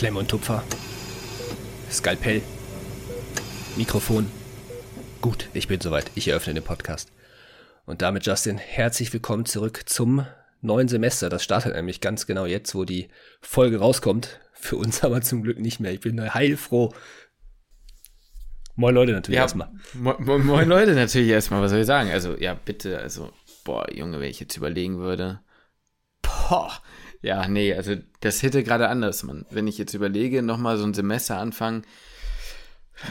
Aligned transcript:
Klemme 0.00 0.20
und 0.20 0.28
Tupfer. 0.30 0.64
Skalpell. 1.90 2.40
Mikrofon. 3.76 4.30
Gut, 5.20 5.50
ich 5.52 5.68
bin 5.68 5.78
soweit. 5.78 6.10
Ich 6.14 6.28
eröffne 6.28 6.54
den 6.54 6.64
Podcast. 6.64 7.12
Und 7.84 8.00
damit, 8.00 8.24
Justin, 8.24 8.56
herzlich 8.56 9.12
willkommen 9.12 9.44
zurück 9.44 9.82
zum 9.84 10.24
neuen 10.62 10.88
Semester. 10.88 11.28
Das 11.28 11.44
startet 11.44 11.74
nämlich 11.74 12.00
ganz 12.00 12.26
genau 12.26 12.46
jetzt, 12.46 12.74
wo 12.74 12.86
die 12.86 13.08
Folge 13.42 13.78
rauskommt. 13.78 14.40
Für 14.54 14.76
uns 14.76 15.04
aber 15.04 15.20
zum 15.20 15.42
Glück 15.42 15.58
nicht 15.58 15.80
mehr. 15.80 15.92
Ich 15.92 16.00
bin 16.00 16.32
heilfroh. 16.32 16.94
Moin 18.76 18.94
Leute 18.94 19.12
natürlich 19.12 19.36
Ja, 19.36 19.42
erstmal. 19.42 19.68
Mo 19.92 20.14
mo 20.18 20.38
moin 20.38 20.66
Leute 20.66 20.94
natürlich 20.94 21.28
erstmal, 21.28 21.60
was 21.60 21.72
soll 21.72 21.80
ich 21.80 21.86
sagen? 21.86 22.10
Also, 22.10 22.38
ja, 22.38 22.54
bitte, 22.54 22.98
also, 23.00 23.34
boah, 23.64 23.84
Junge, 23.92 24.18
wenn 24.18 24.30
ich 24.30 24.40
jetzt 24.40 24.56
überlegen 24.56 24.96
würde. 24.96 25.40
Boah, 26.22 26.80
ja, 27.22 27.46
nee, 27.48 27.74
also 27.74 27.96
das 28.20 28.42
hätte 28.42 28.62
gerade 28.62 28.88
anders, 28.88 29.22
Mann. 29.22 29.46
Wenn 29.50 29.66
ich 29.66 29.78
jetzt 29.78 29.94
überlege, 29.94 30.42
nochmal 30.42 30.78
so 30.78 30.84
ein 30.84 30.94
Semester 30.94 31.38
anfangen, 31.38 31.82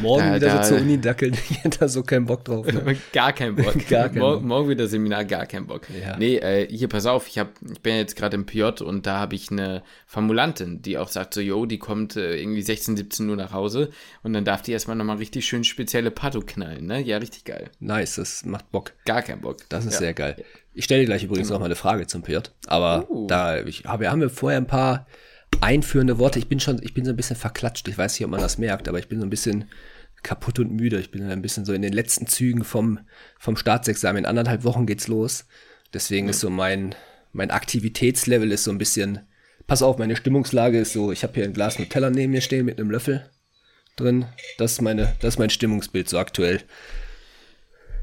Morgen 0.02 0.24
Da- 0.30 0.36
wieder 0.36 0.48
da- 0.48 0.64
so 0.64 0.76
zur 0.76 0.84
Uni 0.84 1.02
dackeln. 1.02 1.34
Ich 1.50 1.64
hätte 1.64 1.80
da 1.80 1.88
so 1.88 2.04
keinen 2.04 2.26
Bock 2.26 2.46
drauf. 2.46 2.66
Ne? 2.68 2.96
gar 3.12 3.34
kein 3.34 3.56
Bock. 3.56 3.74
Gar 3.90 4.10
keinen 4.10 4.20
Mor 4.20 4.34
Bock. 4.36 4.44
Morgen 4.44 4.70
wieder 4.70 4.88
Seminar, 4.88 5.26
gar 5.26 5.48
kein 5.48 5.66
Bock. 5.66 5.88
Ja. 5.90 6.16
Nee, 6.18 6.38
äh, 6.38 6.68
hier, 6.70 6.88
pass 6.88 7.08
auf, 7.08 7.28
ich, 7.28 7.40
hab, 7.40 7.50
ich 7.68 7.82
bin 7.82 7.96
jetzt 7.96 8.16
gerade 8.16 8.36
im 8.36 8.46
PJ 8.46 8.84
und 8.84 9.08
da 9.08 9.18
habe 9.18 9.34
ich 9.36 9.50
eine 9.52 9.82
Formulantin, 10.06 10.82
die 10.84 10.98
auch 11.00 11.08
sagt 11.08 11.34
so, 11.34 11.42
yo, 11.42 11.66
die 11.66 11.80
kommt 11.80 12.16
äh, 12.16 12.40
irgendwie 12.40 12.62
16, 12.62 12.98
17 12.98 13.28
Uhr 13.30 13.36
nach 13.36 13.52
Hause 13.52 13.90
und 14.22 14.34
dann 14.34 14.46
darf 14.46 14.62
die 14.62 14.72
erstmal 14.74 14.96
nochmal 14.96 15.18
richtig 15.18 15.46
schön 15.48 15.64
spezielle 15.64 16.12
Pato 16.12 16.42
knallen, 16.42 16.86
ne? 16.86 17.02
Ja, 17.02 17.18
richtig 17.18 17.46
geil. 17.46 17.72
Nice, 17.80 18.16
das 18.16 18.46
macht 18.46 18.72
Bock. 18.72 18.94
Gar 19.06 19.24
kein 19.24 19.42
Bock. 19.42 19.58
Das 19.70 19.86
ist 19.86 19.94
ja. 19.94 20.00
sehr 20.00 20.14
geil. 20.14 20.36
Ich 20.76 20.86
stelle 20.86 21.02
dir 21.02 21.08
gleich 21.08 21.24
übrigens 21.24 21.50
noch 21.50 21.60
mal 21.60 21.66
eine 21.66 21.76
Frage 21.76 22.06
zum 22.06 22.22
PJ. 22.22 22.38
Aber 22.68 23.10
Uh. 23.10 23.26
da 23.28 23.60
ich, 23.64 23.86
habe, 23.86 24.10
haben 24.10 24.22
wir 24.22 24.30
vorher 24.30 24.60
ein 24.60 24.68
paar 24.68 25.08
einführende 25.62 26.18
Worte. 26.18 26.40
Ich 26.40 26.48
bin 26.48 26.60
schon, 26.60 26.82
ich 26.82 26.94
bin 26.94 27.06
so 27.06 27.12
ein 27.12 27.18
bisschen 27.18 27.36
verklatscht. 27.36 27.88
Ich 27.88 27.98
weiß 27.98 28.14
nicht, 28.14 28.26
ob 28.26 28.32
man 28.32 28.42
das 28.42 28.58
merkt, 28.58 28.88
aber 28.88 29.00
ich 29.00 29.08
bin 29.08 29.20
so 29.20 29.26
ein 29.26 29.30
bisschen 29.30 29.66
kaputt 30.24 30.60
und 30.60 30.72
müde. 30.72 31.00
Ich 31.00 31.12
bin 31.12 31.30
ein 31.30 31.42
bisschen 31.42 31.66
so 31.66 31.74
in 31.74 31.82
den 31.82 31.94
letzten 31.94 32.28
Zügen 32.28 32.64
vom, 32.64 33.00
vom 33.38 33.56
Staatsexamen. 33.56 34.24
In 34.24 34.26
anderthalb 34.26 34.64
Wochen 34.64 34.86
geht's 34.86 35.08
los. 35.08 35.46
Deswegen 35.94 36.30
ist 36.30 36.40
so 36.40 36.50
mein, 36.50 36.96
mein 37.32 37.52
Aktivitätslevel 37.52 38.52
ist 38.52 38.64
so 38.64 38.72
ein 38.72 38.78
bisschen, 38.78 39.20
pass 39.68 39.82
auf, 39.82 39.98
meine 39.98 40.16
Stimmungslage 40.16 40.80
ist 40.80 40.94
so, 40.94 41.12
ich 41.12 41.24
habe 41.24 41.34
hier 41.34 41.46
ein 41.46 41.54
Glas 41.54 41.80
Nutella 41.80 42.10
neben 42.10 42.32
mir 42.32 42.42
stehen 42.42 42.66
mit 42.66 42.80
einem 42.80 42.92
Löffel 42.92 43.30
drin. 43.96 44.26
Das 44.58 44.74
ist 44.74 44.82
meine, 44.82 45.16
das 45.20 45.36
ist 45.36 45.40
mein 45.40 45.50
Stimmungsbild 45.50 46.10
so 46.10 46.20
aktuell. 46.20 46.62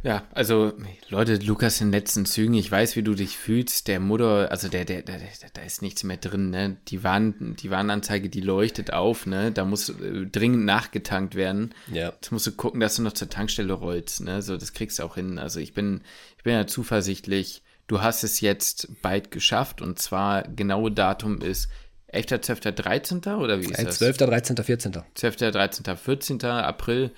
Ja, 0.07 0.23
also 0.33 0.73
Leute, 1.09 1.35
Lukas 1.35 1.81
in 1.81 1.91
letzten 1.91 2.27
Zügen, 2.27 2.55
ich 2.55 2.71
weiß, 2.71 2.95
wie 2.95 3.03
du 3.03 3.15
dich 3.15 3.37
fühlst. 3.37 3.89
Der 3.89 3.99
Mutter, 3.99 4.53
also 4.53 4.69
der, 4.69 4.85
der, 4.85 5.03
der, 5.03 5.19
der 5.19 5.51
da 5.53 5.63
ist 5.63 5.83
nichts 5.83 6.05
mehr 6.05 6.17
drin, 6.17 6.51
ne? 6.51 6.77
Die 6.87 7.03
Warn, 7.03 7.57
die 7.59 7.73
Warnanzeige, 7.73 8.29
die 8.29 8.41
leuchtet 8.41 8.93
auf, 8.93 9.27
ne? 9.27 9.51
Da 9.51 9.65
muss 9.65 9.89
äh, 9.89 10.27
dringend 10.27 10.65
nachgetankt 10.65 11.35
werden. 11.35 11.75
Ja. 11.93 12.11
Jetzt 12.11 12.31
musst 12.31 12.47
du 12.47 12.53
gucken, 12.53 12.79
dass 12.79 12.95
du 12.95 13.03
noch 13.03 13.15
zur 13.15 13.29
Tankstelle 13.29 13.73
rollst, 13.73 14.21
ne? 14.21 14.43
So, 14.43 14.57
das 14.57 14.75
kriegst 14.75 15.01
du 15.01 15.03
auch 15.03 15.17
hin. 15.17 15.41
Also 15.41 15.59
ich 15.59 15.75
bin, 15.75 16.03
ich 16.39 16.45
bin 16.45 16.53
ja 16.53 16.69
zuversichtlich. 16.69 17.65
Du 17.89 18.01
hast 18.01 18.23
es 18.23 18.41
jetzt 18.41 19.03
bald 19.03 19.33
geschafft 19.33 19.83
und 19.83 19.99
zwar 19.99 20.45
genaue 20.45 20.93
Datum 20.93 21.41
ist 21.41 21.69
11., 22.07 22.43
12., 22.43 22.61
13. 22.61 23.19
oder 23.35 23.61
wie 23.61 23.65
ist 23.65 23.79
Ein 23.79 23.87
das? 23.87 23.99
12., 23.99 24.19
13., 24.19 24.57
14. 24.57 25.03
12., 25.15 25.37
13., 25.37 25.97
14. 25.97 26.45
April. 26.45 27.11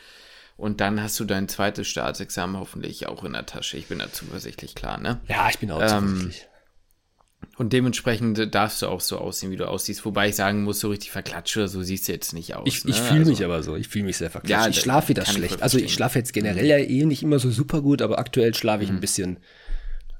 Und 0.58 0.80
dann 0.82 1.00
hast 1.00 1.18
du 1.20 1.24
dein 1.24 1.48
zweites 1.48 1.86
Staatsexamen 1.88 2.58
hoffentlich 2.58 3.06
auch 3.06 3.22
in 3.24 3.32
der 3.32 3.46
Tasche. 3.46 3.76
Ich 3.78 3.86
bin 3.86 4.00
da 4.00 4.12
zuversichtlich 4.12 4.74
klar, 4.74 4.98
ne? 5.00 5.20
Ja, 5.28 5.48
ich 5.48 5.58
bin 5.60 5.70
auch 5.70 5.80
Ähm, 5.80 5.88
zuversichtlich. 5.88 6.48
Und 7.56 7.72
dementsprechend 7.72 8.52
darfst 8.54 8.82
du 8.82 8.88
auch 8.88 9.00
so 9.00 9.18
aussehen, 9.18 9.52
wie 9.52 9.56
du 9.56 9.68
aussiehst. 9.68 10.04
Wobei 10.04 10.28
ich 10.28 10.34
sagen 10.36 10.64
muss, 10.64 10.80
so 10.80 10.88
richtig 10.90 11.12
verklatscht 11.12 11.56
oder 11.56 11.68
so 11.68 11.82
siehst 11.82 12.08
du 12.08 12.12
jetzt 12.12 12.32
nicht 12.32 12.54
aus. 12.56 12.66
Ich, 12.66 12.84
ne? 12.84 12.90
ich 12.90 12.96
fühle 13.00 13.20
Also, 13.20 13.30
mich 13.30 13.44
aber 13.44 13.62
so. 13.62 13.76
Ich 13.76 13.86
fühle 13.86 14.04
mich 14.06 14.16
sehr 14.16 14.30
verklatscht. 14.30 14.50
Ja, 14.64 14.68
ich 14.68 14.76
da- 14.76 14.82
schlafe 14.82 15.08
wieder 15.10 15.22
ich 15.22 15.28
schlecht. 15.30 15.54
voll 15.54 15.62
Also 15.62 15.78
ich 15.78 15.92
schlafe 15.94 16.18
jetzt 16.18 16.32
generell 16.32 16.66
ja 16.66 16.76
eh 16.78 17.04
nicht 17.06 17.22
immer 17.22 17.38
so 17.38 17.50
super 17.50 17.80
gut, 17.80 18.02
aber 18.02 18.18
aktuell 18.18 18.52
schlafe 18.54 18.82
ich 18.82 18.90
ein 18.90 18.98
bisschen, 19.00 19.38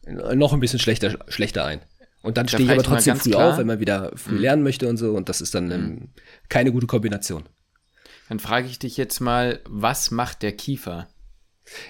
noch 0.06 0.52
ein 0.52 0.60
bisschen 0.60 0.78
schlechter, 0.78 1.18
schlechter 1.28 1.64
ein. 1.64 1.80
Und 2.22 2.36
dann 2.36 2.46
stehe 2.48 2.62
ich 2.64 2.70
aber 2.70 2.80
ich 2.80 2.86
trotzdem 2.86 3.16
früh 3.16 3.30
klar- 3.30 3.46
Mhm. 3.46 3.52
auf, 3.52 3.58
wenn 3.58 3.66
man 3.66 3.80
wieder 3.80 4.12
früh 4.14 4.36
lernen 4.38 4.62
möchte 4.62 4.88
und 4.88 4.96
so. 4.98 5.14
Und 5.16 5.28
das 5.28 5.40
ist 5.40 5.54
dann 5.56 5.70
ähm, 5.72 6.08
keine 6.48 6.70
gute 6.72 6.86
Kombination. 6.86 7.44
Dann 8.28 8.38
frage 8.40 8.66
ich 8.68 8.78
dich 8.78 8.96
jetzt 8.96 9.20
mal, 9.20 9.60
was 9.66 10.10
macht 10.10 10.42
der 10.42 10.52
Kiefer? 10.52 11.08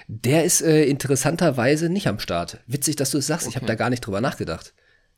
Der 0.07 0.43
ist 0.43 0.61
äh, 0.61 0.83
interessanterweise 0.85 1.89
nicht 1.89 2.07
am 2.07 2.19
Start. 2.19 2.59
Witzig, 2.67 2.95
dass 2.97 3.11
du 3.11 3.17
es 3.17 3.27
sagst. 3.27 3.47
Ich 3.47 3.55
habe 3.55 3.65
da 3.65 3.75
gar 3.75 3.89
nicht 3.89 4.01
drüber 4.01 4.21
nachgedacht. 4.21 4.73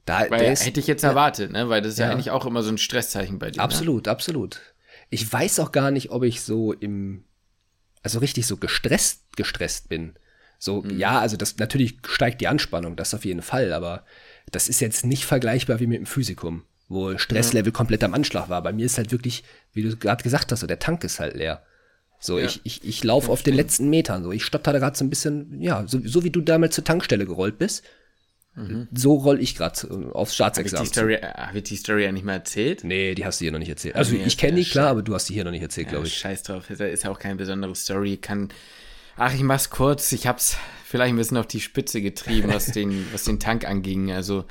Da, 0.06 0.30
Weil 0.30 0.52
ist, 0.52 0.66
hätte 0.66 0.80
ich 0.80 0.88
jetzt 0.88 1.04
erwartet, 1.04 1.52
ne? 1.52 1.70
Weil 1.70 1.82
das 1.82 1.94
ist 1.94 2.00
ja. 2.00 2.08
Ja. 2.08 2.12
eigentlich 2.12 2.32
auch 2.32 2.46
immer 2.46 2.64
so 2.64 2.70
ein 2.70 2.78
Stresszeichen 2.78 3.38
bei 3.40 3.52
dir. 3.52 3.58
Ne? 3.58 3.64
Absolut, 3.64 4.08
absolut. 4.08 4.60
Ich 5.10 5.32
weiß 5.32 5.60
auch 5.60 5.72
gar 5.72 5.92
nicht, 5.92 6.10
ob 6.10 6.24
ich 6.24 6.42
so 6.42 6.74
im, 6.74 7.24
also 8.02 8.20
richtig 8.20 8.48
so 8.48 8.58
gestresst, 8.58 9.36
gestresst 9.36 9.90
bin. 9.90 10.14
So, 10.58 10.82
Mhm. 10.82 10.98
ja, 10.98 11.20
also 11.20 11.38
das, 11.38 11.58
natürlich 11.58 11.98
steigt 12.08 12.42
die 12.42 12.48
Anspannung, 12.48 12.96
das 12.96 13.14
auf 13.14 13.26
jeden 13.26 13.42
Fall, 13.42 13.74
aber 13.74 14.06
das 14.52 14.70
ist 14.70 14.80
jetzt 14.80 15.06
nicht 15.06 15.26
vergleichbar 15.26 15.80
wie 15.80 15.88
mit 15.88 15.98
dem 15.98 16.06
Physikum, 16.06 16.64
wo 16.92 17.18
Stresslevel 17.18 17.72
komplett 17.72 18.04
am 18.04 18.14
Anschlag 18.14 18.50
war. 18.50 18.62
Bei 18.62 18.74
mir 18.74 18.86
ist 18.86 18.98
halt 18.98 19.12
wirklich, 19.12 19.44
wie 19.74 19.84
du 19.84 19.96
gerade 19.96 20.24
gesagt 20.24 20.52
hast, 20.52 20.60
so 20.60 20.68
der 20.68 20.80
Tank 20.80 21.04
ist 21.04 21.20
halt 21.20 21.36
leer. 21.36 21.64
So, 22.20 22.38
Ja. 22.38 22.46
ich, 22.46 22.62
ich, 22.64 22.84
ich 22.88 23.04
laufe 23.04 23.32
auf 23.32 23.42
den 23.44 23.56
letzten 23.56 23.90
Metern, 23.90 24.24
so, 24.24 24.32
ich 24.32 24.46
stotter 24.46 24.74
da 24.74 24.80
gerade 24.80 24.98
so 24.98 25.04
ein 25.04 25.10
bisschen, 25.10 25.60
ja, 25.62 25.86
so, 25.88 26.00
so 26.06 26.24
wie 26.24 26.30
du 26.30 26.42
damals 26.42 26.76
zur 26.76 26.84
Tankstelle 26.84 27.26
gerollt 27.26 27.58
bist, 27.58 27.84
so 28.94 29.14
roll 29.16 29.40
ich 29.42 29.56
gerade 29.56 29.74
aufs 29.80 29.88
Mhm. 29.88 30.12
Ich, 30.18 30.28
die 30.30 30.34
Staatsexamen. 30.36 30.86
zu. 30.88 30.92
Story, 30.94 31.14
äh, 31.16 31.22
hab 31.34 31.56
ich 31.56 31.64
die 31.64 31.78
Story 31.78 32.04
ja 32.04 32.12
nicht 32.12 32.26
mal 32.26 32.34
erzählt? 32.34 32.84
Nee, 32.84 33.16
die 33.16 33.26
hast 33.26 33.40
du 33.40 33.46
hier 33.46 33.52
noch 33.54 33.60
nicht 33.60 33.70
erzählt. 33.70 33.96
Also 33.96 34.14
nee, 34.14 34.24
ich 34.26 34.38
kenne 34.38 34.58
die, 34.58 34.64
ja, 34.64 34.70
klar, 34.70 34.88
aber 34.90 35.02
du 35.04 35.14
hast 35.16 35.30
die 35.30 35.34
hier 35.34 35.46
noch 35.46 35.52
nicht 35.52 35.62
erzählt, 35.62 35.88
glaube 35.88 36.04
Ja, 36.06 36.08
ich. 36.08 36.18
Scheiß 36.18 36.44
drauf, 36.44 36.70
ist 36.70 36.80
ja- 36.80 36.88
ist 36.88 37.04
ja 37.06 37.12
auch 37.12 37.18
keine 37.18 37.36
besondere 37.38 37.74
Story. 37.76 38.18
Kann. 38.18 38.50
Ach, 39.16 39.34
ich 39.34 39.42
mach's 39.42 39.70
kurz. 39.70 40.12
Ich 40.12 40.28
hab's 40.28 40.58
vielleicht 40.86 41.14
ein 41.14 41.18
bisschen 41.18 41.38
auf 41.38 41.48
die 41.48 41.62
Spitze 41.62 42.02
getrieben, 42.02 42.52
was 42.54 42.66
den, 42.74 43.08
was 43.14 43.24
den 43.24 43.40
Tank 43.40 43.66
anging. 43.66 44.12
Also, 44.12 44.44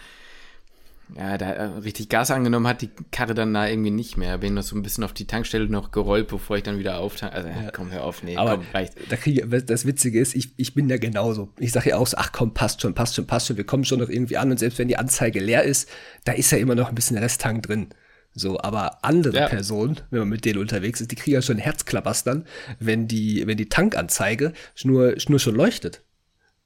ja, 1.17 1.39
da 1.39 1.51
äh, 1.51 1.63
richtig 1.79 2.09
Gas 2.09 2.31
angenommen 2.31 2.67
hat 2.67 2.83
die 2.83 2.91
Karre 3.11 3.35
dann 3.35 3.53
da 3.55 3.67
irgendwie 3.67 3.91
nicht 3.91 4.17
mehr. 4.17 4.39
Bin 4.39 4.55
noch 4.55 4.63
so 4.63 4.77
ein 4.77 4.83
bisschen 4.83 5.05
auf 5.05 5.13
die 5.13 5.27
Tankstelle 5.27 5.67
noch 5.69 5.91
gerollt, 5.91 6.29
bevor 6.29 6.57
ich 6.57 6.63
dann 6.63 6.79
wieder 6.79 6.99
auftank. 6.99 7.33
Also, 7.35 7.49
ja. 7.49 7.71
komm, 7.73 7.91
hör 7.91 8.05
auf, 8.05 8.23
nee, 8.23 8.37
Aber 8.37 8.57
komm, 8.57 8.67
reicht. 8.73 8.95
da 9.09 9.17
ich, 9.25 9.43
das 9.67 9.87
Witzige 9.87 10.21
ist, 10.21 10.35
ich, 10.35 10.53
ich 10.57 10.75
bin 10.75 10.89
ja 10.89 10.99
genauso. 10.99 11.53
Ich 11.59 11.73
sage 11.73 11.91
ja 11.91 11.97
auch 11.97 12.07
so, 12.07 12.17
ach 12.17 12.33
komm, 12.33 12.55
passt 12.55 12.81
schon, 12.83 12.95
passt 12.95 13.15
schon, 13.15 13.27
passt 13.27 13.47
schon, 13.47 13.57
wir 13.57 13.65
kommen 13.65 13.85
schon 13.85 13.99
noch 14.01 14.09
irgendwie 14.09 14.37
an 14.37 14.51
und 14.51 14.59
selbst 14.59 14.79
wenn 14.79 14.89
die 14.89 14.97
Anzeige 14.97 15.41
leer 15.41 15.63
ist, 15.65 15.89
da 16.25 16.33
ist 16.33 16.51
ja 16.53 16.59
immer 16.59 16.75
noch 16.75 16.89
ein 16.89 16.95
bisschen 16.95 17.19
Resttank 17.19 17.63
drin. 17.65 17.89
So, 18.33 18.61
aber 18.61 19.05
andere 19.05 19.35
Ja. 19.37 19.49
Personen, 19.49 20.01
wenn 20.11 20.21
man 20.21 20.29
mit 20.29 20.45
denen 20.45 20.61
unterwegs 20.61 21.01
ist, 21.01 21.11
die 21.11 21.17
kriegen 21.17 21.35
ja 21.35 21.43
schon 21.43 21.59
Herzklappers 21.59 22.23
dann, 22.23 22.45
wenn 22.79 23.09
die, 23.09 23.45
wenn 23.47 23.57
die 23.57 23.69
Tankanzeige 23.69 24.53
nur, 24.85 25.17
nur 25.29 25.39
schon 25.41 25.57
leuchtet. 25.57 26.03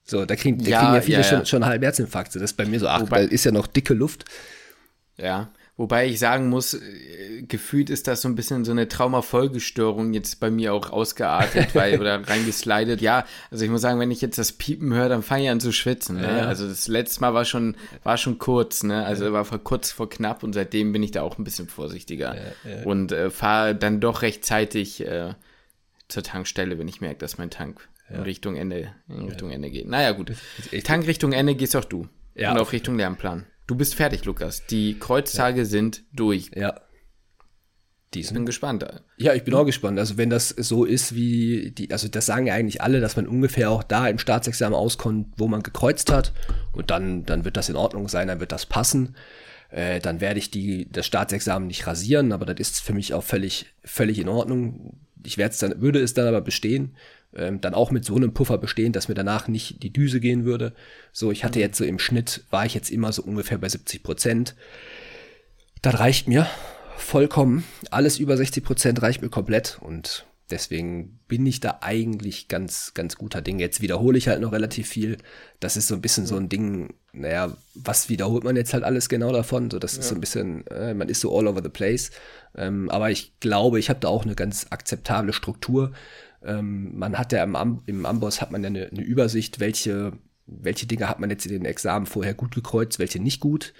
So, 0.06 0.24
da 0.26 0.36
kriegen, 0.36 0.58
da 0.62 0.68
Ja, 0.70 0.80
kriegen 0.80 0.94
ja 0.94 1.00
viele 1.00 1.16
ja, 1.18 1.22
ja. 1.24 1.28
Schon, 1.38 1.46
schon 1.46 1.64
Halbherzinfarkte. 1.66 2.38
Das 2.38 2.50
ist 2.50 2.56
bei 2.56 2.66
mir 2.66 2.78
so, 2.78 2.88
ach, 2.88 3.00
Wobei- 3.02 3.24
da 3.26 3.30
ist 3.32 3.44
ja 3.44 3.52
noch 3.52 3.66
dicke 3.66 3.94
Luft. 3.94 4.26
Ja, 5.16 5.50
wobei 5.76 6.06
ich 6.08 6.18
sagen 6.18 6.48
muss, 6.48 6.74
äh, 6.74 7.42
gefühlt 7.48 7.88
ist 7.88 8.06
das 8.08 8.20
so 8.20 8.28
ein 8.28 8.34
bisschen 8.34 8.64
so 8.64 8.72
eine 8.72 8.86
Traumafolgestörung 8.88 10.12
jetzt 10.12 10.40
bei 10.40 10.50
mir 10.50 10.74
auch 10.74 10.90
ausgeartet, 10.90 11.68
weil 11.74 12.00
oder 12.00 12.26
reingeslidet. 12.28 13.00
Ja, 13.00 13.24
also 13.50 13.64
ich 13.64 13.70
muss 13.70 13.80
sagen, 13.80 13.98
wenn 14.00 14.10
ich 14.10 14.20
jetzt 14.20 14.38
das 14.38 14.52
Piepen 14.52 14.92
höre, 14.92 15.08
dann 15.08 15.22
fange 15.22 15.44
ich 15.44 15.50
an 15.50 15.60
zu 15.60 15.72
schwitzen. 15.72 16.16
Ne? 16.20 16.38
Ja. 16.38 16.46
Also 16.46 16.68
das 16.68 16.88
letzte 16.88 17.20
Mal 17.20 17.32
war 17.32 17.44
schon 17.44 17.76
war 18.02 18.16
schon 18.18 18.38
kurz, 18.38 18.82
ne? 18.82 19.06
Also 19.06 19.32
war 19.32 19.44
vor 19.44 19.58
kurz 19.62 19.90
vor 19.90 20.10
knapp 20.10 20.42
und 20.42 20.52
seitdem 20.52 20.92
bin 20.92 21.02
ich 21.02 21.12
da 21.12 21.22
auch 21.22 21.38
ein 21.38 21.44
bisschen 21.44 21.68
vorsichtiger 21.68 22.36
und 22.84 23.12
äh, 23.12 23.30
fahre 23.30 23.74
dann 23.74 24.00
doch 24.00 24.22
rechtzeitig 24.22 25.00
äh, 25.06 25.34
zur 26.08 26.22
Tankstelle, 26.22 26.78
wenn 26.78 26.88
ich 26.88 27.00
merke, 27.00 27.18
dass 27.20 27.38
mein 27.38 27.50
Tank 27.50 27.88
in 28.08 28.20
Richtung 28.20 28.56
Ende 28.56 28.92
in 29.08 29.26
Richtung 29.26 29.50
Ende 29.50 29.70
geht. 29.70 29.88
Naja 29.88 30.12
gut, 30.12 30.32
Tank 30.84 31.06
Richtung 31.06 31.32
Ende 31.32 31.54
gehst 31.54 31.74
auch 31.76 31.84
du 31.84 32.08
Ja, 32.34 32.52
und 32.52 32.58
auf 32.58 32.68
auch 32.68 32.72
Richtung 32.72 32.96
Lernplan. 32.96 33.46
Du 33.66 33.74
bist 33.74 33.94
fertig, 33.94 34.24
Lukas. 34.24 34.66
Die 34.66 34.98
Kreuztage 34.98 35.64
sind 35.64 36.02
durch. 36.12 36.50
Ja. 36.54 36.80
Die 38.12 38.20
Ich 38.20 38.32
bin 38.32 38.46
gespannt. 38.46 38.86
Ja, 39.16 39.34
ich 39.34 39.42
bin 39.42 39.54
auch 39.54 39.64
gespannt. 39.64 39.98
Also 39.98 40.16
wenn 40.16 40.30
das 40.30 40.50
so 40.50 40.84
ist 40.84 41.14
wie 41.14 41.72
die, 41.72 41.90
also 41.90 42.06
das 42.06 42.26
sagen 42.26 42.46
ja 42.46 42.54
eigentlich 42.54 42.80
alle, 42.80 43.00
dass 43.00 43.16
man 43.16 43.26
ungefähr 43.26 43.70
auch 43.70 43.82
da 43.82 44.06
im 44.06 44.18
Staatsexamen 44.18 44.78
auskommt, 44.78 45.34
wo 45.36 45.48
man 45.48 45.62
gekreuzt 45.62 46.12
hat. 46.12 46.32
Und 46.72 46.90
dann, 46.90 47.24
dann 47.24 47.44
wird 47.44 47.56
das 47.56 47.68
in 47.68 47.76
Ordnung 47.76 48.08
sein, 48.08 48.28
dann 48.28 48.38
wird 48.38 48.52
das 48.52 48.66
passen. 48.66 49.16
Äh, 49.70 49.98
dann 49.98 50.20
werde 50.20 50.38
ich 50.38 50.50
die, 50.50 50.88
das 50.90 51.06
Staatsexamen 51.06 51.66
nicht 51.66 51.86
rasieren, 51.86 52.32
aber 52.32 52.46
das 52.46 52.60
ist 52.60 52.80
für 52.80 52.92
mich 52.92 53.14
auch 53.14 53.24
völlig, 53.24 53.66
völlig 53.82 54.20
in 54.20 54.28
Ordnung. 54.28 55.00
Ich 55.24 55.38
werde 55.38 55.52
es 55.52 55.58
dann, 55.58 55.80
würde 55.80 56.00
es 56.00 56.14
dann 56.14 56.28
aber 56.28 56.42
bestehen, 56.42 56.94
ähm, 57.36 57.60
dann 57.60 57.74
auch 57.74 57.90
mit 57.90 58.04
so 58.04 58.16
einem 58.16 58.34
Puffer 58.34 58.58
bestehen, 58.58 58.92
dass 58.92 59.08
mir 59.08 59.14
danach 59.14 59.48
nicht 59.48 59.82
die 59.82 59.92
Düse 59.92 60.20
gehen 60.20 60.44
würde. 60.44 60.74
So, 61.12 61.32
ich 61.32 61.44
hatte 61.44 61.60
jetzt 61.60 61.78
so 61.78 61.84
im 61.84 61.98
Schnitt, 61.98 62.44
war 62.50 62.66
ich 62.66 62.74
jetzt 62.74 62.90
immer 62.90 63.12
so 63.12 63.22
ungefähr 63.22 63.58
bei 63.58 63.68
70 63.68 64.02
Prozent. 64.02 64.54
Das 65.82 65.98
reicht 65.98 66.28
mir 66.28 66.46
vollkommen. 66.96 67.64
Alles 67.90 68.18
über 68.18 68.36
60 68.36 68.64
Prozent 68.64 69.02
reicht 69.02 69.22
mir 69.22 69.28
komplett 69.28 69.78
und 69.80 70.26
deswegen 70.50 71.20
bin 71.26 71.46
ich 71.46 71.60
da 71.60 71.78
eigentlich 71.80 72.48
ganz, 72.48 72.92
ganz 72.94 73.16
guter 73.16 73.42
Ding. 73.42 73.58
Jetzt 73.58 73.80
wiederhole 73.80 74.18
ich 74.18 74.28
halt 74.28 74.40
noch 74.40 74.52
relativ 74.52 74.88
viel. 74.88 75.18
Das 75.60 75.76
ist 75.76 75.88
so 75.88 75.94
ein 75.94 76.00
bisschen 76.00 76.26
so 76.26 76.36
ein 76.36 76.48
Ding, 76.48 76.94
naja, 77.12 77.56
was 77.74 78.08
wiederholt 78.08 78.44
man 78.44 78.56
jetzt 78.56 78.74
halt 78.74 78.84
alles 78.84 79.08
genau 79.08 79.32
davon? 79.32 79.70
So, 79.70 79.78
das 79.78 79.94
ja. 79.94 80.00
ist 80.00 80.08
so 80.08 80.14
ein 80.14 80.20
bisschen, 80.20 80.66
äh, 80.68 80.94
man 80.94 81.08
ist 81.08 81.20
so 81.20 81.36
all 81.36 81.46
over 81.46 81.62
the 81.62 81.68
place. 81.68 82.10
Ähm, 82.56 82.90
aber 82.90 83.10
ich 83.10 83.38
glaube, 83.40 83.78
ich 83.78 83.88
habe 83.90 84.00
da 84.00 84.08
auch 84.08 84.24
eine 84.24 84.34
ganz 84.34 84.66
akzeptable 84.70 85.32
Struktur. 85.32 85.92
Ähm, 86.44 86.96
man 86.96 87.18
hat 87.18 87.32
ja 87.32 87.42
im, 87.42 87.56
Am 87.56 87.82
im 87.86 88.06
Amboss 88.06 88.40
hat 88.40 88.50
man 88.50 88.62
ja 88.62 88.68
eine, 88.68 88.86
eine 88.86 89.02
Übersicht, 89.02 89.60
welche, 89.60 90.12
welche 90.46 90.86
Dinge 90.86 91.08
hat 91.08 91.20
man 91.20 91.30
jetzt 91.30 91.46
in 91.46 91.52
den 91.52 91.64
Examen 91.64 92.06
vorher 92.06 92.34
gut 92.34 92.54
gekreuzt, 92.54 92.98
welche 92.98 93.20
nicht 93.20 93.40
gut. 93.40 93.72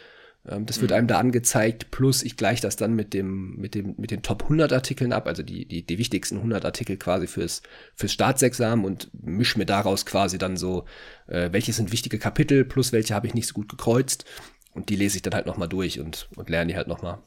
Ähm, 0.47 0.67
das 0.67 0.81
wird 0.81 0.91
mhm. 0.91 0.97
einem 0.97 1.07
da 1.07 1.19
angezeigt, 1.19 1.91
plus 1.91 2.23
ich 2.23 2.37
gleiche 2.37 2.63
das 2.63 2.77
dann 2.77 2.95
mit 2.95 3.15
dem, 3.15 3.57
mit 3.57 3.75
dem, 3.75 3.95
mit 3.97 4.11
den 4.11 4.23
Top 4.23 4.45
100 4.45 4.73
Artikeln 4.73 5.13
ab, 5.13 5.27
also 5.27 5.43
die, 5.43 5.67
die, 5.67 5.85
die 5.85 5.99
wichtigsten 5.99 6.37
100 6.37 6.65
Artikel 6.65 6.97
quasi 6.97 7.27
fürs, 7.27 7.63
fürs 7.95 8.13
Staatsexamen 8.13 8.85
und 8.85 9.11
mische 9.13 9.59
mir 9.59 9.67
daraus 9.67 10.07
quasi 10.07 10.39
dann 10.39 10.57
so, 10.57 10.85
äh, 11.27 11.51
welche 11.53 11.73
sind 11.73 11.93
wichtige 11.93 12.19
Kapitel, 12.19 12.65
plus 12.65 12.93
welche 12.93 13.15
habe 13.15 13.27
ich 13.27 13.35
nicht 13.35 13.49
so 13.49 13.55
gut 13.55 13.69
gekreuzt. 13.69 14.25
Und 14.73 14.89
die 14.89 14.97
lese 14.97 15.17
ich 15.17 15.23
dann 15.23 15.35
halt 15.35 15.47
nochmal 15.47 15.69
durch 15.69 16.01
und, 16.01 16.29
und 16.35 16.51
lerne 16.51 16.73
die 16.73 16.77
halt 16.77 16.89
nochmal. 16.89 17.19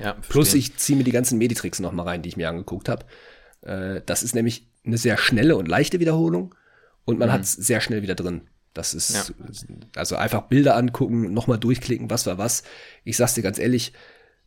Ja, 0.00 0.14
plus 0.28 0.54
ich 0.54 0.76
ziehe 0.76 0.96
mir 0.96 1.04
die 1.04 1.12
ganzen 1.12 1.38
Meditricks 1.38 1.78
nochmal 1.78 2.06
rein, 2.06 2.22
die 2.22 2.30
ich 2.30 2.36
mir 2.36 2.48
angeguckt 2.48 2.88
habe. 2.88 3.04
Äh, 3.62 4.00
das 4.06 4.22
ist 4.22 4.34
nämlich 4.34 4.69
eine 4.84 4.98
sehr 4.98 5.16
schnelle 5.16 5.56
und 5.56 5.68
leichte 5.68 6.00
Wiederholung 6.00 6.54
und 7.04 7.18
man 7.18 7.28
mhm. 7.28 7.32
hat 7.32 7.42
es 7.42 7.52
sehr 7.52 7.80
schnell 7.80 8.02
wieder 8.02 8.14
drin. 8.14 8.42
Das 8.72 8.94
ist, 8.94 9.28
ja. 9.28 9.34
also 9.96 10.14
einfach 10.16 10.42
Bilder 10.42 10.76
angucken, 10.76 11.32
nochmal 11.34 11.58
durchklicken, 11.58 12.08
was 12.08 12.26
war 12.26 12.38
was. 12.38 12.62
Ich 13.02 13.16
sag's 13.16 13.34
dir 13.34 13.42
ganz 13.42 13.58
ehrlich, 13.58 13.92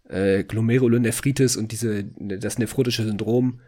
äh, 0.08 0.44
Glomerulonephritis 0.44 1.58
und 1.58 1.72
diese, 1.72 2.06
das 2.18 2.58
nephrotische 2.58 3.04
Syndrom 3.04 3.60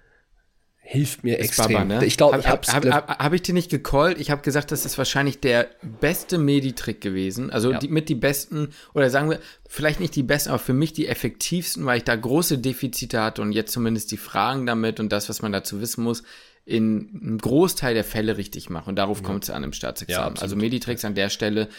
hilft 0.87 1.23
mir 1.23 1.39
ist 1.39 1.45
extrem. 1.45 1.73
Baba, 1.73 1.99
ne? 1.99 2.05
Ich 2.05 2.15
glaube, 2.15 2.39
ich. 2.39 2.47
Habe 2.47 2.93
hab, 2.93 3.19
hab 3.19 3.33
ich 3.33 3.41
dir 3.41 3.53
nicht 3.53 3.71
gecallt? 3.71 4.19
Ich 4.19 4.29
habe 4.29 4.43
gesagt, 4.43 4.71
das 4.71 4.85
ist 4.85 4.97
wahrscheinlich 4.97 5.39
der 5.39 5.67
beste 5.81 6.37
Meditrick 6.37 7.01
gewesen. 7.01 7.49
Also 7.49 7.71
ja. 7.71 7.79
die, 7.79 7.87
mit 7.87 8.07
die 8.07 8.15
besten, 8.15 8.69
oder 8.93 9.09
sagen 9.09 9.29
wir, 9.31 9.39
vielleicht 9.67 9.99
nicht 9.99 10.15
die 10.15 10.23
besten, 10.23 10.49
aber 10.49 10.59
für 10.59 10.73
mich 10.73 10.93
die 10.93 11.07
effektivsten, 11.07 11.85
weil 11.85 11.97
ich 11.97 12.03
da 12.03 12.15
große 12.15 12.59
Defizite 12.59 13.21
hatte 13.21 13.41
und 13.41 13.51
jetzt 13.51 13.71
zumindest 13.73 14.11
die 14.11 14.17
Fragen 14.17 14.67
damit 14.67 14.99
und 14.99 15.11
das, 15.11 15.27
was 15.27 15.41
man 15.41 15.51
dazu 15.51 15.81
wissen 15.81 16.03
muss, 16.03 16.23
in 16.65 17.19
einem 17.21 17.37
Großteil 17.37 17.93
der 17.93 18.03
Fälle 18.03 18.37
richtig 18.37 18.69
mache. 18.69 18.89
Und 18.89 18.95
darauf 18.97 19.21
ja. 19.21 19.25
kommt 19.25 19.43
es 19.43 19.49
an 19.49 19.63
im 19.63 19.73
Staatsexamen. 19.73 20.35
Ja, 20.35 20.41
also 20.41 20.55
Meditricks 20.55 21.05
an 21.05 21.15
der 21.15 21.29
Stelle, 21.29 21.69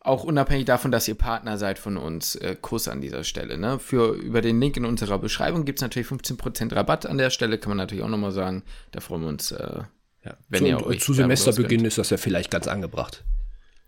auch 0.00 0.24
unabhängig 0.24 0.66
davon, 0.66 0.90
dass 0.90 1.08
ihr 1.08 1.14
Partner 1.14 1.56
seid 1.56 1.78
von 1.78 1.96
uns, 1.96 2.34
äh, 2.36 2.56
Kuss 2.60 2.88
an 2.88 3.00
dieser 3.00 3.24
Stelle. 3.24 3.56
Ne? 3.56 3.78
Für, 3.78 4.12
über 4.12 4.42
den 4.42 4.60
Link 4.60 4.76
in 4.76 4.84
unserer 4.84 5.18
Beschreibung 5.18 5.64
gibt 5.64 5.78
es 5.78 5.82
natürlich 5.82 6.08
15% 6.08 6.74
Rabatt 6.74 7.06
an 7.06 7.16
der 7.16 7.30
Stelle, 7.30 7.58
kann 7.58 7.70
man 7.70 7.78
natürlich 7.78 8.04
auch 8.04 8.08
nochmal 8.08 8.32
sagen. 8.32 8.64
Da 8.92 9.00
freuen 9.00 9.22
wir 9.22 9.28
uns, 9.28 9.52
äh, 9.52 9.82
ja. 10.24 10.36
wenn 10.48 10.60
zu, 10.60 10.66
ihr 10.66 10.86
euch. 10.86 11.00
Zu 11.00 11.14
Semesterbeginn 11.14 11.84
ist 11.84 11.96
das 11.96 12.10
ja 12.10 12.18
vielleicht 12.18 12.50
ganz 12.50 12.68
angebracht. 12.68 13.24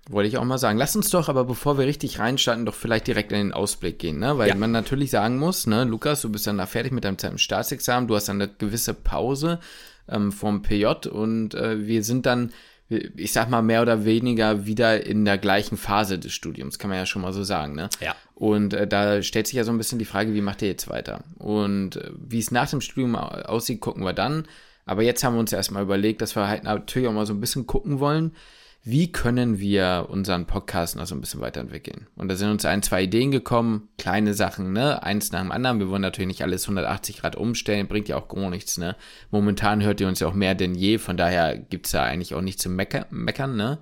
Wollte 0.09 0.29
ich 0.29 0.39
auch 0.39 0.45
mal 0.45 0.57
sagen. 0.57 0.79
Lass 0.79 0.95
uns 0.95 1.11
doch 1.11 1.29
aber, 1.29 1.45
bevor 1.45 1.77
wir 1.79 1.87
richtig 1.87 2.21
reinstarten, 2.21 2.65
doch 2.65 2.75
vielleicht 2.75 3.09
direkt 3.09 3.33
in 3.33 3.39
den 3.39 3.53
Ausblick 3.53 3.99
gehen, 3.99 4.21
ne? 4.21 4.39
Weil 4.39 4.49
ja. 4.49 4.55
man 4.55 4.71
natürlich 4.71 5.11
sagen 5.11 5.37
muss, 5.37 5.67
ne, 5.67 5.83
Lukas, 5.83 6.23
du 6.23 6.31
bist 6.31 6.47
dann 6.47 6.59
da 6.59 6.67
fertig 6.67 6.93
mit 6.93 7.05
deinem 7.05 7.39
Staatsexamen, 7.39 8.07
du 8.07 8.15
hast 8.15 8.29
dann 8.29 8.41
eine 8.41 8.51
gewisse 8.57 8.95
Pause 8.95 9.59
ähm, 10.08 10.32
vom 10.32 10.62
PJ 10.62 11.08
und 11.08 11.55
äh, 11.55 11.87
wir 11.87 12.03
sind 12.03 12.26
dann, 12.26 12.53
ich 12.88 13.32
sag 13.32 13.50
mal, 13.50 13.62
mehr 13.62 13.82
oder 13.82 14.05
weniger 14.05 14.67
wieder 14.67 15.05
in 15.05 15.25
der 15.25 15.38
gleichen 15.38 15.76
Phase 15.76 16.19
des 16.19 16.32
Studiums, 16.32 16.79
kann 16.79 16.91
man 16.91 16.99
ja 16.99 17.06
schon 17.06 17.23
mal 17.23 17.32
so 17.32 17.43
sagen, 17.43 17.75
ne? 17.75 17.88
Ja. 18.00 18.14
Und 18.35 18.75
äh, 18.75 18.87
da 18.87 19.23
stellt 19.23 19.47
sich 19.47 19.56
ja 19.56 19.64
so 19.64 19.73
ein 19.73 19.79
bisschen 19.79 19.99
die 19.99 20.05
Frage, 20.05 20.35
wie 20.35 20.41
macht 20.41 20.62
ihr 20.62 20.69
jetzt 20.69 20.88
weiter? 20.88 21.25
Und 21.38 21.97
äh, 21.97 22.11
wie 22.17 22.38
es 22.38 22.50
nach 22.50 22.70
dem 22.70 22.81
Studium 22.81 23.17
aussieht, 23.17 23.81
gucken 23.81 24.05
wir 24.05 24.12
dann. 24.12 24.47
Aber 24.85 25.03
jetzt 25.03 25.25
haben 25.25 25.35
wir 25.35 25.41
uns 25.41 25.53
erstmal 25.53 25.82
überlegt, 25.82 26.23
dass 26.23 26.37
wir 26.37 26.47
halt 26.47 26.62
natürlich 26.62 27.09
auch 27.09 27.12
mal 27.12 27.26
so 27.26 27.35
ein 27.35 27.41
bisschen 27.41 27.67
gucken 27.67 27.99
wollen, 27.99 28.32
wie 28.87 29.11
können 29.11 29.59
wir 29.59 30.06
unseren 30.11 30.47
Podcast 30.47 30.94
noch 30.94 31.06
so 31.06 31.17
ein 31.17 31.21
bisschen 31.21 31.41
weiterentwickeln? 31.41 32.06
Und 32.15 32.29
da 32.29 32.37
sind 32.37 32.53
uns 32.53 32.65
ein, 32.65 32.85
zwei 32.85 33.03
Ideen 33.03 33.33
gekommen, 33.33 33.88
kleine 33.99 34.33
Sachen, 34.33 34.73
ne? 34.73 35.03
Eins 35.03 35.33
nach 35.33 35.41
dem 35.41 35.50
anderen. 35.50 35.81
Wir 35.81 35.88
wollen 35.88 36.03
natürlich 36.03 36.29
nicht 36.29 36.43
alles 36.44 36.62
180 36.67 37.19
Grad 37.19 37.35
umstellen, 37.35 37.88
bringt 37.88 38.06
ja 38.06 38.17
auch 38.17 38.29
gar 38.29 38.49
nichts, 38.49 38.79
ne? 38.79 38.94
Momentan 39.33 39.83
hört 39.83 40.00
ihr 40.00 40.06
uns 40.06 40.21
ja 40.21 40.29
auch 40.29 40.35
mehr 40.35 40.55
denn 40.55 40.77
je, 40.77 40.99
von 40.99 41.17
daher 41.17 41.59
gibt's 41.59 41.91
da 41.91 42.05
eigentlich 42.05 42.33
auch 42.37 42.43
nicht 42.43 42.61
zu 42.61 42.69
mecker 42.69 43.06
meckern, 43.11 43.56
ne? 43.56 43.81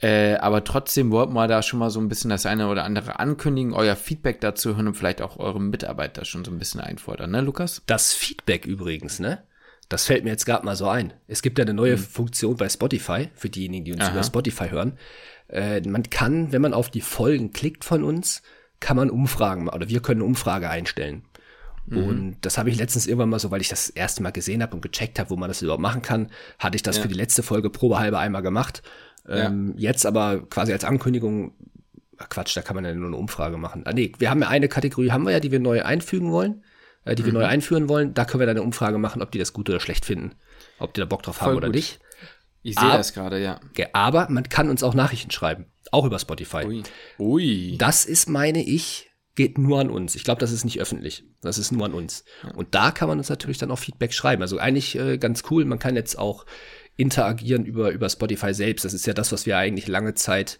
Äh, 0.00 0.36
aber 0.36 0.64
trotzdem 0.64 1.10
wollten 1.10 1.34
wir 1.34 1.46
da 1.46 1.60
schon 1.60 1.78
mal 1.78 1.90
so 1.90 2.00
ein 2.00 2.08
bisschen 2.08 2.30
das 2.30 2.46
eine 2.46 2.68
oder 2.68 2.84
andere 2.84 3.18
ankündigen, 3.18 3.74
euer 3.74 3.94
Feedback 3.94 4.40
dazu 4.40 4.74
hören 4.74 4.86
und 4.86 4.94
vielleicht 4.94 5.20
auch 5.20 5.38
eure 5.38 5.60
Mitarbeiter 5.60 6.24
schon 6.24 6.46
so 6.46 6.50
ein 6.50 6.58
bisschen 6.58 6.80
einfordern, 6.80 7.30
ne, 7.30 7.42
Lukas? 7.42 7.82
Das 7.84 8.14
Feedback 8.14 8.64
übrigens, 8.64 9.18
ne? 9.18 9.42
Das 9.88 10.06
fällt 10.06 10.24
mir 10.24 10.30
jetzt 10.30 10.46
gerade 10.46 10.64
mal 10.64 10.76
so 10.76 10.88
ein. 10.88 11.12
Es 11.26 11.42
gibt 11.42 11.58
ja 11.58 11.64
eine 11.64 11.74
neue 11.74 11.96
mhm. 11.96 12.00
Funktion 12.00 12.56
bei 12.56 12.68
Spotify, 12.68 13.28
für 13.34 13.50
diejenigen, 13.50 13.84
die 13.84 13.92
uns 13.92 14.02
Aha. 14.02 14.12
über 14.12 14.22
Spotify 14.22 14.68
hören. 14.70 14.98
Äh, 15.48 15.80
man 15.82 16.04
kann, 16.04 16.52
wenn 16.52 16.62
man 16.62 16.74
auf 16.74 16.90
die 16.90 17.00
Folgen 17.00 17.52
klickt 17.52 17.84
von 17.84 18.02
uns, 18.02 18.42
kann 18.80 18.96
man 18.96 19.10
Umfragen, 19.10 19.68
oder 19.68 19.88
wir 19.88 20.00
können 20.00 20.20
eine 20.20 20.28
Umfrage 20.28 20.68
einstellen. 20.70 21.22
Mhm. 21.86 22.04
Und 22.04 22.36
das 22.42 22.58
habe 22.58 22.70
ich 22.70 22.78
letztens 22.78 23.06
irgendwann 23.06 23.28
mal 23.28 23.38
so, 23.38 23.50
weil 23.50 23.60
ich 23.60 23.68
das 23.68 23.90
erste 23.90 24.22
Mal 24.22 24.30
gesehen 24.30 24.62
habe 24.62 24.74
und 24.74 24.82
gecheckt 24.82 25.18
habe, 25.18 25.30
wo 25.30 25.36
man 25.36 25.48
das 25.48 25.62
überhaupt 25.62 25.82
machen 25.82 26.02
kann, 26.02 26.30
hatte 26.58 26.76
ich 26.76 26.82
das 26.82 26.96
ja. 26.96 27.02
für 27.02 27.08
die 27.08 27.14
letzte 27.14 27.42
Folge 27.42 27.70
probehalber 27.70 28.18
einmal 28.18 28.42
gemacht. 28.42 28.82
Ähm, 29.28 29.74
ja. 29.76 29.90
Jetzt 29.90 30.06
aber 30.06 30.46
quasi 30.48 30.72
als 30.72 30.84
Ankündigung, 30.84 31.52
Quatsch, 32.16 32.56
da 32.56 32.62
kann 32.62 32.76
man 32.76 32.84
ja 32.84 32.94
nur 32.94 33.08
eine 33.08 33.16
Umfrage 33.16 33.58
machen. 33.58 33.82
Ah, 33.86 33.92
nee, 33.92 34.12
wir 34.18 34.30
haben 34.30 34.40
ja 34.40 34.48
eine 34.48 34.68
Kategorie, 34.68 35.10
haben 35.10 35.24
wir 35.24 35.32
ja, 35.32 35.40
die 35.40 35.50
wir 35.50 35.60
neu 35.60 35.82
einfügen 35.82 36.30
wollen. 36.30 36.62
Äh, 37.04 37.14
die 37.14 37.24
wir 37.24 37.32
mhm. 37.32 37.40
neu 37.40 37.44
einführen 37.46 37.88
wollen. 37.88 38.14
Da 38.14 38.24
können 38.24 38.40
wir 38.40 38.46
dann 38.46 38.56
eine 38.56 38.64
Umfrage 38.64 38.98
machen, 38.98 39.22
ob 39.22 39.30
die 39.30 39.38
das 39.38 39.52
gut 39.52 39.68
oder 39.68 39.80
schlecht 39.80 40.04
finden. 40.04 40.32
Ob 40.78 40.94
die 40.94 41.00
da 41.00 41.06
Bock 41.06 41.22
drauf 41.22 41.36
Voll 41.36 41.48
haben 41.48 41.56
oder 41.56 41.68
nicht. 41.68 42.00
Ich 42.62 42.78
sehe 42.78 42.88
das 42.88 43.12
gerade, 43.12 43.42
ja. 43.42 43.60
Aber 43.92 44.28
man 44.30 44.48
kann 44.48 44.70
uns 44.70 44.82
auch 44.82 44.94
Nachrichten 44.94 45.30
schreiben. 45.30 45.66
Auch 45.90 46.06
über 46.06 46.18
Spotify. 46.18 46.64
Ui. 46.64 46.82
Ui. 47.18 47.76
Das 47.76 48.06
ist, 48.06 48.30
meine 48.30 48.64
ich, 48.64 49.10
geht 49.34 49.58
nur 49.58 49.80
an 49.80 49.90
uns. 49.90 50.14
Ich 50.14 50.24
glaube, 50.24 50.40
das 50.40 50.50
ist 50.50 50.64
nicht 50.64 50.80
öffentlich. 50.80 51.24
Das 51.42 51.58
ist 51.58 51.72
nur 51.72 51.84
an 51.84 51.92
uns. 51.92 52.24
Und 52.54 52.74
da 52.74 52.90
kann 52.90 53.08
man 53.08 53.18
uns 53.18 53.28
natürlich 53.28 53.58
dann 53.58 53.70
auch 53.70 53.78
Feedback 53.78 54.14
schreiben. 54.14 54.40
Also 54.40 54.56
eigentlich 54.56 54.98
äh, 54.98 55.18
ganz 55.18 55.42
cool. 55.50 55.66
Man 55.66 55.78
kann 55.78 55.94
jetzt 55.94 56.18
auch 56.18 56.46
interagieren 56.96 57.66
über, 57.66 57.90
über 57.90 58.08
Spotify 58.08 58.54
selbst. 58.54 58.86
Das 58.86 58.94
ist 58.94 59.06
ja 59.06 59.12
das, 59.12 59.30
was 59.30 59.44
wir 59.44 59.58
eigentlich 59.58 59.86
lange 59.86 60.14
Zeit 60.14 60.58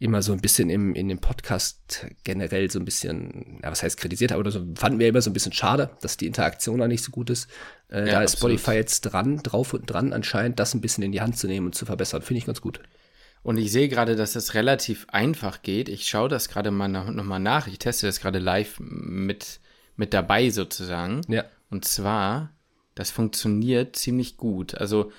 immer 0.00 0.22
so 0.22 0.32
ein 0.32 0.40
bisschen 0.40 0.70
im, 0.70 0.94
in 0.94 1.08
dem 1.08 1.18
Podcast 1.18 2.06
generell 2.24 2.70
so 2.70 2.78
ein 2.78 2.86
bisschen, 2.86 3.60
ja, 3.62 3.70
was 3.70 3.82
heißt 3.82 3.98
kritisiert, 3.98 4.32
aber 4.32 4.50
so 4.50 4.66
fanden 4.74 4.98
wir 4.98 5.06
immer 5.06 5.20
so 5.20 5.28
ein 5.28 5.34
bisschen 5.34 5.52
schade, 5.52 5.90
dass 6.00 6.16
die 6.16 6.26
Interaktion 6.26 6.80
da 6.80 6.88
nicht 6.88 7.04
so 7.04 7.10
gut 7.12 7.28
ist. 7.28 7.50
Äh, 7.90 8.06
ja, 8.06 8.12
da 8.12 8.22
ist 8.22 8.34
absolut. 8.34 8.58
Spotify 8.58 8.76
jetzt 8.78 9.02
dran, 9.02 9.42
drauf 9.42 9.74
und 9.74 9.84
dran 9.86 10.14
anscheinend, 10.14 10.58
das 10.58 10.72
ein 10.72 10.80
bisschen 10.80 11.04
in 11.04 11.12
die 11.12 11.20
Hand 11.20 11.36
zu 11.36 11.46
nehmen 11.46 11.66
und 11.66 11.74
zu 11.74 11.84
verbessern. 11.84 12.22
Finde 12.22 12.38
ich 12.38 12.46
ganz 12.46 12.62
gut. 12.62 12.80
Und 13.42 13.58
ich 13.58 13.70
sehe 13.70 13.88
gerade, 13.88 14.16
dass 14.16 14.32
das 14.32 14.54
relativ 14.54 15.06
einfach 15.10 15.60
geht. 15.60 15.90
Ich 15.90 16.08
schaue 16.08 16.30
das 16.30 16.48
gerade 16.48 16.70
mal 16.70 16.88
nochmal 16.88 17.40
nach. 17.40 17.66
Ich 17.66 17.78
teste 17.78 18.06
das 18.06 18.20
gerade 18.20 18.38
live 18.38 18.80
mit, 18.80 19.60
mit 19.96 20.14
dabei 20.14 20.48
sozusagen. 20.48 21.20
Ja. 21.28 21.44
Und 21.68 21.84
zwar, 21.84 22.54
das 22.94 23.10
funktioniert 23.10 23.96
ziemlich 23.96 24.38
gut. 24.38 24.74
Also 24.76 25.12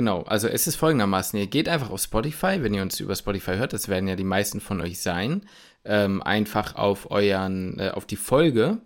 Genau, 0.00 0.22
also 0.22 0.48
es 0.48 0.66
ist 0.66 0.76
folgendermaßen, 0.76 1.38
ihr 1.38 1.46
geht 1.46 1.68
einfach 1.68 1.90
auf 1.90 2.00
Spotify, 2.00 2.62
wenn 2.62 2.72
ihr 2.72 2.80
uns 2.80 3.00
über 3.00 3.14
Spotify 3.14 3.56
hört, 3.56 3.74
das 3.74 3.90
werden 3.90 4.08
ja 4.08 4.16
die 4.16 4.24
meisten 4.24 4.58
von 4.58 4.80
euch 4.80 4.98
sein, 4.98 5.42
ähm, 5.84 6.22
einfach 6.22 6.74
auf 6.74 7.10
euren, 7.10 7.78
äh, 7.78 7.90
auf 7.90 8.06
die 8.06 8.16
Folge, 8.16 8.80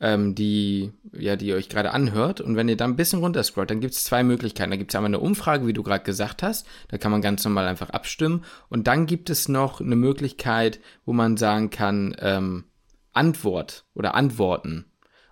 ähm, 0.00 0.34
die, 0.34 0.90
ja, 1.12 1.36
die 1.36 1.46
ihr 1.46 1.54
euch 1.54 1.68
gerade 1.68 1.92
anhört. 1.92 2.40
Und 2.40 2.56
wenn 2.56 2.68
ihr 2.68 2.76
da 2.76 2.84
ein 2.84 2.96
bisschen 2.96 3.20
runterscrollt, 3.20 3.70
dann 3.70 3.78
gibt 3.78 3.94
es 3.94 4.02
zwei 4.02 4.24
Möglichkeiten. 4.24 4.72
Da 4.72 4.76
gibt 4.76 4.90
es 4.90 4.96
einmal 4.96 5.10
eine 5.10 5.20
Umfrage, 5.20 5.68
wie 5.68 5.72
du 5.72 5.84
gerade 5.84 6.02
gesagt 6.02 6.42
hast. 6.42 6.66
Da 6.88 6.98
kann 6.98 7.12
man 7.12 7.22
ganz 7.22 7.44
normal 7.44 7.68
einfach 7.68 7.90
abstimmen. 7.90 8.44
Und 8.68 8.88
dann 8.88 9.06
gibt 9.06 9.30
es 9.30 9.48
noch 9.48 9.80
eine 9.80 9.94
Möglichkeit, 9.94 10.80
wo 11.04 11.12
man 11.12 11.36
sagen 11.36 11.70
kann, 11.70 12.16
ähm, 12.18 12.64
Antwort 13.12 13.84
oder 13.94 14.16
Antworten. 14.16 14.86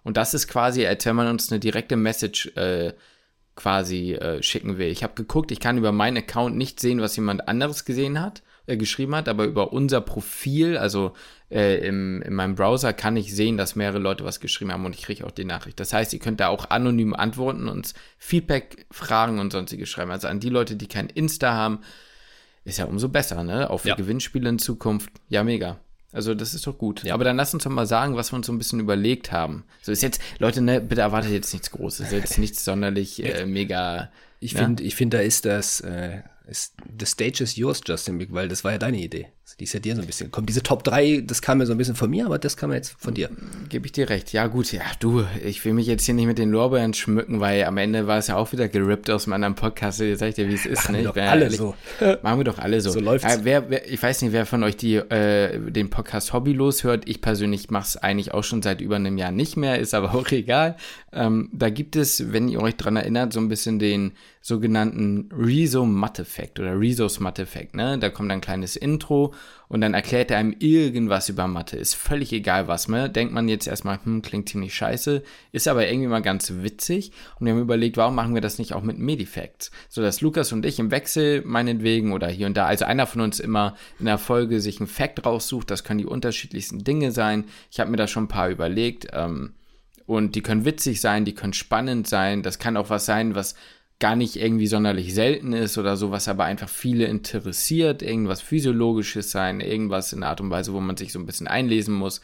Und 0.05 0.17
das 0.17 0.33
ist 0.33 0.47
quasi, 0.47 0.87
als 0.87 1.05
wenn 1.07 1.17
man 1.17 1.27
uns 1.27 1.51
eine 1.51 1.59
direkte 1.59 1.97
Message 1.97 2.55
äh, 2.55 2.93
quasi 3.59 4.15
äh, 4.15 4.41
schicken 4.41 4.79
will. 4.79 4.87
Ich 4.87 5.03
habe 5.03 5.15
geguckt, 5.15 5.51
ich 5.51 5.59
kann 5.59 5.79
über 5.79 5.91
meinen 5.91 6.17
Account 6.17 6.57
nicht 6.57 6.79
sehen, 6.79 7.01
was 7.01 7.17
jemand 7.17 7.49
anderes 7.49 7.85
gesehen 7.85 8.21
hat, 8.21 8.43
äh, 8.67 8.77
geschrieben 8.77 9.17
hat, 9.17 9.29
aber 9.29 9.47
über 9.47 9.73
unser 9.73 10.01
Profil, 10.01 10.79
also 10.79 11.13
äh, 11.51 11.85
im, 11.85 12.23
in 12.23 12.35
meinem 12.35 12.55
Browser, 12.55 12.93
kann 12.93 13.17
ich 13.17 13.35
sehen, 13.35 13.57
dass 13.57 13.75
mehrere 13.75 13.99
Leute 13.99 14.25
was 14.25 14.39
geschrieben 14.39 14.73
haben 14.73 14.87
und 14.87 14.95
ich 14.95 15.03
kriege 15.03 15.27
auch 15.27 15.33
die 15.33 15.45
Nachricht. 15.45 15.81
Das 15.81 15.93
heißt, 15.93 16.13
ihr 16.13 16.21
könnt 16.21 16.39
da 16.39 16.49
auch 16.49 16.71
anonym 16.71 17.15
antworten, 17.15 17.69
uns 17.69 17.95
Feedback, 18.17 18.87
Fragen 18.93 19.41
und 19.41 19.53
sonstige 19.53 19.87
schreiben. 19.87 20.13
Also 20.13 20.29
an 20.29 20.39
die 20.39 20.51
Leute, 20.51 20.77
die 20.77 20.87
kein 20.87 21.09
Insta 21.09 21.53
haben, 21.53 21.81
ist 22.65 22.79
ja 22.79 22.85
umso 22.85 23.09
besser, 23.09 23.43
ne? 23.43 23.71
Auch 23.71 23.79
für 23.79 23.89
ja. 23.89 23.95
Gewinnspiele 23.97 24.49
in 24.49 24.59
Zukunft. 24.61 25.11
Ja, 25.29 25.43
mega. 25.43 25.81
Also 26.13 26.35
das 26.35 26.55
ist 26.55 26.67
doch 26.67 26.79
gut. 26.79 27.05
Ja. 27.05 27.15
Aber 27.15 27.25
dann 27.25 27.37
lass 27.37 27.53
uns 27.53 27.65
doch 27.65 27.71
mal 27.71 27.87
sagen, 27.87 28.17
was 28.17 28.33
wir 28.33 28.37
uns 28.37 28.47
so 28.47 28.53
ein 28.53 28.59
bisschen 28.59 28.81
überlegt 28.81 29.31
haben. 29.31 29.65
So 29.83 29.93
ist 29.93 30.03
jetzt, 30.03 30.21
Leute, 30.39 30.63
ne, 30.63 30.81
bitte 30.81 31.03
erwartet 31.03 31.33
jetzt 31.33 31.53
nichts 31.53 31.71
Großes. 31.71 32.07
Ist 32.07 32.13
jetzt 32.13 32.39
nichts 32.39 32.65
sonderlich 32.65 33.23
äh, 33.25 33.45
mega. 33.45 34.11
Ich 34.41 34.55
ne? 34.55 34.61
finde, 34.61 34.83
ich 34.85 34.95
finde, 34.95 35.19
da 35.19 35.23
ist 35.23 35.45
das, 35.45 35.81
äh, 35.81 36.23
ist, 36.47 36.75
the 36.99 37.05
stage 37.05 37.43
is 37.43 37.57
yours, 37.57 37.83
Justin, 37.87 38.27
weil 38.33 38.49
das 38.49 38.65
war 38.65 38.73
ja 38.73 38.79
deine 38.79 38.99
Idee. 38.99 39.29
Die 39.57 39.65
ist 39.65 39.73
ja 39.73 39.81
dir 39.81 39.95
so 39.97 40.03
ein 40.03 40.07
bisschen 40.07 40.27
gekommen. 40.27 40.47
Diese 40.47 40.63
Top 40.63 40.85
3, 40.85 41.23
das 41.27 41.43
kam 41.43 41.59
mir 41.59 41.67
so 41.67 41.73
ein 41.73 41.79
bisschen 41.79 41.95
von 41.95 42.11
mir, 42.11 42.27
aber 42.27 42.39
das 42.39 42.57
kam 42.57 42.73
jetzt 42.73 42.95
von 42.99 43.15
dir. 43.15 43.31
Gebe 43.69 43.87
ich 43.87 43.93
dir 43.93 44.11
recht. 44.11 44.33
Ja, 44.33 44.47
gut, 44.47 44.73
ja, 44.73 44.83
du, 45.01 45.25
ich 45.45 45.65
will 45.65 45.73
mich 45.73 45.87
jetzt 45.87 46.05
hier 46.05 46.15
nicht 46.15 46.27
mit 46.27 46.39
den 46.39 46.51
Lorbeeren 46.51 46.93
schmücken, 46.95 47.41
weil 47.41 47.65
am 47.65 47.77
Ende 47.79 48.07
war 48.07 48.19
es 48.19 48.27
ja 48.27 48.37
auch 48.37 48.53
wieder 48.53 48.69
gerippt 48.69 49.09
aus 49.11 49.27
meinem 49.27 49.37
anderen 49.45 49.55
Podcast. 49.55 50.01
Jetzt 50.01 50.19
sag 50.21 50.29
ich 50.29 50.35
dir, 50.35 50.49
wie 50.49 50.55
es 50.55 50.67
ist. 50.67 50.85
Machen 50.85 50.93
ne? 50.93 50.99
wir 50.99 51.05
doch 51.13 51.17
alle 51.17 51.45
ehrlich- 51.45 51.59
so. 51.59 51.75
Machen 52.23 52.39
wir 52.41 52.45
doch 52.45 52.59
alle 52.59 52.81
so. 52.81 52.91
So 52.91 53.01
läuft's. 53.01 53.33
Äh, 53.33 53.39
wer, 53.43 53.71
wer, 53.71 53.91
ich 53.91 54.03
weiß 54.03 54.23
nicht, 54.23 54.33
wer 54.33 54.45
von 54.47 54.63
euch 54.63 54.77
die, 54.77 54.97
äh, 54.97 55.59
den 55.71 55.91
Podcast 55.91 56.33
hobbylos 56.33 56.85
hört. 56.85 57.09
Ich 57.09 57.21
persönlich 57.21 57.71
mache 57.71 57.87
es 57.87 57.97
eigentlich 57.97 58.35
auch 58.35 58.45
schon 58.45 58.63
seit 58.63 58.81
über 58.81 58.97
einem 58.97 59.19
Jahr 59.19 59.33
nicht 59.33 59.57
mehr, 59.57 59.79
ist 59.79 59.95
aber 59.95 60.15
auch 60.15 60.29
egal. 60.31 60.77
Ähm, 61.13 61.49
da 61.53 61.71
gibt 61.71 61.97
es, 61.97 62.33
wenn 62.33 62.49
ihr 62.49 62.61
euch 62.61 62.77
dran 62.77 62.97
erinnert, 62.97 63.33
so 63.33 63.41
ein 63.41 63.49
bisschen 63.49 63.79
den 63.79 64.13
sogenannten 64.43 65.29
Rezo-Matt-Effekt 65.33 66.59
oder 66.61 66.79
Rezos-Matt-Effekt. 66.79 67.75
Ne? 67.75 67.99
Da 67.99 68.09
kommt 68.09 68.31
ein 68.31 68.41
kleines 68.41 68.77
Intro 68.77 69.35
und 69.69 69.83
dann 69.83 69.95
erklärt 69.95 70.31
er 70.31 70.39
einem 70.39 70.55
irgendwas 70.59 71.29
über 71.29 71.47
Mathe. 71.47 71.77
Ist 71.77 71.95
völlig 71.95 72.33
egal 72.33 72.69
was. 72.69 72.89
Ne? 72.89 73.11
Denkt 73.11 73.35
man 73.35 73.49
jetzt 73.49 73.67
erstmal, 73.67 73.99
hm, 74.03 74.23
klingt 74.23 74.49
ziemlich 74.49 74.75
scheiße, 74.75 75.23
ist 75.53 75.69
aber 75.69 75.87
irgendwie 75.87 76.09
mal 76.09 76.23
ganz 76.23 76.53
witzig. 76.63 77.13
Und 77.39 77.47
wir 77.47 77.53
haben 77.53 77.61
überlegt, 77.61 77.99
warum 77.99 78.15
machen 78.15 78.35
wir 78.35 78.41
das 78.41 78.59
nicht 78.59 78.73
auch 78.73 78.83
mit 78.83 78.99
Medifacts? 78.99 79.71
So 79.89 80.01
dass 80.01 80.21
Lukas 80.21 80.53
und 80.53 80.65
ich 80.65 80.79
im 80.79 80.91
Wechsel 80.91 81.43
meinetwegen 81.45 82.13
oder 82.13 82.29
hier 82.29 82.47
und 82.47 82.57
da, 82.57 82.67
also 82.67 82.87
einer 82.87 83.07
von 83.07 83.21
uns 83.21 83.41
immer 83.41 83.77
in 83.99 84.07
der 84.07 84.19
Folge 84.19 84.61
sich 84.61 84.81
einen 84.81 84.89
Fact 84.89 85.27
raussucht. 85.27 85.71
Das 85.71 85.85
können 85.85 85.99
die 85.99 86.07
unterschiedlichsten 86.07 86.83
Dinge 86.83 87.13
sein. 87.13 87.45
Ich 87.71 87.79
habe 87.79 87.91
mir 87.91 87.99
da 87.99 88.07
schon 88.07 88.25
ein 88.25 88.29
paar 88.29 88.49
überlegt. 88.49 89.09
Ähm, 89.13 89.53
und 90.07 90.37
die 90.37 90.41
können 90.41 90.65
witzig 90.65 91.03
sein, 91.03 91.27
die 91.27 91.35
können 91.35 91.53
spannend 91.53 92.09
sein. 92.09 92.43
Das 92.43 92.59
kann 92.59 92.79
auch 92.79 92.89
was 92.89 93.05
sein, 93.05 93.35
was 93.35 93.55
gar 94.01 94.15
nicht 94.15 94.37
irgendwie 94.37 94.67
sonderlich 94.67 95.15
selten 95.15 95.53
ist 95.53 95.77
oder 95.77 95.97
so, 95.97 96.11
was 96.11 96.29
aber 96.29 96.45
einfach 96.45 96.69
viele 96.69 97.07
interessiert. 97.07 98.03
Irgendwas 98.03 98.41
Physiologisches 98.41 99.31
sein, 99.31 99.61
irgendwas 99.61 100.13
in 100.13 100.23
Art 100.23 100.41
und 100.41 100.51
Weise, 100.51 100.73
wo 100.73 100.81
man 100.81 100.97
sich 100.97 101.13
so 101.13 101.19
ein 101.19 101.27
bisschen 101.27 101.49
einlesen 101.49 101.95
muss. 101.95 102.21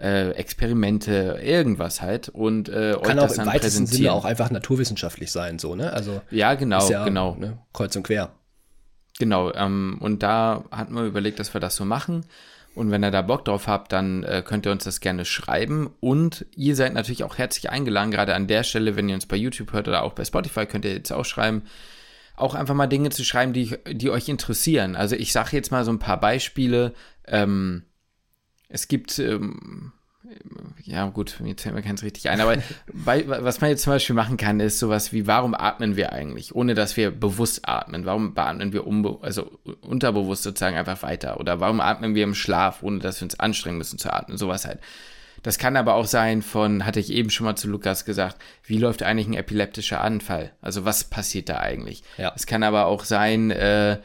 Äh, 0.00 0.30
Experimente, 0.32 1.40
irgendwas 1.42 2.02
halt. 2.02 2.28
Und 2.28 2.68
äh, 2.68 2.96
Kann 3.02 3.18
auch 3.18 3.32
im 3.32 3.46
weitesten. 3.46 3.86
Sinne 3.86 4.12
auch 4.12 4.24
einfach 4.24 4.50
naturwissenschaftlich 4.50 5.32
sein, 5.32 5.58
so, 5.58 5.74
ne? 5.74 5.92
Also, 5.92 6.20
ja, 6.30 6.54
genau, 6.54 6.88
ja, 6.88 7.04
genau. 7.04 7.34
Ne, 7.36 7.58
kreuz 7.72 7.96
und 7.96 8.04
quer. 8.04 8.30
Genau, 9.18 9.52
ähm, 9.54 9.96
und 10.00 10.22
da 10.22 10.64
hatten 10.70 10.94
wir 10.94 11.02
überlegt, 11.02 11.40
dass 11.40 11.52
wir 11.52 11.60
das 11.60 11.74
so 11.74 11.84
machen. 11.84 12.24
Und 12.78 12.92
wenn 12.92 13.02
ihr 13.02 13.10
da 13.10 13.22
Bock 13.22 13.44
drauf 13.44 13.66
habt, 13.66 13.92
dann 13.92 14.22
äh, 14.22 14.42
könnt 14.46 14.64
ihr 14.64 14.72
uns 14.72 14.84
das 14.84 15.00
gerne 15.00 15.24
schreiben. 15.24 15.90
Und 15.98 16.46
ihr 16.54 16.76
seid 16.76 16.94
natürlich 16.94 17.24
auch 17.24 17.36
herzlich 17.36 17.70
eingeladen, 17.70 18.12
gerade 18.12 18.34
an 18.34 18.46
der 18.46 18.62
Stelle, 18.62 18.94
wenn 18.94 19.08
ihr 19.08 19.16
uns 19.16 19.26
bei 19.26 19.36
YouTube 19.36 19.72
hört 19.72 19.88
oder 19.88 20.04
auch 20.04 20.12
bei 20.12 20.24
Spotify, 20.24 20.64
könnt 20.64 20.84
ihr 20.84 20.92
jetzt 20.92 21.12
auch 21.12 21.24
schreiben, 21.24 21.62
auch 22.36 22.54
einfach 22.54 22.74
mal 22.74 22.86
Dinge 22.86 23.10
zu 23.10 23.24
schreiben, 23.24 23.52
die, 23.52 23.76
die 23.90 24.10
euch 24.10 24.28
interessieren. 24.28 24.94
Also 24.94 25.16
ich 25.16 25.32
sage 25.32 25.56
jetzt 25.56 25.72
mal 25.72 25.84
so 25.84 25.90
ein 25.90 25.98
paar 25.98 26.20
Beispiele. 26.20 26.94
Ähm, 27.26 27.82
es 28.68 28.86
gibt, 28.86 29.18
ähm, 29.18 29.92
ja 30.84 31.06
gut, 31.06 31.38
mir 31.40 31.54
fällt 31.56 31.74
mir 31.74 31.82
keins 31.82 32.02
richtig 32.02 32.28
ein, 32.28 32.40
aber 32.40 32.56
bei, 32.92 33.26
was 33.28 33.60
man 33.60 33.70
jetzt 33.70 33.82
zum 33.82 33.92
Beispiel 33.92 34.16
machen 34.16 34.36
kann, 34.36 34.60
ist 34.60 34.78
sowas 34.78 35.12
wie, 35.12 35.26
warum 35.26 35.54
atmen 35.54 35.96
wir 35.96 36.12
eigentlich, 36.12 36.54
ohne 36.54 36.74
dass 36.74 36.96
wir 36.96 37.10
bewusst 37.10 37.68
atmen? 37.68 38.06
Warum 38.06 38.36
atmen 38.36 38.72
wir 38.72 38.86
unbe 38.86 39.18
also 39.22 39.58
unterbewusst 39.80 40.42
sozusagen 40.42 40.76
einfach 40.76 41.02
weiter? 41.02 41.40
Oder 41.40 41.60
warum 41.60 41.80
atmen 41.80 42.14
wir 42.14 42.24
im 42.24 42.34
Schlaf, 42.34 42.82
ohne 42.82 42.98
dass 42.98 43.20
wir 43.20 43.26
uns 43.26 43.38
anstrengen 43.38 43.78
müssen 43.78 43.98
zu 43.98 44.12
atmen? 44.12 44.38
Sowas 44.38 44.64
halt. 44.64 44.80
Das 45.42 45.58
kann 45.58 45.76
aber 45.76 45.94
auch 45.94 46.06
sein 46.06 46.42
von, 46.42 46.84
hatte 46.84 47.00
ich 47.00 47.12
eben 47.12 47.30
schon 47.30 47.44
mal 47.44 47.56
zu 47.56 47.68
Lukas 47.68 48.04
gesagt, 48.04 48.36
wie 48.64 48.78
läuft 48.78 49.02
eigentlich 49.02 49.28
ein 49.28 49.34
epileptischer 49.34 50.00
Anfall? 50.00 50.52
Also 50.60 50.84
was 50.84 51.04
passiert 51.04 51.48
da 51.48 51.58
eigentlich? 51.58 52.02
Ja. 52.16 52.32
Es 52.34 52.46
kann 52.46 52.62
aber 52.62 52.86
auch 52.86 53.04
sein, 53.04 53.50
äh, 53.50 53.98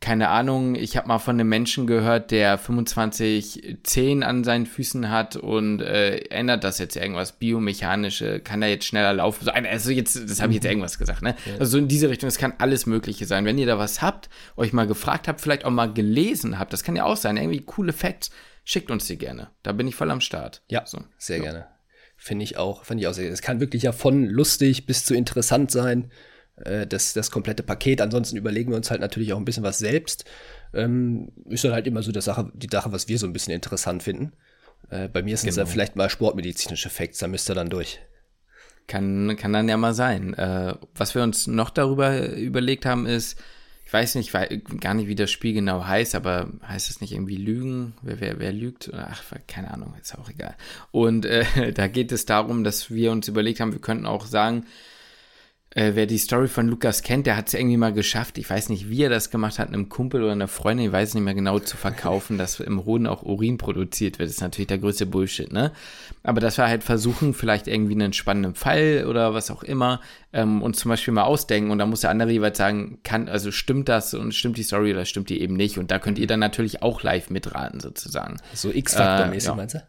keine 0.00 0.30
Ahnung, 0.30 0.76
ich 0.76 0.96
habe 0.96 1.08
mal 1.08 1.18
von 1.18 1.36
einem 1.36 1.48
Menschen 1.50 1.86
gehört, 1.86 2.30
der 2.30 2.56
25 2.56 3.80
Zehen 3.82 4.22
an 4.22 4.44
seinen 4.44 4.64
Füßen 4.64 5.10
hat 5.10 5.36
und 5.36 5.82
äh, 5.82 6.20
ändert 6.30 6.64
das 6.64 6.78
jetzt 6.78 6.96
irgendwas 6.96 7.32
biomechanische, 7.32 8.40
kann 8.40 8.62
er 8.62 8.70
jetzt 8.70 8.86
schneller 8.86 9.12
laufen? 9.12 9.44
So, 9.44 9.50
Also 9.50 9.90
jetzt, 9.90 10.16
das 10.16 10.40
habe 10.40 10.52
ich 10.52 10.56
jetzt 10.56 10.64
irgendwas 10.64 10.98
gesagt, 10.98 11.20
ne? 11.20 11.36
Also 11.58 11.72
so 11.72 11.78
in 11.78 11.86
diese 11.86 12.08
Richtung, 12.08 12.28
es 12.28 12.38
kann 12.38 12.54
alles 12.56 12.86
Mögliche 12.86 13.26
sein. 13.26 13.44
Wenn 13.44 13.58
ihr 13.58 13.66
da 13.66 13.78
was 13.78 14.00
habt, 14.00 14.30
euch 14.56 14.72
mal 14.72 14.86
gefragt 14.86 15.28
habt, 15.28 15.42
vielleicht 15.42 15.66
auch 15.66 15.70
mal 15.70 15.92
gelesen 15.92 16.58
habt, 16.58 16.72
das 16.72 16.82
kann 16.82 16.96
ja 16.96 17.04
auch 17.04 17.18
sein, 17.18 17.36
irgendwie 17.36 17.60
coole 17.60 17.92
Facts, 17.92 18.30
schickt 18.64 18.90
uns 18.90 19.06
die 19.06 19.18
gerne. 19.18 19.50
Da 19.62 19.72
bin 19.72 19.86
ich 19.86 19.94
voll 19.94 20.10
am 20.10 20.22
Start. 20.22 20.62
Ja, 20.68 20.86
so. 20.86 21.04
sehr 21.18 21.40
gerne. 21.40 21.66
Finde 22.16 22.44
ich 22.44 22.56
auch, 22.56 22.84
finde 22.84 23.02
ich 23.02 23.08
auch 23.08 23.14
sehr. 23.14 23.30
Es 23.30 23.42
kann 23.42 23.60
wirklich 23.60 23.82
ja 23.82 23.92
von 23.92 24.24
lustig 24.26 24.86
bis 24.86 25.04
zu 25.04 25.14
interessant 25.14 25.70
sein. 25.70 26.10
Äh, 26.64 26.86
das, 26.86 27.12
das 27.12 27.30
komplette 27.30 27.62
Paket. 27.62 28.00
Ansonsten 28.00 28.36
überlegen 28.36 28.70
wir 28.70 28.76
uns 28.76 28.90
halt 28.90 29.00
natürlich 29.00 29.32
auch 29.32 29.38
ein 29.38 29.44
bisschen 29.44 29.62
was 29.62 29.78
selbst. 29.78 30.24
Ähm, 30.72 31.32
ist 31.48 31.64
dann 31.64 31.72
halt 31.72 31.86
immer 31.86 32.02
so 32.02 32.12
die 32.12 32.20
Sache, 32.20 32.50
die 32.54 32.68
Sache, 32.70 32.92
was 32.92 33.08
wir 33.08 33.18
so 33.18 33.26
ein 33.26 33.32
bisschen 33.32 33.54
interessant 33.54 34.02
finden. 34.02 34.32
Äh, 34.88 35.08
bei 35.08 35.22
mir 35.22 35.36
sind 35.36 35.48
es 35.48 35.56
Genau. 35.56 35.64
dann 35.66 35.72
vielleicht 35.72 35.96
mal 35.96 36.08
sportmedizinische 36.10 36.90
Facts, 36.90 37.18
da 37.18 37.28
müsst 37.28 37.50
ihr 37.50 37.54
dann 37.54 37.70
durch. 37.70 38.00
Kann, 38.86 39.36
kann 39.36 39.52
dann 39.52 39.68
ja 39.68 39.76
mal 39.76 39.94
sein. 39.94 40.34
Äh, 40.34 40.74
was 40.94 41.14
wir 41.14 41.22
uns 41.22 41.46
noch 41.46 41.70
darüber 41.70 42.28
überlegt 42.32 42.86
haben, 42.86 43.06
ist, 43.06 43.38
ich 43.86 43.92
weiß 43.92 44.16
nicht, 44.16 44.34
wei- 44.34 44.60
gar 44.80 44.94
nicht, 44.94 45.06
wie 45.06 45.14
das 45.14 45.30
Spiel 45.30 45.52
genau 45.52 45.84
heißt, 45.84 46.14
aber 46.16 46.48
heißt 46.66 46.90
es 46.90 47.00
nicht 47.00 47.12
irgendwie 47.12 47.36
Lügen? 47.36 47.94
Wer, 48.02 48.20
wer, 48.20 48.38
wer 48.40 48.52
lügt? 48.52 48.90
Ach, 48.94 49.22
keine 49.46 49.72
Ahnung, 49.72 49.94
ist 50.00 50.16
auch 50.18 50.28
egal. 50.28 50.56
Und 50.90 51.24
äh, 51.24 51.72
da 51.74 51.86
geht 51.86 52.10
es 52.10 52.26
darum, 52.26 52.64
dass 52.64 52.90
wir 52.90 53.12
uns 53.12 53.28
überlegt 53.28 53.60
haben, 53.60 53.72
wir 53.72 53.80
könnten 53.80 54.06
auch 54.06 54.26
sagen, 54.26 54.66
äh, 55.72 55.92
wer 55.94 56.06
die 56.06 56.18
Story 56.18 56.48
von 56.48 56.66
Lukas 56.66 57.02
kennt, 57.02 57.26
der 57.26 57.36
hat 57.36 57.46
es 57.48 57.54
irgendwie 57.54 57.76
mal 57.76 57.92
geschafft, 57.92 58.38
ich 58.38 58.50
weiß 58.50 58.70
nicht, 58.70 58.90
wie 58.90 59.04
er 59.04 59.08
das 59.08 59.30
gemacht 59.30 59.58
hat, 59.60 59.68
einem 59.68 59.88
Kumpel 59.88 60.22
oder 60.22 60.32
einer 60.32 60.48
Freundin, 60.48 60.86
ich 60.86 60.92
weiß 60.92 61.14
nicht 61.14 61.22
mehr 61.22 61.34
genau, 61.34 61.60
zu 61.60 61.76
verkaufen, 61.76 62.38
dass 62.38 62.58
im 62.58 62.84
Hoden 62.84 63.06
auch 63.06 63.22
Urin 63.22 63.56
produziert 63.56 64.18
wird. 64.18 64.28
Das 64.28 64.36
ist 64.36 64.42
natürlich 64.42 64.66
der 64.66 64.78
größte 64.78 65.06
Bullshit, 65.06 65.52
ne? 65.52 65.70
Aber 66.24 66.40
dass 66.40 66.58
wir 66.58 66.66
halt 66.66 66.82
versuchen, 66.82 67.34
vielleicht 67.34 67.68
irgendwie 67.68 67.94
einen 67.94 68.12
spannenden 68.12 68.54
Fall 68.54 69.06
oder 69.08 69.32
was 69.32 69.50
auch 69.50 69.62
immer, 69.62 70.00
ähm, 70.32 70.60
uns 70.60 70.78
zum 70.78 70.88
Beispiel 70.88 71.14
mal 71.14 71.22
ausdenken 71.24 71.70
und 71.70 71.78
da 71.78 71.86
muss 71.86 72.00
der 72.00 72.10
andere 72.10 72.32
jeweils 72.32 72.58
sagen, 72.58 72.98
kann, 73.04 73.28
also 73.28 73.52
stimmt 73.52 73.88
das 73.88 74.12
und 74.14 74.34
stimmt 74.34 74.56
die 74.56 74.64
Story 74.64 74.92
oder 74.92 75.04
stimmt 75.04 75.30
die 75.30 75.40
eben 75.40 75.54
nicht? 75.54 75.78
Und 75.78 75.90
da 75.92 75.98
könnt 76.00 76.18
ihr 76.18 76.26
dann 76.26 76.40
natürlich 76.40 76.82
auch 76.82 77.02
live 77.02 77.30
mitraten, 77.30 77.78
sozusagen. 77.80 78.38
So 78.54 78.70
X-Faktor-mäßig, 78.72 79.46
Äh, 79.46 79.50
ja. 79.52 79.54
meinst 79.54 79.74
du? 79.76 79.82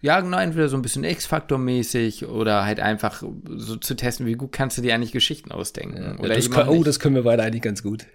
Ja, 0.00 0.20
genau, 0.20 0.38
entweder 0.38 0.68
so 0.68 0.76
ein 0.76 0.82
bisschen 0.82 1.04
X-Faktor-mäßig 1.04 2.26
oder 2.26 2.64
halt 2.64 2.80
einfach 2.80 3.22
so 3.56 3.76
zu 3.76 3.94
testen, 3.94 4.26
wie 4.26 4.34
gut 4.34 4.52
kannst 4.52 4.76
du 4.76 4.82
dir 4.82 4.94
eigentlich 4.94 5.12
Geschichten 5.12 5.52
ausdenken. 5.52 6.18
oder 6.18 6.34
das 6.34 6.50
kann, 6.50 6.68
oh, 6.68 6.84
das 6.84 7.00
können 7.00 7.14
wir 7.14 7.22
beide 7.22 7.42
eigentlich 7.42 7.62
ganz 7.62 7.82
gut. 7.82 8.06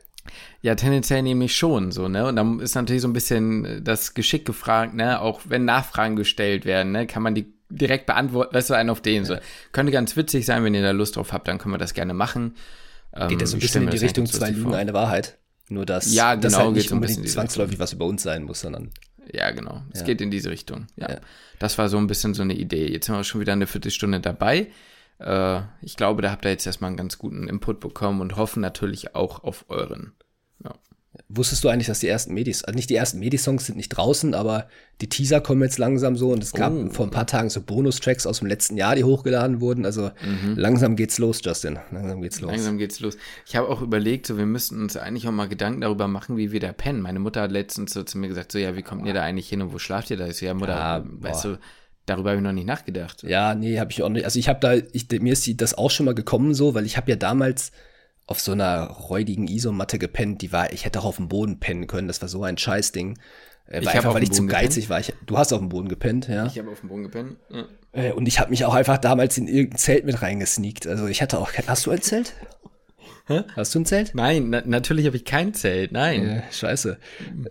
Ja, 0.61 0.75
tendenziell 0.75 1.23
nämlich 1.23 1.55
schon 1.55 1.91
so, 1.91 2.07
ne? 2.07 2.27
Und 2.27 2.35
dann 2.35 2.59
ist 2.59 2.75
natürlich 2.75 3.01
so 3.01 3.07
ein 3.07 3.13
bisschen 3.13 3.83
das 3.83 4.13
Geschick 4.13 4.45
gefragt, 4.45 4.93
ne? 4.93 5.19
Auch 5.19 5.41
wenn 5.45 5.65
Nachfragen 5.65 6.15
gestellt 6.15 6.65
werden, 6.65 6.91
ne? 6.91 7.07
Kann 7.07 7.23
man 7.23 7.33
die 7.33 7.51
direkt 7.69 8.05
beantworten, 8.05 8.53
weißt 8.53 8.69
du, 8.69 8.73
einen 8.75 8.89
auf 8.89 9.01
den 9.01 9.25
so. 9.25 9.37
Könnte 9.71 9.91
ganz 9.91 10.15
witzig 10.15 10.45
sein, 10.45 10.63
wenn 10.63 10.75
ihr 10.75 10.83
da 10.83 10.91
Lust 10.91 11.15
drauf 11.15 11.33
habt, 11.33 11.47
dann 11.47 11.57
können 11.57 11.73
wir 11.73 11.79
das 11.79 11.93
gerne 11.93 12.13
machen. 12.13 12.55
Ähm, 13.13 13.29
Geht 13.29 13.41
das 13.41 13.51
so 13.51 13.55
ein 13.55 13.59
ich 13.59 13.65
bisschen 13.65 13.83
in 13.83 13.89
die 13.89 13.97
das 13.97 14.03
Richtung 14.03 14.25
zwei 14.27 14.51
Lügen, 14.51 14.73
eine 14.73 14.93
Wahrheit. 14.93 15.37
Nur 15.69 15.85
dass 15.85 16.13
Ja, 16.13 16.35
das 16.35 16.53
genau, 16.53 16.65
halt 16.65 16.75
geht 16.75 16.83
nicht 16.83 16.91
unbedingt 16.91 17.29
zwangsläufig 17.29 17.79
was 17.79 17.93
über 17.93 18.05
uns 18.05 18.23
sein 18.23 18.43
muss, 18.43 18.59
sondern 18.59 18.91
Ja, 19.33 19.51
genau. 19.51 19.81
Es 19.91 19.99
Ja. 20.01 20.05
geht 20.05 20.21
in 20.21 20.31
diese 20.31 20.49
Richtung. 20.49 20.87
Ja. 20.95 21.09
Ja. 21.11 21.19
Das 21.59 21.77
war 21.77 21.89
so 21.89 21.97
ein 21.97 22.07
bisschen 22.07 22.33
so 22.33 22.41
eine 22.41 22.53
Idee. 22.53 22.91
Jetzt 22.91 23.05
sind 23.05 23.15
wir 23.15 23.23
schon 23.23 23.41
wieder 23.41 23.53
eine 23.53 23.67
Viertelstunde 23.67 24.19
dabei. 24.19 24.67
Äh, 25.19 25.61
ich 25.81 25.95
glaube, 25.97 26.21
da 26.21 26.31
habt 26.31 26.45
ihr 26.45 26.51
jetzt 26.51 26.65
erstmal 26.65 26.89
einen 26.89 26.97
ganz 26.97 27.17
guten 27.17 27.47
Input 27.47 27.79
bekommen 27.79 28.21
und 28.21 28.35
hoffen 28.35 28.61
natürlich 28.61 29.15
auch 29.15 29.43
auf 29.43 29.65
euren. 29.69 30.13
Wusstest 31.33 31.63
du 31.63 31.69
eigentlich, 31.69 31.87
dass 31.87 31.99
die 31.99 32.07
ersten 32.07 32.33
Medis, 32.33 32.63
also 32.63 32.75
nicht 32.75 32.89
die 32.89 32.95
ersten 32.95 33.19
Medisongs 33.19 33.65
sind 33.67 33.77
nicht 33.77 33.89
draußen, 33.89 34.33
aber 34.33 34.67
die 35.01 35.07
Teaser 35.09 35.39
kommen 35.41 35.61
jetzt 35.61 35.77
langsam 35.77 36.15
so 36.15 36.31
und 36.31 36.43
es 36.43 36.51
gab 36.51 36.73
Oh. 36.73 36.89
vor 36.89 37.05
ein 37.07 37.11
paar 37.11 37.25
Tagen 37.27 37.49
so 37.49 37.61
Bonustracks 37.61 38.27
aus 38.27 38.39
dem 38.39 38.47
letzten 38.47 38.75
Jahr, 38.77 38.95
die 38.95 39.03
hochgeladen 39.03 39.61
wurden. 39.61 39.85
Also 39.85 40.11
langsam 40.55 40.95
geht's 40.95 41.17
los, 41.17 41.39
Justin. 41.43 41.79
Langsam 41.91 42.21
geht's 42.21 42.41
los. 42.41 42.49
Mhm. 42.51 42.55
Langsam 42.57 42.77
geht's 42.77 42.99
los. 42.99 43.17
Ich 43.47 43.55
habe 43.55 43.69
auch 43.69 43.81
überlegt, 43.81 44.27
so 44.27 44.37
wir 44.37 44.45
müssten 44.45 44.81
uns 44.81 44.97
eigentlich 44.97 45.27
auch 45.27 45.31
mal 45.31 45.47
Gedanken 45.47 45.81
darüber 45.81 46.07
machen, 46.07 46.37
wie 46.37 46.51
wir 46.51 46.59
da 46.59 46.73
pennen. 46.73 47.01
Meine 47.01 47.19
Mutter 47.19 47.41
hat 47.41 47.51
letztens 47.51 47.93
so 47.93 48.03
zu 48.03 48.17
mir 48.17 48.27
gesagt, 48.27 48.51
so 48.51 48.59
ja, 48.59 48.75
wie 48.75 48.81
kommt 48.83 49.05
ihr 49.05 49.13
da 49.13 49.21
eigentlich 49.23 49.49
hin 49.49 49.61
und 49.61 49.73
wo 49.73 49.79
schlaft 49.79 50.09
ihr 50.11 50.17
da? 50.17 50.27
Ich 50.27 50.37
so, 50.37 50.45
ja, 50.45 50.53
Mutter, 50.53 50.73
Ja, 50.75 51.03
weißt 51.05 51.43
boah. 51.43 51.49
du, 51.53 51.59
darüber 52.05 52.29
habe 52.31 52.39
ich 52.39 52.43
noch 52.43 52.51
nicht 52.51 52.67
nachgedacht. 52.67 53.23
Ja, 53.23 53.55
nee, 53.55 53.79
habe 53.79 53.91
ich 53.91 54.03
auch 54.03 54.09
nicht. 54.09 54.25
Also 54.25 54.37
ich 54.39 54.49
habe 54.49 54.59
da, 54.59 54.73
ich, 54.73 55.07
mir 55.21 55.33
ist 55.33 55.49
das 55.61 55.75
auch 55.77 55.91
schon 55.91 56.05
mal 56.05 56.15
gekommen 56.15 56.53
so, 56.53 56.73
weil 56.73 56.85
ich 56.85 56.97
habe 56.97 57.09
ja 57.09 57.15
damals 57.15 57.71
auf 58.31 58.39
so 58.39 58.51
einer 58.53 58.87
räudigen 58.87 59.47
Isomatte 59.47 59.99
gepennt, 59.99 60.41
die 60.41 60.51
war, 60.51 60.73
ich 60.73 60.85
hätte 60.85 60.99
auch 60.99 61.05
auf 61.05 61.17
dem 61.17 61.27
Boden 61.27 61.59
pennen 61.59 61.85
können, 61.87 62.07
das 62.07 62.21
war 62.21 62.29
so 62.29 62.43
ein 62.43 62.57
Scheißding. 62.57 63.19
Äh, 63.67 63.81
Ich 63.81 63.89
einfach, 63.89 64.13
weil 64.13 64.23
ich 64.23 64.31
zu 64.31 64.47
geizig 64.47 64.89
war. 64.89 64.99
Ich, 64.99 65.13
du 65.25 65.37
hast 65.37 65.53
auf 65.53 65.59
dem 65.59 65.69
Boden 65.69 65.87
gepennt, 65.89 66.27
ja. 66.27 66.45
Ich 66.47 66.57
habe 66.57 66.71
auf 66.71 66.79
dem 66.79 66.89
Boden 66.89 67.03
gepennt. 67.03 67.37
Ja. 67.49 67.65
Äh, 67.91 68.11
Und 68.13 68.27
ich 68.27 68.39
habe 68.39 68.49
mich 68.49 68.65
auch 68.65 68.73
einfach 68.73 68.97
damals 68.97 69.37
in 69.37 69.47
irgendein 69.47 69.77
Zelt 69.77 70.05
mit 70.05 70.21
reingesneakt. 70.21 70.87
Also 70.87 71.07
ich 71.07 71.21
hatte 71.21 71.37
auch, 71.39 71.51
hast 71.67 71.85
du 71.85 71.91
ein 71.91 72.01
Zelt? 72.01 72.33
Hä? 73.27 73.43
Hast 73.55 73.75
du 73.75 73.79
ein 73.79 73.85
Zelt? 73.85 74.15
Nein, 74.15 74.49
na, 74.49 74.63
natürlich 74.65 75.05
habe 75.05 75.15
ich 75.15 75.25
kein 75.25 75.53
Zelt, 75.53 75.91
nein. 75.91 76.27
Äh, 76.27 76.41
scheiße. 76.51 76.97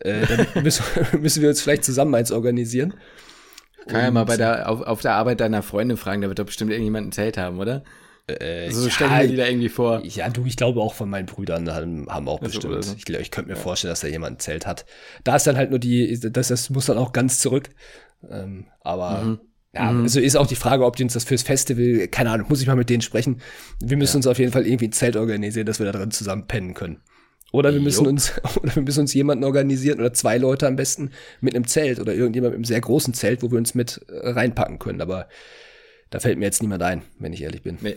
Äh, 0.01 0.27
dann 0.27 0.63
müssen, 0.65 0.83
müssen 1.21 1.43
wir 1.43 1.49
uns 1.51 1.61
vielleicht 1.63 1.85
zusammen 1.85 2.15
eins 2.15 2.33
organisieren. 2.33 2.95
Kann 3.87 4.03
ja 4.03 4.11
mal 4.11 4.25
bei 4.25 4.37
der, 4.37 4.69
auf, 4.69 4.83
auf 4.83 5.01
der 5.01 5.15
Arbeit 5.15 5.41
deiner 5.41 5.63
Freundin 5.63 5.97
fragen, 5.97 6.21
da 6.21 6.29
wird 6.29 6.39
doch 6.39 6.45
bestimmt 6.45 6.71
irgendjemand 6.71 7.09
ein 7.09 7.13
Zelt 7.13 7.39
haben, 7.39 7.59
oder? 7.59 7.83
Äh, 8.41 8.71
so 8.71 8.89
stellen 8.91 9.11
wir 9.11 9.27
die 9.29 9.37
da 9.37 9.47
irgendwie 9.47 9.69
vor. 9.69 10.03
Ja, 10.05 10.29
du, 10.29 10.45
ich 10.47 10.57
glaube 10.57 10.81
auch 10.81 10.95
von 10.95 11.09
meinen 11.11 11.27
Brüdern 11.27 11.71
haben, 11.73 12.09
haben 12.09 12.29
auch 12.29 12.41
Also, 12.43 12.61
bestimmt. 12.61 12.85
so. 12.85 12.95
Ich, 12.97 13.05
glaub, 13.05 13.21
ich 13.21 13.31
könnte 13.31 13.51
mir 13.51 13.57
vorstellen, 13.57 13.91
dass 13.93 14.01
da 14.01 14.09
jemand 14.09 14.37
ein 14.37 14.41
Zelt 14.41 14.67
hat. 14.67 14.85
Da 15.25 15.37
ist 15.37 15.47
dann 15.47 15.57
halt 15.57 15.71
nur 15.71 15.79
die, 15.79 16.19
das, 16.21 16.49
das 16.49 16.71
muss 16.71 16.87
dann 16.87 16.99
auch 16.99 17.13
ganz 17.13 17.41
zurück. 17.41 17.71
Ähm, 18.31 18.67
aber 18.81 19.23
Mhm. 19.23 19.41
ja, 19.75 19.89
also 19.91 20.21
ist 20.21 20.37
auch 20.37 20.47
die 20.47 20.57
Frage, 20.57 20.85
ob 20.85 20.97
die 20.97 21.05
uns 21.05 21.15
das 21.15 21.25
fürs 21.25 21.43
Festival, 21.43 22.09
keine 22.09 22.31
Ahnung, 22.31 22.47
muss 22.49 22.61
ich 22.61 22.67
mal 22.67 22.77
mit 22.77 22.91
denen 22.91 23.03
sprechen. 23.03 23.41
Wir 23.83 23.97
müssen 23.97 24.17
uns 24.19 24.27
auf 24.27 24.39
jeden 24.39 24.53
Fall 24.53 24.67
irgendwie 24.67 24.89
ein 24.89 24.93
Zelt 24.93 25.17
organisieren, 25.17 25.67
dass 25.67 25.79
wir 25.79 25.87
da 25.87 25.93
drin 25.93 26.11
zusammen 26.11 26.47
pennen 26.47 26.75
können. 26.75 27.01
Oder 27.53 27.73
wir 27.73 27.81
müssen 27.81 28.05
Jo. 28.05 28.11
uns, 28.11 28.33
oder 28.63 28.75
wir 28.77 28.83
müssen 28.83 29.01
uns 29.01 29.15
jemanden 29.15 29.43
organisieren 29.45 29.99
oder 29.99 30.13
zwei 30.13 30.39
Leute 30.39 30.67
am 30.69 30.77
besten 30.77 31.11
mit 31.41 31.55
einem 31.57 31.67
Zelt 31.67 31.99
oder 31.99 32.15
irgendjemand 32.15 32.53
mit 32.53 32.59
einem 32.59 32.65
sehr 32.65 32.81
großen 32.81 33.13
Zelt, 33.15 33.43
wo 33.43 33.51
wir 33.51 33.59
uns 33.59 33.75
mit 33.75 34.01
äh, 34.09 34.29
reinpacken 34.31 34.79
können. 34.79 35.01
Aber 35.01 35.29
da 36.11 36.21
fällt 36.21 36.39
mir 36.39 36.45
jetzt 36.45 36.61
niemand 36.63 36.83
ein, 36.83 37.03
wenn 37.19 37.33
ich 37.33 37.43
ehrlich 37.43 37.63
bin. 37.63 37.79
Nee. 37.81 37.97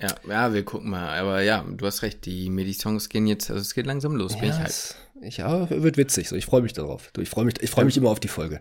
Ja, 0.00 0.14
ja, 0.28 0.54
wir 0.54 0.64
gucken 0.64 0.90
mal. 0.90 1.18
Aber 1.18 1.42
ja, 1.42 1.64
du 1.68 1.84
hast 1.86 2.02
recht, 2.02 2.24
die 2.24 2.50
Medi-Songs 2.50 3.08
gehen 3.08 3.26
jetzt, 3.26 3.50
also 3.50 3.60
es 3.62 3.74
geht 3.74 3.86
langsam 3.86 4.14
los, 4.14 4.34
bin 4.38 4.44
ich 4.50 4.56
Ja, 4.56 4.58
halt. 4.62 4.96
ich, 5.22 5.36
ja, 5.38 5.70
wird 5.70 5.96
witzig. 5.96 6.28
So, 6.28 6.36
ich 6.36 6.46
freue 6.46 6.62
mich 6.62 6.72
darauf. 6.72 7.10
Ich 7.18 7.28
freue 7.28 7.44
mich, 7.44 7.54
ich 7.60 7.70
freue 7.70 7.84
mich 7.84 7.96
immer 7.96 8.10
auf 8.10 8.20
die 8.20 8.28
Folge. 8.28 8.60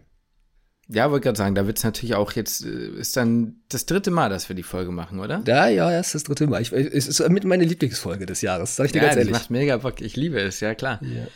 Ja, 0.90 1.12
wollte 1.12 1.26
gerade 1.26 1.38
sagen, 1.38 1.54
da 1.54 1.68
wird 1.68 1.78
es 1.78 1.84
natürlich 1.84 2.16
auch 2.16 2.32
jetzt, 2.32 2.66
äh, 2.66 2.70
ist 2.98 3.18
dann 3.18 3.58
das 3.68 3.86
dritte 3.86 4.10
Mal, 4.10 4.30
dass 4.30 4.48
wir 4.48 4.56
die 4.56 4.64
Folge 4.64 4.90
machen, 4.92 5.20
oder? 5.20 5.44
Ja, 5.46 5.68
ja, 5.68 5.92
es 5.92 6.08
ist 6.08 6.16
das 6.16 6.24
dritte 6.24 6.48
Mal. 6.48 6.62
Ich, 6.62 6.72
es 6.72 7.08
ist 7.08 7.28
mit 7.30 7.44
meine 7.44 7.66
Lieblingsfolge 7.66 8.26
des 8.26 8.42
Jahres, 8.42 8.78
sag 8.78 8.86
ich 8.86 8.92
dir 8.94 9.02
ganz 9.02 9.12
das 9.16 9.18
ehrlich. 9.20 9.34
macht 9.34 9.50
mega 9.52 9.76
Bock. 9.78 10.00
Ich 10.02 10.16
liebe 10.16 10.40
es, 10.40 10.62
ja 10.62 10.76
klar. 10.76 11.00
Ja. 11.04 11.28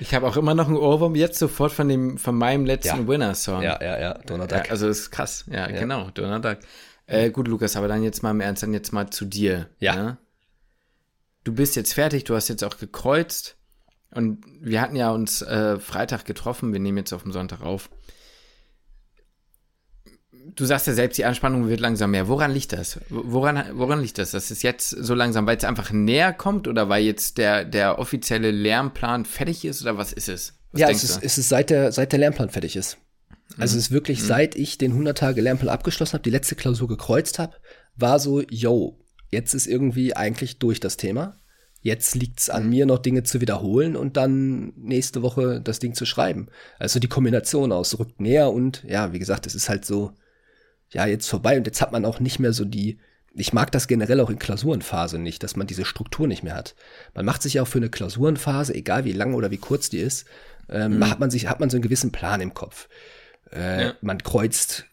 Ich 0.00 0.12
habe 0.12 0.26
auch 0.26 0.36
immer 0.36 0.54
noch 0.54 0.66
einen 0.66 0.76
Ohrwurm 0.76 1.14
jetzt 1.14 1.38
sofort 1.38 1.72
von 1.72 1.88
dem, 1.88 2.18
von 2.18 2.34
meinem 2.36 2.66
letzten 2.66 3.02
Ja. 3.02 3.08
Winner-Song. 3.08 3.62
Ja, 3.62 3.78
ja, 3.82 3.98
ja, 3.98 4.14
Donald 4.26 4.50
Ja, 4.52 4.62
also 4.68 4.88
ist 4.88 5.10
krass. 5.10 5.44
Ja, 5.48 5.70
Ja. 5.70 5.78
genau, 5.80 6.10
Duck. 6.10 6.58
Äh, 7.06 7.30
gut, 7.30 7.48
Lukas, 7.48 7.76
aber 7.76 7.88
dann 7.88 8.02
jetzt 8.02 8.22
mal 8.22 8.32
im 8.32 8.40
Ernst, 8.40 8.62
dann 8.62 8.72
jetzt 8.72 8.92
mal 8.92 9.10
zu 9.10 9.24
dir. 9.24 9.68
Ja. 9.78 9.94
ne? 9.94 10.18
Du 11.44 11.54
bist 11.54 11.76
jetzt 11.76 11.94
fertig, 11.94 12.24
du 12.24 12.34
hast 12.34 12.48
jetzt 12.48 12.64
auch 12.64 12.78
gekreuzt. 12.78 13.56
Und 14.10 14.44
wir 14.60 14.80
hatten 14.80 14.96
ja 14.96 15.10
uns 15.10 15.42
äh, 15.42 15.78
Freitag 15.78 16.24
getroffen, 16.24 16.72
wir 16.72 16.80
nehmen 16.80 16.98
jetzt 16.98 17.12
auf 17.12 17.22
dem 17.22 17.32
Sonntag 17.32 17.60
auf. 17.60 17.90
Du 20.54 20.64
sagst 20.64 20.86
ja 20.86 20.94
selbst, 20.94 21.18
die 21.18 21.24
Anspannung 21.24 21.68
wird 21.68 21.80
langsam 21.80 22.12
mehr. 22.12 22.28
Woran 22.28 22.52
liegt 22.52 22.72
das? 22.72 23.00
Woran, 23.10 23.62
woran 23.72 24.00
liegt 24.00 24.16
das, 24.18 24.30
dass 24.30 24.50
es 24.50 24.62
jetzt 24.62 24.90
so 24.90 25.14
langsam, 25.14 25.46
weil 25.46 25.56
es 25.56 25.64
einfach 25.64 25.90
näher 25.90 26.32
kommt 26.32 26.66
oder 26.66 26.88
weil 26.88 27.04
jetzt 27.04 27.36
der, 27.36 27.64
der 27.64 27.98
offizielle 27.98 28.52
Lernplan 28.52 29.24
fertig 29.24 29.64
ist 29.64 29.82
oder 29.82 29.98
was 29.98 30.12
ist 30.12 30.28
es? 30.28 30.54
Was 30.72 30.80
ja, 30.80 30.88
es 30.88 31.04
ist, 31.04 31.22
es 31.22 31.36
ist 31.36 31.48
seit 31.48 31.70
der, 31.70 31.92
seit 31.92 32.12
der 32.12 32.20
Lernplan 32.20 32.48
fertig 32.48 32.76
ist. 32.76 32.96
Also 33.58 33.76
es 33.76 33.86
ist 33.86 33.90
wirklich, 33.90 34.22
seit 34.22 34.54
ich 34.54 34.76
den 34.78 34.92
100 34.92 35.16
Tage 35.16 35.40
Lernplan 35.40 35.72
abgeschlossen 35.72 36.14
habe, 36.14 36.22
die 36.22 36.30
letzte 36.30 36.56
Klausur 36.56 36.88
gekreuzt 36.88 37.38
habe, 37.38 37.54
war 37.94 38.18
so, 38.18 38.42
yo, 38.50 38.98
jetzt 39.30 39.54
ist 39.54 39.66
irgendwie 39.66 40.14
eigentlich 40.16 40.58
durch 40.58 40.80
das 40.80 40.96
Thema. 40.96 41.38
Jetzt 41.80 42.14
liegt's 42.16 42.48
Mhm. 42.48 42.54
an 42.54 42.68
mir, 42.68 42.86
noch 42.86 42.98
Dinge 42.98 43.22
zu 43.22 43.40
wiederholen 43.40 43.96
und 43.96 44.16
dann 44.16 44.72
nächste 44.76 45.22
Woche 45.22 45.60
das 45.60 45.78
Ding 45.78 45.94
zu 45.94 46.04
schreiben. 46.04 46.48
Also 46.78 46.98
die 46.98 47.08
Kombination 47.08 47.70
aus 47.72 47.98
rückt 47.98 48.20
näher 48.20 48.52
und 48.52 48.82
ja, 48.86 49.12
wie 49.12 49.18
gesagt, 49.20 49.46
es 49.46 49.54
ist 49.54 49.68
halt 49.68 49.84
so, 49.84 50.12
ja, 50.90 51.06
jetzt 51.06 51.28
vorbei 51.28 51.56
und 51.56 51.66
jetzt 51.66 51.80
hat 51.80 51.92
man 51.92 52.04
auch 52.04 52.20
nicht 52.20 52.38
mehr 52.38 52.52
so 52.52 52.64
die, 52.64 52.98
ich 53.34 53.52
mag 53.52 53.70
das 53.70 53.86
generell 53.86 54.20
auch 54.20 54.30
in 54.30 54.38
Klausurenphase 54.38 55.18
nicht, 55.18 55.42
dass 55.42 55.56
man 55.56 55.66
diese 55.66 55.84
Struktur 55.84 56.26
nicht 56.26 56.42
mehr 56.42 56.54
hat. 56.54 56.74
Man 57.14 57.24
macht 57.26 57.42
sich 57.42 57.54
ja 57.54 57.62
auch 57.62 57.68
für 57.68 57.78
eine 57.78 57.90
Klausurenphase, 57.90 58.74
egal 58.74 59.04
wie 59.04 59.12
lang 59.12 59.34
oder 59.34 59.50
wie 59.50 59.58
kurz 59.58 59.90
die 59.90 59.98
ist, 59.98 60.26
ähm, 60.68 61.08
hat 61.08 61.20
man 61.20 61.30
sich, 61.30 61.46
hat 61.48 61.60
man 61.60 61.70
so 61.70 61.76
einen 61.76 61.82
gewissen 61.82 62.12
Plan 62.12 62.40
im 62.40 62.54
Kopf. 62.54 62.88
Äh, 63.52 63.84
Ja. 63.84 63.94
Man 64.00 64.22
kreuzt 64.22 64.86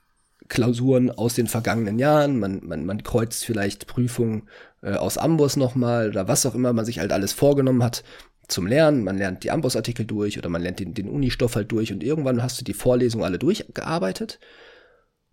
Klausuren 0.50 1.10
aus 1.10 1.36
den 1.36 1.48
vergangenen 1.48 2.00
Jahren, 2.00 2.40
man, 2.40 2.60
man, 2.64 2.86
man 2.86 3.02
kreuzt 3.04 3.46
vielleicht 3.46 3.88
Prüfungen 3.88 4.50
äh, 4.82 4.94
aus 4.94 5.18
Amboss 5.18 5.56
nochmal 5.56 6.10
oder 6.10 6.28
was 6.28 6.46
auch 6.46 6.54
immer 6.54 6.74
man 6.74 6.86
sich 6.86 7.00
halt 7.00 7.12
alles 7.12 7.34
vorgenommen 7.34 7.84
hat 7.84 8.04
zum 8.48 8.68
Lernen. 8.68 9.04
Man 9.04 9.18
lernt 9.18 9.44
die 9.44 9.52
Amboss-Artikel 9.52 10.06
durch 10.06 10.38
oder 10.38 10.50
man 10.50 10.62
lernt 10.62 10.80
den, 10.80 10.94
den 10.94 11.10
Unistoff 11.10 11.56
halt 11.56 11.72
durch 11.72 11.92
und 11.92 12.04
irgendwann 12.04 12.44
hast 12.44 12.60
du 12.60 12.66
die 12.66 12.74
Vorlesungen 12.74 13.24
alle 13.24 13.40
durchgearbeitet 13.40 14.40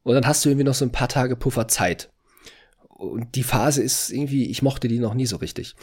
und 0.04 0.14
dann 0.14 0.26
hast 0.26 0.44
du 0.44 0.48
irgendwie 0.48 0.64
noch 0.64 0.74
so 0.74 0.84
ein 0.84 0.92
paar 0.92 1.08
Tage 1.08 1.36
Puffer 1.36 1.68
Zeit. 1.68 2.08
Und 2.88 3.34
die 3.34 3.42
Phase 3.42 3.82
ist 3.82 4.10
irgendwie, 4.10 4.46
ich 4.50 4.62
mochte 4.62 4.86
die 4.88 4.98
noch 5.00 5.14
nie 5.14 5.26
so 5.26 5.36
richtig. 5.36 5.74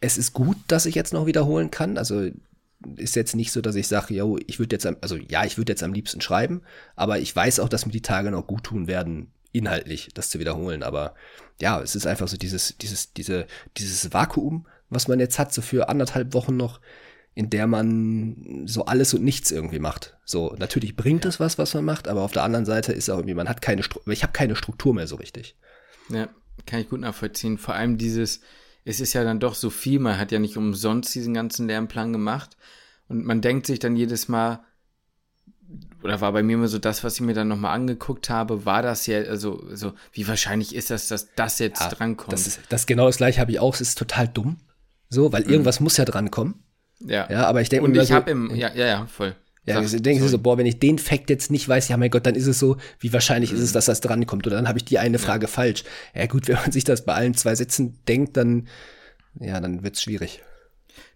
Es 0.00 0.18
ist 0.18 0.32
gut, 0.32 0.56
dass 0.66 0.86
ich 0.86 0.94
jetzt 0.94 1.12
noch 1.12 1.26
wiederholen 1.26 1.70
kann. 1.70 1.96
Also 1.96 2.28
ist 2.96 3.16
jetzt 3.16 3.36
nicht 3.36 3.52
so, 3.52 3.60
dass 3.60 3.74
ich 3.74 3.88
sage, 3.88 4.14
yo, 4.14 4.38
ich 4.46 4.58
würde 4.58 4.74
jetzt, 4.74 4.86
am, 4.86 4.96
also 5.00 5.16
ja, 5.16 5.44
ich 5.44 5.58
würde 5.58 5.72
jetzt 5.72 5.82
am 5.82 5.92
liebsten 5.92 6.20
schreiben, 6.20 6.62
aber 6.96 7.18
ich 7.18 7.34
weiß 7.34 7.60
auch, 7.60 7.68
dass 7.68 7.86
mir 7.86 7.92
die 7.92 8.02
Tage 8.02 8.30
noch 8.30 8.46
gut 8.46 8.64
tun 8.64 8.86
werden, 8.86 9.32
inhaltlich 9.52 10.08
das 10.14 10.30
zu 10.30 10.38
wiederholen. 10.38 10.82
Aber 10.82 11.14
ja, 11.60 11.80
es 11.80 11.94
ist 11.94 12.06
einfach 12.06 12.28
so 12.28 12.36
dieses, 12.36 12.76
dieses, 12.78 13.12
diese, 13.12 13.46
dieses 13.76 14.12
Vakuum, 14.12 14.66
was 14.90 15.08
man 15.08 15.20
jetzt 15.20 15.38
hat, 15.38 15.52
so 15.52 15.62
für 15.62 15.88
anderthalb 15.88 16.34
Wochen 16.34 16.56
noch, 16.56 16.80
in 17.34 17.48
der 17.48 17.66
man 17.66 18.64
so 18.66 18.84
alles 18.84 19.14
und 19.14 19.24
nichts 19.24 19.50
irgendwie 19.50 19.78
macht. 19.78 20.18
So, 20.24 20.54
natürlich 20.58 20.96
bringt 20.96 21.24
es 21.24 21.40
was, 21.40 21.56
was 21.56 21.72
man 21.74 21.84
macht, 21.84 22.08
aber 22.08 22.22
auf 22.22 22.32
der 22.32 22.42
anderen 22.42 22.66
Seite 22.66 22.92
ist 22.92 23.08
auch 23.08 23.16
irgendwie, 23.16 23.34
man 23.34 23.48
hat 23.48 23.62
keine, 23.62 23.82
Stru 23.82 24.00
ich 24.10 24.22
habe 24.22 24.32
keine 24.32 24.54
Struktur 24.54 24.94
mehr 24.94 25.06
so 25.06 25.16
richtig. 25.16 25.56
Ja, 26.10 26.28
kann 26.66 26.80
ich 26.80 26.90
gut 26.90 27.00
nachvollziehen. 27.00 27.56
Vor 27.56 27.74
allem 27.74 27.96
dieses, 27.96 28.40
es 28.84 29.00
ist 29.00 29.12
ja 29.12 29.24
dann 29.24 29.40
doch 29.40 29.54
so 29.54 29.70
viel, 29.70 29.98
man 30.00 30.18
hat 30.18 30.32
ja 30.32 30.38
nicht 30.38 30.56
umsonst 30.56 31.14
diesen 31.14 31.34
ganzen 31.34 31.68
Lernplan 31.68 32.12
gemacht. 32.12 32.56
Und 33.08 33.24
man 33.24 33.40
denkt 33.40 33.66
sich 33.66 33.78
dann 33.78 33.96
jedes 33.96 34.28
Mal, 34.28 34.60
oder 36.02 36.20
war 36.20 36.32
bei 36.32 36.42
mir 36.42 36.54
immer 36.54 36.68
so 36.68 36.78
das, 36.78 37.04
was 37.04 37.14
ich 37.14 37.20
mir 37.20 37.34
dann 37.34 37.48
nochmal 37.48 37.74
angeguckt 37.74 38.28
habe, 38.28 38.64
war 38.66 38.82
das 38.82 39.06
ja, 39.06 39.18
also, 39.22 39.62
so, 39.72 39.92
wie 40.12 40.26
wahrscheinlich 40.26 40.74
ist 40.74 40.90
das, 40.90 41.08
dass 41.08 41.28
das 41.34 41.58
jetzt 41.60 41.80
Ja, 41.80 41.88
drankommt? 41.90 42.32
Das 42.32 42.46
ist 42.46 42.60
das 42.68 42.86
genau 42.86 43.06
das 43.06 43.18
gleiche 43.18 43.40
habe 43.40 43.52
ich 43.52 43.60
auch. 43.60 43.74
Es 43.74 43.80
ist 43.80 43.98
total 43.98 44.26
dumm. 44.28 44.56
So, 45.08 45.32
weil 45.32 45.42
irgendwas 45.42 45.80
muss 45.80 45.96
ja 45.96 46.04
drankommen. 46.04 46.54
ja. 47.00 47.28
Ja, 47.30 47.46
aber 47.46 47.60
ich 47.60 47.68
denke 47.68 47.84
Und 47.86 47.96
ich 47.96 48.08
so, 48.08 48.14
habe 48.14 48.30
im, 48.30 48.54
ja, 48.54 48.72
ja, 48.74 48.86
ja, 48.86 49.06
voll. 49.06 49.36
Ja, 49.64 49.76
Sag, 49.76 49.94
ich 49.94 50.02
denke 50.02 50.20
sorry. 50.20 50.30
so, 50.30 50.38
boah, 50.38 50.58
wenn 50.58 50.66
ich 50.66 50.80
den 50.80 50.98
Fakt 50.98 51.30
jetzt 51.30 51.50
nicht 51.50 51.68
weiß, 51.68 51.88
ja 51.88 51.96
mein 51.96 52.10
Gott, 52.10 52.26
dann 52.26 52.34
ist 52.34 52.48
es 52.48 52.58
so, 52.58 52.78
wie 52.98 53.12
wahrscheinlich 53.12 53.52
ist 53.52 53.60
es, 53.60 53.72
dass 53.72 53.84
das 53.86 54.00
drankommt. 54.00 54.46
Oder 54.46 54.56
dann 54.56 54.66
habe 54.66 54.78
ich 54.78 54.84
die 54.84 54.98
eine 54.98 55.18
Frage 55.18 55.46
falsch. 55.46 55.84
Ja 56.14 56.26
gut, 56.26 56.48
wenn 56.48 56.56
man 56.56 56.72
sich 56.72 56.84
das 56.84 57.04
bei 57.04 57.14
allen 57.14 57.34
zwei 57.34 57.54
Sätzen 57.54 57.98
denkt, 58.08 58.36
dann, 58.36 58.68
ja, 59.38 59.60
dann 59.60 59.84
wird's 59.84 60.02
schwierig. 60.02 60.42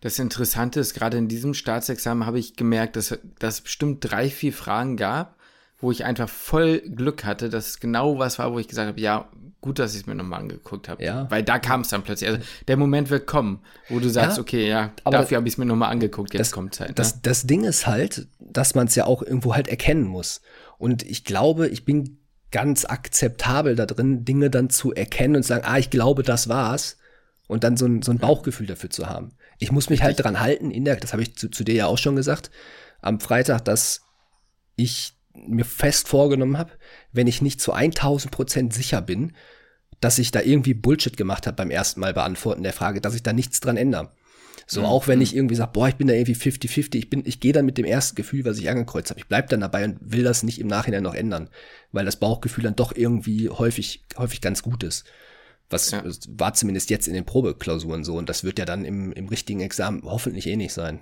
Das 0.01 0.19
Interessante 0.19 0.81
ist, 0.81 0.95
gerade 0.95 1.19
in 1.19 1.29
diesem 1.29 1.55
Staatsexamen 1.55 2.25
habe 2.25 2.39
ich 2.39 2.55
gemerkt, 2.57 2.97
dass, 2.97 3.19
dass 3.39 3.55
es 3.55 3.61
bestimmt 3.63 3.99
drei, 4.01 4.31
vier 4.31 4.53
Fragen 4.53 4.97
gab, 4.97 5.37
wo 5.79 5.91
ich 5.91 6.05
einfach 6.05 6.29
voll 6.29 6.81
Glück 6.81 7.25
hatte, 7.25 7.51
dass 7.51 7.69
es 7.69 7.81
genau 7.81 8.19
was 8.19 8.39
war, 8.39 8.53
wo 8.53 8.59
ich 8.59 8.69
gesagt 8.69 8.89
habe, 8.89 9.01
ja, 9.01 9.29
gut, 9.67 9.79
dass 9.79 9.95
ich 9.95 10.03
es 10.03 10.07
mir 10.07 10.15
nochmal 10.15 10.41
angeguckt 10.41 10.89
habe. 10.89 11.05
Ja. 11.05 11.31
Weil 11.31 11.43
da 11.43 11.59
kam 11.59 11.83
es 11.83 11.89
dann 11.89 12.03
plötzlich. 12.03 12.31
Also 12.31 12.43
der 12.69 12.77
Moment 12.77 13.11
wird 13.11 13.27
kommen, 13.27 13.61
wo 13.89 13.99
du 13.99 14.09
sagst, 14.09 14.39
Ja, 14.39 14.43
okay, 14.43 14.69
ja, 14.69 14.93
dafür 15.05 15.37
habe 15.37 15.49
ich 15.49 15.55
es 15.55 15.59
mir 15.59 15.67
nochmal 15.67 15.91
angeguckt, 15.91 16.33
jetzt 16.33 16.53
kommt 16.53 16.79
halt. 16.81 16.99
Das, 16.99 17.17
ne? 17.17 17.21
das 17.25 17.47
Ding 17.47 17.65
ist 17.65 17.87
halt, 17.87 18.29
dass 18.39 18.75
man 18.75 18.87
es 18.87 18.95
ja 18.95 19.05
auch 19.05 19.23
irgendwo 19.23 19.55
halt 19.55 19.69
erkennen 19.69 20.05
muss. 20.05 20.41
Und 20.79 21.03
ich 21.03 21.25
glaube, 21.25 21.69
ich 21.69 21.85
bin 21.85 22.19
ganz 22.51 22.85
akzeptabel 22.85 23.75
da 23.75 23.87
drin, 23.87 24.25
Dinge 24.25 24.51
dann 24.51 24.71
zu 24.71 24.95
erkennen 24.95 25.37
und 25.37 25.43
zu 25.43 25.49
sagen, 25.49 25.65
ah, 25.67 25.79
ich 25.79 25.91
glaube, 25.91 26.23
das 26.23 26.49
war's. 26.49 26.97
Und 27.49 27.65
dann 27.65 27.77
so 27.77 27.87
ein, 27.87 28.03
so 28.03 28.13
ein 28.13 28.19
Bauchgefühl 28.19 28.67
dafür 28.67 28.91
zu 28.91 29.09
haben. 29.09 29.33
Ich 29.59 29.71
muss 29.71 29.91
mich 29.91 30.03
halt 30.03 30.23
dran 30.23 30.41
halten, 30.41 30.71
in 30.71 30.85
der, 30.85 30.97
das 30.97 31.13
habe 31.13 31.23
ich 31.23 31.37
zu, 31.37 31.49
zu 31.49 31.65
dir 31.65 31.75
ja 31.75 31.87
auch 31.87 31.99
schon 31.99 32.17
gesagt, 32.17 32.51
am 33.01 33.21
Freitag, 33.21 33.65
dass 33.65 34.03
ich 34.75 35.17
mir 35.35 35.65
fest 35.65 36.09
vorgenommen 36.09 36.59
habe, 36.59 36.73
wenn 37.13 37.27
ich 37.27 37.43
nicht 37.43 37.61
zu 37.61 37.73
1000 37.73 38.33
Prozent 38.33 38.73
sicher 38.73 39.03
bin, 39.03 39.33
dass 40.01 40.19
ich 40.19 40.31
da 40.31 40.41
irgendwie 40.43 40.75
Bullshit 40.75 41.17
gemacht 41.17 41.47
habe 41.47 41.57
beim 41.57 41.71
ersten 41.71 42.01
Mal 42.01 42.13
beantworten 42.15 42.63
der 42.63 42.73
Frage, 42.73 43.01
dass 43.01 43.15
ich 43.15 43.23
da 43.23 43.33
nichts 43.33 43.61
dran 43.61 43.77
ändere. 43.77 44.13
So, 44.69 44.83
auch 44.83 45.07
wenn 45.07 45.21
ich 45.21 45.37
irgendwie 45.37 45.55
sage, 45.55 45.71
boah, 45.73 45.89
ich 45.89 45.95
bin 45.95 46.09
da 46.09 46.15
irgendwie 46.15 46.35
50-50, 46.35 46.97
ich 46.97 47.09
bin, 47.09 47.23
ich 47.25 47.39
gehe 47.39 47.53
dann 47.53 47.67
mit 47.67 47.79
dem 47.79 47.85
ersten 47.85 48.17
Gefühl, 48.17 48.45
was 48.45 48.59
ich 48.59 48.69
angekreuzt 48.69 49.11
habe. 49.11 49.21
Ich 49.21 49.29
bleib 49.29 49.49
dann 49.49 49.61
dabei 49.61 49.85
und 49.85 49.99
will 50.01 50.25
das 50.25 50.43
nicht 50.43 50.59
im 50.61 50.67
Nachhinein 50.67 51.05
noch 51.05 51.15
ändern, 51.15 51.51
weil 51.93 52.05
das 52.05 52.17
Bauchgefühl 52.17 52.65
dann 52.65 52.75
doch 52.75 52.93
irgendwie 52.97 53.49
häufig, 53.49 54.05
häufig 54.17 54.41
ganz 54.41 54.63
gut 54.63 54.83
ist. 54.83 55.05
Was 55.71 55.93
Ja. 55.93 56.03
war 56.31 56.55
zumindest 56.55 56.91
jetzt 56.91 57.07
in 57.07 57.15
den 57.15 57.25
Probeklausuren 57.25 58.03
so 58.03 58.17
und 58.17 58.29
das 58.29 58.43
wird 58.43 58.59
ja 58.59 58.65
dann 58.65 58.85
im, 58.85 59.13
im 59.13 59.29
richtigen 59.29 59.61
Examen 59.61 60.03
hoffentlich 60.05 60.49
eh 60.49 60.57
nicht 60.57 60.73
sein. 60.73 60.99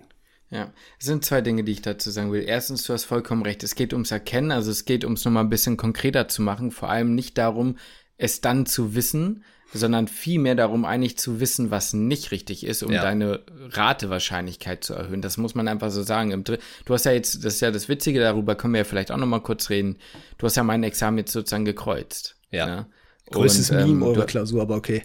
Ja, 0.50 0.72
es 1.00 1.07
sind 1.07 1.24
zwei 1.24 1.40
Dinge, 1.40 1.64
die 1.64 1.72
ich 1.72 1.83
dazu 1.83 2.11
sagen 2.11 2.33
will. 2.33 2.44
Erstens, 2.46 2.85
du 2.85 2.92
hast 2.92 3.04
vollkommen 3.04 3.42
recht. 3.42 3.62
Es 3.64 3.74
geht 3.74 3.92
ums 3.94 4.11
Erkennen, 4.11 4.52
also 4.52 4.70
es 4.70 4.85
geht 4.85 5.04
ums 5.04 5.24
nochmal 5.24 5.42
ein 5.42 5.50
bisschen 5.50 5.76
konkreter 5.78 6.28
zu 6.28 6.42
machen. 6.42 6.70
Vor 6.70 6.90
allem 6.90 7.14
nicht 7.14 7.38
darum, 7.38 7.78
es 8.18 8.40
dann 8.40 8.66
zu 8.66 8.94
wissen, 8.94 9.44
sondern 9.72 10.07
vielmehr 10.07 10.55
darum, 10.55 10.85
eigentlich 10.85 11.18
zu 11.18 11.40
wissen, 11.40 11.70
was 11.72 11.92
nicht 11.94 12.31
richtig 12.31 12.64
ist, 12.64 12.83
um 12.85 12.92
Ja. 12.92 13.03
deine 13.03 13.40
Ratewahrscheinlichkeit 13.70 14.85
zu 14.85 14.94
erhöhen. 14.94 15.20
Das 15.22 15.37
muss 15.37 15.55
man 15.55 15.66
einfach 15.68 15.90
so 15.90 16.03
sagen. 16.03 16.44
Du 16.44 16.94
hast 16.94 17.05
ja 17.07 17.12
jetzt, 17.12 17.44
das 17.44 17.55
ist 17.55 17.61
ja 17.61 17.70
das 17.70 17.88
Witzige, 17.88 18.20
darüber 18.20 18.55
können 18.55 18.74
wir 18.74 18.79
ja 18.79 18.85
vielleicht 18.85 19.11
auch 19.11 19.16
nochmal 19.16 19.40
kurz 19.42 19.70
reden. 19.70 19.96
Du 20.38 20.46
hast 20.46 20.57
ja 20.57 20.62
mein 20.62 20.83
Examen 20.85 21.18
jetzt 21.18 21.33
sozusagen 21.33 21.64
gekreuzt. 21.64 22.37
Ja. 22.50 22.66
ne? 22.66 22.87
Größtes 23.31 23.70
Und, 23.70 23.79
ähm, 23.79 23.88
Meme 23.88 24.07
eure 24.07 24.20
du- 24.20 24.27
Klausur, 24.27 24.62
aber 24.62 24.77
okay. 24.77 25.03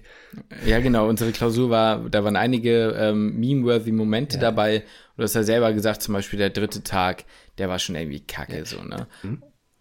ja, 0.65 0.79
genau. 0.81 1.07
Unsere 1.07 1.31
Klausur 1.31 1.69
war, 1.69 2.09
da 2.09 2.23
waren 2.23 2.35
einige 2.35 2.89
ähm, 2.99 3.39
meme-worthy 3.39 3.91
Momente 3.93 4.37
dabei. 4.37 4.79
Und 4.81 5.17
du 5.19 5.23
hast 5.23 5.35
ja 5.35 5.43
selber 5.43 5.71
gesagt, 5.73 6.01
zum 6.03 6.13
Beispiel 6.13 6.37
der 6.37 6.49
dritte 6.49 6.83
Tag, 6.83 7.23
der 7.57 7.69
war 7.69 7.79
schon 7.79 7.95
irgendwie 7.95 8.19
kacke, 8.19 8.65
so, 8.65 8.83
ne? 8.83 9.07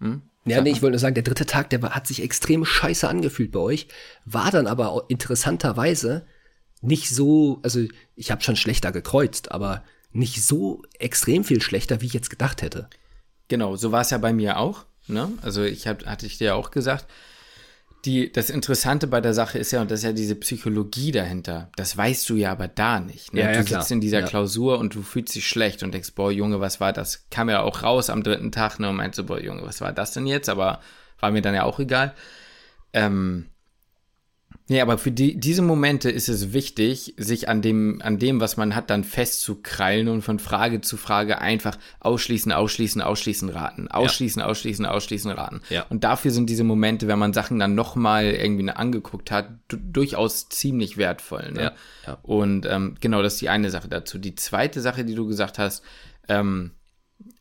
Ja, 0.01 0.21
Ja, 0.51 0.61
nee, 0.63 0.71
ich 0.71 0.83
wollte 0.83 0.93
nur 0.93 1.01
sagen, 1.01 1.15
der 1.15 1.25
dritte 1.25 1.47
Tag, 1.47 1.71
der 1.71 1.83
war, 1.83 1.91
hat 1.91 2.07
sich 2.07 2.23
extrem 2.23 2.65
scheiße 2.65 3.09
angefühlt 3.09 3.53
bei 3.53 3.61
euch, 3.61 3.89
war 4.25 4.51
dann 4.51 4.67
aber 4.67 5.05
interessanterweise 5.09 6.27
nicht 6.81 7.11
so, 7.11 7.61
also 7.63 7.81
ich 8.15 8.31
habe 8.31 8.43
schon 8.43 8.57
schlechter 8.57 8.93
gekreuzt, 8.93 9.51
aber 9.53 9.83
nicht 10.13 10.45
so 10.45 10.83
extrem 10.99 11.45
viel 11.45 11.61
schlechter, 11.61 12.01
wie 12.01 12.07
ich 12.07 12.13
jetzt 12.15 12.31
gedacht 12.31 12.63
hätte. 12.63 12.89
Genau, 13.49 13.77
so 13.77 13.93
war 13.93 14.03
es 14.03 14.11
ja 14.11 14.19
bei 14.19 14.33
mir 14.33 14.59
auch. 14.59 14.85
Ne? 15.07 15.33
Also 15.43 15.63
ich 15.63 15.87
hab, 15.87 16.05
hatte 16.07 16.27
ich 16.27 16.39
dir 16.39 16.49
ja 16.49 16.55
auch 16.55 16.71
gesagt, 16.71 17.07
die, 18.05 18.31
das 18.33 18.49
Interessante 18.51 19.07
bei 19.07 19.21
der 19.21 19.35
Sache 19.35 19.59
ist 19.59 19.73
ja, 19.73 19.81
und 19.81 19.91
das 19.91 20.01
ist 20.01 20.05
ja 20.05 20.13
diese 20.13 20.35
Psychologie 20.37 21.11
dahinter. 21.11 21.71
Das 21.77 21.97
weißt 21.97 22.29
du 22.31 22.37
ja 22.37 22.53
aber 22.53 22.69
da 22.69 23.01
nicht. 23.01 23.33
Ne? 23.35 23.41
Ja, 23.41 23.53
ja, 23.53 23.59
du 23.59 23.65
klar. 23.65 23.81
sitzt 23.81 23.91
in 23.91 24.01
dieser 24.01 24.21
Ja. 24.21 24.27
Klausur 24.27 24.79
und 24.79 24.95
du 24.95 25.03
fühlst 25.03 25.35
dich 25.35 25.49
schlecht 25.49 25.83
und 25.83 25.93
denkst, 25.93 26.15
boah, 26.15 26.31
Junge, 26.31 26.61
was 26.61 26.81
war 26.81 26.93
das? 26.93 27.27
Kam 27.31 27.49
ja 27.49 27.63
auch 27.63 27.83
raus 27.83 28.09
am 28.11 28.23
dritten 28.23 28.53
Tag 28.53 28.79
ne, 28.79 28.89
und 28.89 28.97
meinte 28.97 29.17
so, 29.17 29.25
boah, 29.25 29.41
Junge, 29.41 29.63
was 29.63 29.81
war 29.81 29.93
das 29.93 30.13
denn 30.13 30.27
jetzt? 30.27 30.49
Aber 30.49 30.81
war 31.21 31.31
mir 31.33 31.43
dann 31.43 31.55
ja 31.55 31.65
auch 31.65 31.81
egal. 31.81 32.15
Ähm, 32.93 33.47
nee, 34.69 34.81
aber 34.81 34.99
für 34.99 35.11
die, 35.11 35.39
diese 35.39 35.63
Momente 35.63 36.11
ist 36.11 36.29
es 36.29 36.53
wichtig, 36.53 37.15
sich 37.17 37.49
an 37.49 37.63
dem, 37.63 38.01
an 38.03 38.19
dem, 38.19 38.41
was 38.41 38.57
man 38.57 38.75
hat, 38.75 38.91
dann 38.91 39.05
festzukrallen 39.05 40.09
und 40.09 40.23
von 40.23 40.39
Frage 40.39 40.81
zu 40.81 40.97
Frage 40.97 41.41
einfach 41.41 41.79
ausschließen, 42.01 42.53
ausschließen, 42.53 43.03
ausschließen, 43.03 43.49
raten. 43.49 43.89
Ausschließen, 43.89 44.43
ausschließen, 44.43 44.87
ausschließen, 44.87 45.31
raten. 45.31 45.63
Ja. 45.71 45.87
Und 45.89 46.05
dafür 46.05 46.31
sind 46.31 46.49
diese 46.51 46.65
Momente, 46.65 47.09
wenn 47.09 47.19
man 47.19 47.33
Sachen 47.33 47.59
dann 47.59 47.75
nochmal 47.75 48.27
irgendwie 48.27 48.69
angeguckt 48.71 49.31
hat, 49.31 49.49
du- 49.69 49.77
durchaus 49.79 50.49
ziemlich 50.49 50.97
wertvoll. 50.97 51.51
Ne? 51.53 51.63
Ja, 51.63 51.73
ja. 52.07 52.19
Und 52.23 52.67
ähm, 52.67 52.97
genau, 53.01 53.23
das 53.23 53.35
ist 53.35 53.41
die 53.41 53.49
eine 53.49 53.71
Sache 53.71 53.89
dazu. 53.89 54.19
Die 54.19 54.35
zweite 54.35 54.81
Sache, 54.81 55.05
die 55.05 55.15
du 55.15 55.27
gesagt 55.27 55.59
hast, 55.59 55.83
ähm, 56.29 56.73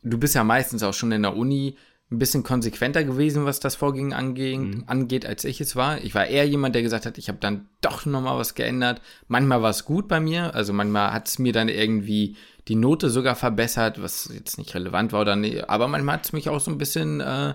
du 0.02 0.18
bist 0.18 0.36
ja 0.36 0.44
meistens 0.44 0.82
auch 0.84 0.94
schon 0.94 1.12
in 1.12 1.22
der 1.24 1.36
Uni 1.36 1.78
ein 2.10 2.20
bisschen 2.20 2.44
konsequenter 2.44 3.04
gewesen, 3.04 3.44
was 3.46 3.60
das 3.60 3.76
Vorgehen 3.76 4.14
angeht, 4.14 4.60
Mhm. 4.60 4.84
angeht, 4.88 5.26
als 5.26 5.44
ich 5.44 5.60
es 5.60 5.76
war. 5.76 6.02
Ich 6.04 6.16
war 6.16 6.26
eher 6.26 6.48
jemand, 6.48 6.74
der 6.74 6.82
gesagt 6.82 7.06
hat, 7.06 7.18
ich 7.18 7.28
habe 7.28 7.40
dann 7.40 7.68
doch 7.82 8.06
nochmal 8.06 8.38
was 8.38 8.56
geändert. 8.56 9.02
Manchmal 9.28 9.62
war 9.62 9.72
es 9.72 9.84
gut 9.84 10.08
bei 10.08 10.20
mir, 10.22 10.56
also 10.56 10.72
manchmal 10.72 11.12
hat 11.12 11.28
es 11.28 11.38
mir 11.38 11.52
dann 11.52 11.68
irgendwie 11.68 12.38
die 12.70 12.76
Note 12.76 13.10
sogar 13.10 13.36
verbessert, 13.36 14.02
was 14.02 14.30
jetzt 14.34 14.58
nicht 14.58 14.74
relevant 14.74 15.12
war 15.12 15.22
oder 15.22 15.36
nee, 15.36 15.62
aber 15.62 15.88
manchmal 15.90 16.16
hat 16.16 16.26
es 16.26 16.34
mich 16.34 16.48
auch 16.50 16.60
so 16.62 16.72
ein 16.72 16.78
bisschen 16.78 17.20
äh, 17.20 17.54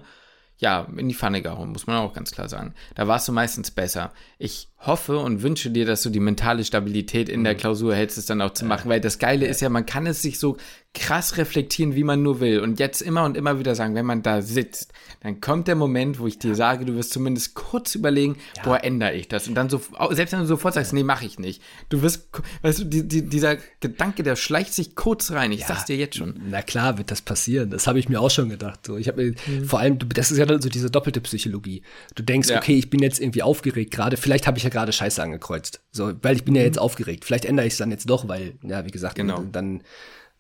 ja, 0.59 0.87
in 0.97 1.09
die 1.09 1.15
Pfanne 1.15 1.43
gehauen, 1.43 1.71
muss 1.71 1.87
man 1.87 1.97
auch 1.97 2.13
ganz 2.13 2.31
klar 2.31 2.49
sagen. 2.49 2.75
Da 2.95 3.09
warst 3.09 3.27
du 3.27 3.33
meistens 3.33 3.71
besser. 3.71 4.13
Ich 4.39 4.69
hoffe 4.85 5.19
und 5.19 5.43
wünsche 5.43 5.71
dir, 5.71 5.87
dass 5.87 6.03
du 6.03 6.11
die 6.11 6.21
mentale 6.21 6.65
Stabilität 6.65 7.29
in 7.29 7.41
Mhm. 7.41 7.45
der 7.45 7.55
Klausur 7.55 7.95
hältst, 7.95 8.19
es 8.19 8.27
dann 8.27 8.41
auch 8.43 8.53
zu 8.53 8.65
machen, 8.65 8.89
weil 8.91 9.01
das 9.01 9.19
Geile 9.19 9.47
ist 9.47 9.61
ja, 9.61 9.69
man 9.69 9.87
kann 9.87 10.07
es 10.07 10.23
sich 10.23 10.39
so 10.39 10.57
krass 10.95 11.39
reflektieren, 11.39 11.95
wie 11.95 12.05
man 12.05 12.23
nur 12.23 12.41
will 12.41 12.61
und 12.61 12.79
jetzt 12.79 13.01
immer 13.01 13.25
und 13.25 13.35
immer 13.37 13.59
wieder 13.59 13.75
sagen, 13.75 13.95
wenn 13.95 14.05
man 14.05 14.23
da 14.23 14.43
sitzt, 14.43 14.93
dann 15.23 15.41
kommt 15.41 15.67
der 15.69 15.75
Moment, 15.75 16.19
wo 16.19 16.27
ich 16.27 16.39
dir 16.39 16.55
sage, 16.55 16.85
du 16.85 16.95
wirst 16.97 17.13
zumindest 17.13 17.55
kurz 17.55 17.95
überlegen, 17.95 18.37
boah, 18.63 18.85
ändere 18.85 19.15
ich 19.15 19.27
das 19.29 19.49
und 19.49 19.55
dann 19.55 19.71
so, 19.71 19.81
selbst 20.11 20.33
wenn 20.33 20.41
du 20.41 20.47
sofort 20.47 20.75
sagst, 20.75 20.93
nee, 20.93 21.03
mache 21.03 21.25
ich 21.25 21.39
nicht. 21.39 21.63
Du 21.89 22.03
wirst, 22.03 22.29
weißt 22.61 22.81
du, 22.81 22.85
die, 22.85 23.09
die, 23.09 23.23
dieser 23.27 23.57
Gedanke, 23.81 24.23
der 24.23 24.37
schleicht 24.37 24.75
sich 24.75 24.95
kurz 24.95 25.31
rein, 25.31 25.51
ich 25.53 25.65
sag's 25.65 25.87
dir 25.87 25.97
jetzt 25.97 26.17
schon. 26.19 26.35
Na 26.51 26.61
klar, 26.61 26.99
wird 26.99 27.11
das 27.11 27.23
passieren. 27.23 27.71
Das 27.71 27.87
habe 27.87 27.99
ich 27.99 28.11
mir 28.11 28.21
auch 28.21 28.31
schon 28.31 28.51
gedacht. 28.51 28.81
So, 28.87 28.99
ich 28.99 29.09
habe 29.09 29.23
mir 29.25 29.65
vor 29.67 29.79
allem, 29.79 29.99
das 30.11 30.31
ist 30.31 30.37
ja 30.39 30.45
dann 30.45 30.61
so 30.61 30.69
diese 30.69 30.91
doppelte 30.91 31.23
Psychologie. 31.23 31.83
Du 32.17 32.23
denkst, 32.23 32.51
Ja. 32.51 32.59
okay, 32.59 32.75
ich 32.77 32.91
bin 32.91 33.01
jetzt 33.01 33.19
irgendwie 33.19 33.43
aufgeregt 33.43 33.93
gerade. 33.93 34.19
Vielleicht 34.19 34.47
habe 34.47 34.59
ich 34.59 34.65
ja 34.65 34.71
gerade 34.73 34.93
Scheiße 34.93 35.23
angekreuzt. 35.23 35.81
So, 35.93 36.13
weil 36.23 36.35
ich 36.37 36.45
bin 36.45 36.55
ja 36.57 36.63
jetzt 36.63 36.79
aufgeregt. 36.79 37.25
Vielleicht 37.25 37.45
ändere 37.45 37.67
ich 37.67 37.75
es 37.75 37.79
dann 37.79 37.91
jetzt 37.93 38.11
doch, 38.11 38.27
weil, 38.27 38.55
ja, 38.63 38.85
wie 38.85 38.91
gesagt, 38.91 39.15
Genau. 39.15 39.37
dann, 39.37 39.53
dann 39.53 39.83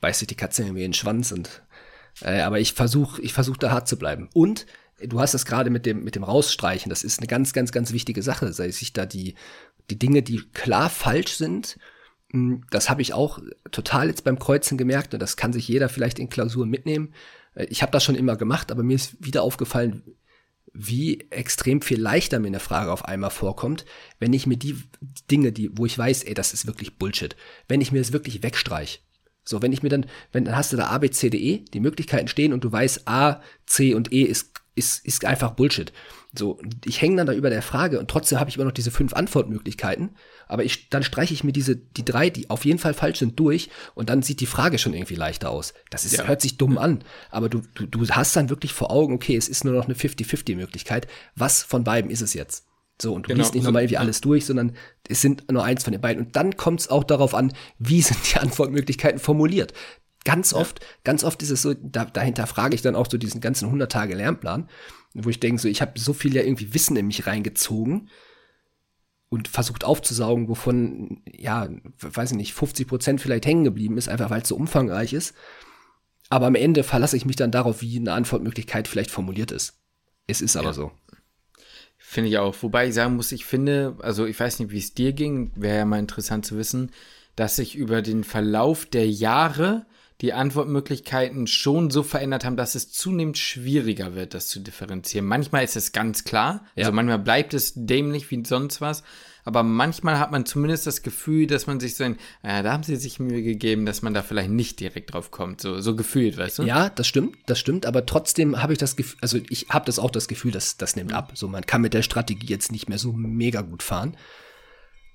beißt 0.00 0.18
sich 0.18 0.28
die 0.28 0.34
Katze 0.34 0.62
irgendwie 0.62 0.82
in 0.84 0.88
den 0.90 0.94
Schwanz 0.94 1.30
und 1.30 1.62
äh, 2.22 2.40
aber 2.40 2.58
ich 2.58 2.72
versuche, 2.72 3.22
ich 3.22 3.32
versuche 3.32 3.58
da 3.58 3.70
hart 3.70 3.86
zu 3.88 3.96
bleiben. 3.96 4.28
Und 4.34 4.66
du 5.02 5.20
hast 5.20 5.34
das 5.34 5.46
gerade 5.46 5.70
mit 5.70 5.86
dem 5.86 6.02
mit 6.04 6.14
dem 6.16 6.24
Rausstreichen. 6.24 6.90
Das 6.90 7.04
ist 7.04 7.20
eine 7.20 7.26
ganz, 7.28 7.52
ganz, 7.52 7.70
ganz 7.72 7.92
wichtige 7.92 8.22
Sache. 8.22 8.52
Sei 8.52 8.66
es 8.66 8.78
sich 8.78 8.92
da 8.92 9.06
die 9.06 9.34
die 9.90 9.98
Dinge, 9.98 10.22
die 10.22 10.42
klar 10.52 10.90
falsch 10.90 11.34
sind, 11.36 11.78
Mm, 12.34 12.62
Das 12.70 12.88
habe 12.88 13.02
ich 13.02 13.12
auch 13.12 13.38
total 13.72 14.08
jetzt 14.08 14.24
beim 14.24 14.38
Kreuzen 14.38 14.78
gemerkt 14.78 15.12
und 15.12 15.20
das 15.20 15.36
kann 15.36 15.52
sich 15.52 15.68
jeder 15.68 15.90
vielleicht 15.90 16.18
in 16.18 16.30
Klausuren 16.30 16.70
mitnehmen. 16.70 17.12
Äh, 17.54 17.66
Ich 17.66 17.82
habe 17.82 17.92
das 17.92 18.02
schon 18.04 18.14
immer 18.14 18.36
gemacht, 18.36 18.72
aber 18.72 18.82
mir 18.82 18.94
ist 18.94 19.16
wieder 19.22 19.42
aufgefallen, 19.42 20.02
wie 20.74 21.26
extrem 21.30 21.82
viel 21.82 22.00
leichter 22.00 22.38
mir 22.38 22.48
eine 22.48 22.60
Frage 22.60 22.92
auf 22.92 23.04
einmal 23.04 23.30
vorkommt, 23.30 23.84
wenn 24.18 24.32
ich 24.32 24.46
mir 24.46 24.56
die 24.56 24.76
Dinge, 25.30 25.52
die, 25.52 25.70
wo 25.76 25.86
ich 25.86 25.98
weiß, 25.98 26.24
ey, 26.24 26.34
das 26.34 26.54
ist 26.54 26.66
wirklich 26.66 26.98
Bullshit, 26.98 27.36
wenn 27.68 27.80
ich 27.80 27.92
mir 27.92 27.98
das 27.98 28.12
wirklich 28.12 28.42
wegstreich. 28.42 29.02
So, 29.44 29.60
wenn 29.60 29.72
ich 29.72 29.82
mir 29.82 29.88
dann, 29.88 30.06
wenn 30.30 30.44
dann 30.44 30.56
hast 30.56 30.72
du 30.72 30.76
da 30.76 30.86
A, 30.86 30.98
B, 30.98 31.10
C, 31.10 31.28
D, 31.28 31.38
E, 31.38 31.64
die 31.74 31.80
Möglichkeiten 31.80 32.28
stehen 32.28 32.52
und 32.52 32.64
du 32.64 32.70
weißt, 32.70 33.08
A, 33.08 33.42
C 33.66 33.94
und 33.94 34.12
E 34.12 34.22
ist, 34.22 34.52
ist, 34.74 35.04
ist 35.04 35.24
einfach 35.24 35.52
Bullshit. 35.52 35.92
So, 36.34 36.58
ich 36.84 37.02
hänge 37.02 37.16
dann 37.16 37.26
da 37.26 37.34
über 37.34 37.50
der 37.50 37.60
Frage 37.60 37.98
und 38.00 38.08
trotzdem 38.10 38.40
habe 38.40 38.48
ich 38.48 38.56
immer 38.56 38.64
noch 38.64 38.72
diese 38.72 38.90
fünf 38.90 39.12
Antwortmöglichkeiten, 39.12 40.16
aber 40.48 40.64
ich, 40.64 40.88
dann 40.88 41.02
streiche 41.02 41.34
ich 41.34 41.44
mir 41.44 41.52
diese, 41.52 41.76
die 41.76 42.04
drei, 42.06 42.30
die 42.30 42.48
auf 42.48 42.64
jeden 42.64 42.78
Fall 42.78 42.94
falsch 42.94 43.18
sind, 43.18 43.38
durch 43.38 43.68
und 43.94 44.08
dann 44.08 44.22
sieht 44.22 44.40
die 44.40 44.46
Frage 44.46 44.78
schon 44.78 44.94
irgendwie 44.94 45.14
leichter 45.14 45.50
aus. 45.50 45.74
Das 45.90 46.06
ist, 46.06 46.16
Ja. 46.16 46.24
hört 46.26 46.40
sich 46.40 46.56
dumm 46.56 46.78
an, 46.78 47.04
aber 47.30 47.50
du, 47.50 47.60
du, 47.74 47.84
du 47.86 48.08
hast 48.08 48.34
dann 48.34 48.48
wirklich 48.48 48.72
vor 48.72 48.90
Augen, 48.90 49.14
okay, 49.14 49.36
es 49.36 49.48
ist 49.48 49.64
nur 49.64 49.74
noch 49.74 49.84
eine 49.84 49.94
50-50-Möglichkeit. 49.94 51.06
Was 51.36 51.62
von 51.62 51.84
beiden 51.84 52.10
ist 52.10 52.22
es 52.22 52.32
jetzt? 52.32 52.64
So, 53.00 53.12
und 53.14 53.24
du 53.26 53.28
Genau, 53.28 53.40
liest 53.40 53.54
nicht 53.54 53.64
nochmal 53.64 53.82
irgendwie 53.82 53.98
alles 53.98 54.20
durch, 54.22 54.46
sondern 54.46 54.72
es 55.08 55.20
sind 55.20 55.50
nur 55.50 55.64
eins 55.64 55.84
von 55.84 55.92
den 55.92 56.00
beiden. 56.00 56.24
Und 56.24 56.36
dann 56.36 56.56
kommt 56.56 56.80
es 56.80 56.88
auch 56.88 57.04
darauf 57.04 57.34
an, 57.34 57.52
wie 57.78 58.00
sind 58.00 58.18
die 58.32 58.38
Antwortmöglichkeiten 58.38 59.18
formuliert. 59.20 59.74
Ganz 60.24 60.54
oft, 60.54 60.80
ganz 61.02 61.24
oft 61.24 61.42
ist 61.42 61.50
es 61.50 61.62
so, 61.62 61.74
da, 61.74 62.04
dahinter 62.04 62.46
frage 62.46 62.74
ich 62.76 62.82
dann 62.82 62.94
auch 62.94 63.08
so 63.10 63.18
diesen 63.18 63.40
ganzen 63.40 63.64
100 63.66 63.90
Tage 63.90 64.14
Lernplan, 64.14 64.68
wo 65.14 65.28
ich 65.30 65.40
denke, 65.40 65.60
so, 65.60 65.68
ich 65.68 65.82
habe 65.82 65.98
so 65.98 66.12
viel 66.12 66.34
ja 66.34 66.42
irgendwie 66.42 66.74
Wissen 66.74 66.96
in 66.96 67.06
mich 67.06 67.26
reingezogen 67.26 68.08
und 69.28 69.48
versucht 69.48 69.84
aufzusaugen, 69.84 70.48
wovon, 70.48 71.22
ja, 71.32 71.68
weiß 72.00 72.32
ich 72.32 72.36
nicht, 72.36 72.54
50 72.54 72.86
Prozent 72.86 73.20
vielleicht 73.20 73.46
hängen 73.46 73.64
geblieben 73.64 73.96
ist, 73.96 74.08
einfach 74.08 74.30
weil 74.30 74.42
es 74.42 74.48
so 74.48 74.56
umfangreich 74.56 75.12
ist. 75.12 75.34
Aber 76.28 76.46
am 76.46 76.54
Ende 76.54 76.82
verlasse 76.84 77.16
ich 77.16 77.26
mich 77.26 77.36
dann 77.36 77.50
darauf, 77.50 77.82
wie 77.82 77.96
eine 77.98 78.12
Antwortmöglichkeit 78.12 78.88
vielleicht 78.88 79.10
formuliert 79.10 79.50
ist. 79.50 79.78
Es 80.26 80.40
ist 80.40 80.56
aber 80.56 80.68
Ja. 80.68 80.72
so. 80.72 80.92
Finde 81.98 82.28
ich 82.28 82.38
auch. 82.38 82.54
Wobei 82.62 82.88
ich 82.88 82.94
sagen 82.94 83.16
muss, 83.16 83.32
ich 83.32 83.44
finde, 83.46 83.96
also 84.00 84.26
ich 84.26 84.38
weiß 84.38 84.58
nicht, 84.58 84.70
wie 84.70 84.78
es 84.78 84.92
dir 84.92 85.12
ging, 85.12 85.50
wäre 85.54 85.78
ja 85.78 85.84
mal 85.86 85.98
interessant 85.98 86.44
zu 86.44 86.56
wissen, 86.58 86.90
dass 87.36 87.56
sich 87.56 87.74
über 87.74 88.02
den 88.02 88.24
Verlauf 88.24 88.84
der 88.84 89.08
Jahre 89.08 89.86
die 90.22 90.32
Antwortmöglichkeiten 90.32 91.46
schon 91.48 91.90
so 91.90 92.02
verändert 92.04 92.44
haben, 92.44 92.56
dass 92.56 92.74
es 92.76 92.92
zunehmend 92.92 93.36
schwieriger 93.38 94.14
wird, 94.14 94.34
das 94.34 94.46
zu 94.48 94.60
differenzieren. 94.60 95.26
Manchmal 95.26 95.64
ist 95.64 95.76
es 95.76 95.90
ganz 95.92 96.24
klar, 96.24 96.64
Ja. 96.76 96.84
also 96.86 96.92
manchmal 96.92 97.18
bleibt 97.18 97.52
es 97.54 97.72
dämlich 97.74 98.30
wie 98.30 98.44
sonst 98.46 98.80
was, 98.80 99.02
aber 99.44 99.64
manchmal 99.64 100.20
hat 100.20 100.30
man 100.30 100.46
zumindest 100.46 100.86
das 100.86 101.02
Gefühl, 101.02 101.48
dass 101.48 101.66
man 101.66 101.80
sich 101.80 101.96
so 101.96 102.04
ein, 102.04 102.16
äh, 102.44 102.62
da 102.62 102.72
haben 102.72 102.84
sie 102.84 102.94
sich 102.94 103.18
Mühe 103.18 103.42
gegeben, 103.42 103.84
dass 103.84 104.00
man 104.00 104.14
da 104.14 104.22
vielleicht 104.22 104.50
nicht 104.50 104.78
direkt 104.78 105.12
drauf 105.12 105.32
kommt, 105.32 105.60
so, 105.60 105.80
so 105.80 105.96
gefühlt, 105.96 106.36
weißt 106.38 106.60
du? 106.60 106.62
Ja, 106.62 106.88
das 106.90 107.08
stimmt, 107.08 107.36
das 107.46 107.58
stimmt, 107.58 107.84
aber 107.84 108.06
trotzdem 108.06 108.62
habe 108.62 108.72
ich 108.74 108.78
das 108.78 108.94
Gefühl, 108.94 109.18
also 109.20 109.40
ich 109.50 109.66
habe 109.70 109.84
das 109.86 109.98
auch 109.98 110.12
das 110.12 110.28
Gefühl, 110.28 110.52
dass 110.52 110.76
das 110.76 110.94
nimmt 110.94 111.12
ab. 111.12 111.32
So, 111.34 111.48
man 111.48 111.66
kann 111.66 111.80
mit 111.82 111.92
der 111.94 112.02
Strategie 112.02 112.46
jetzt 112.46 112.70
nicht 112.70 112.88
mehr 112.88 112.98
so 112.98 113.12
mega 113.12 113.62
gut 113.62 113.82
fahren. 113.82 114.16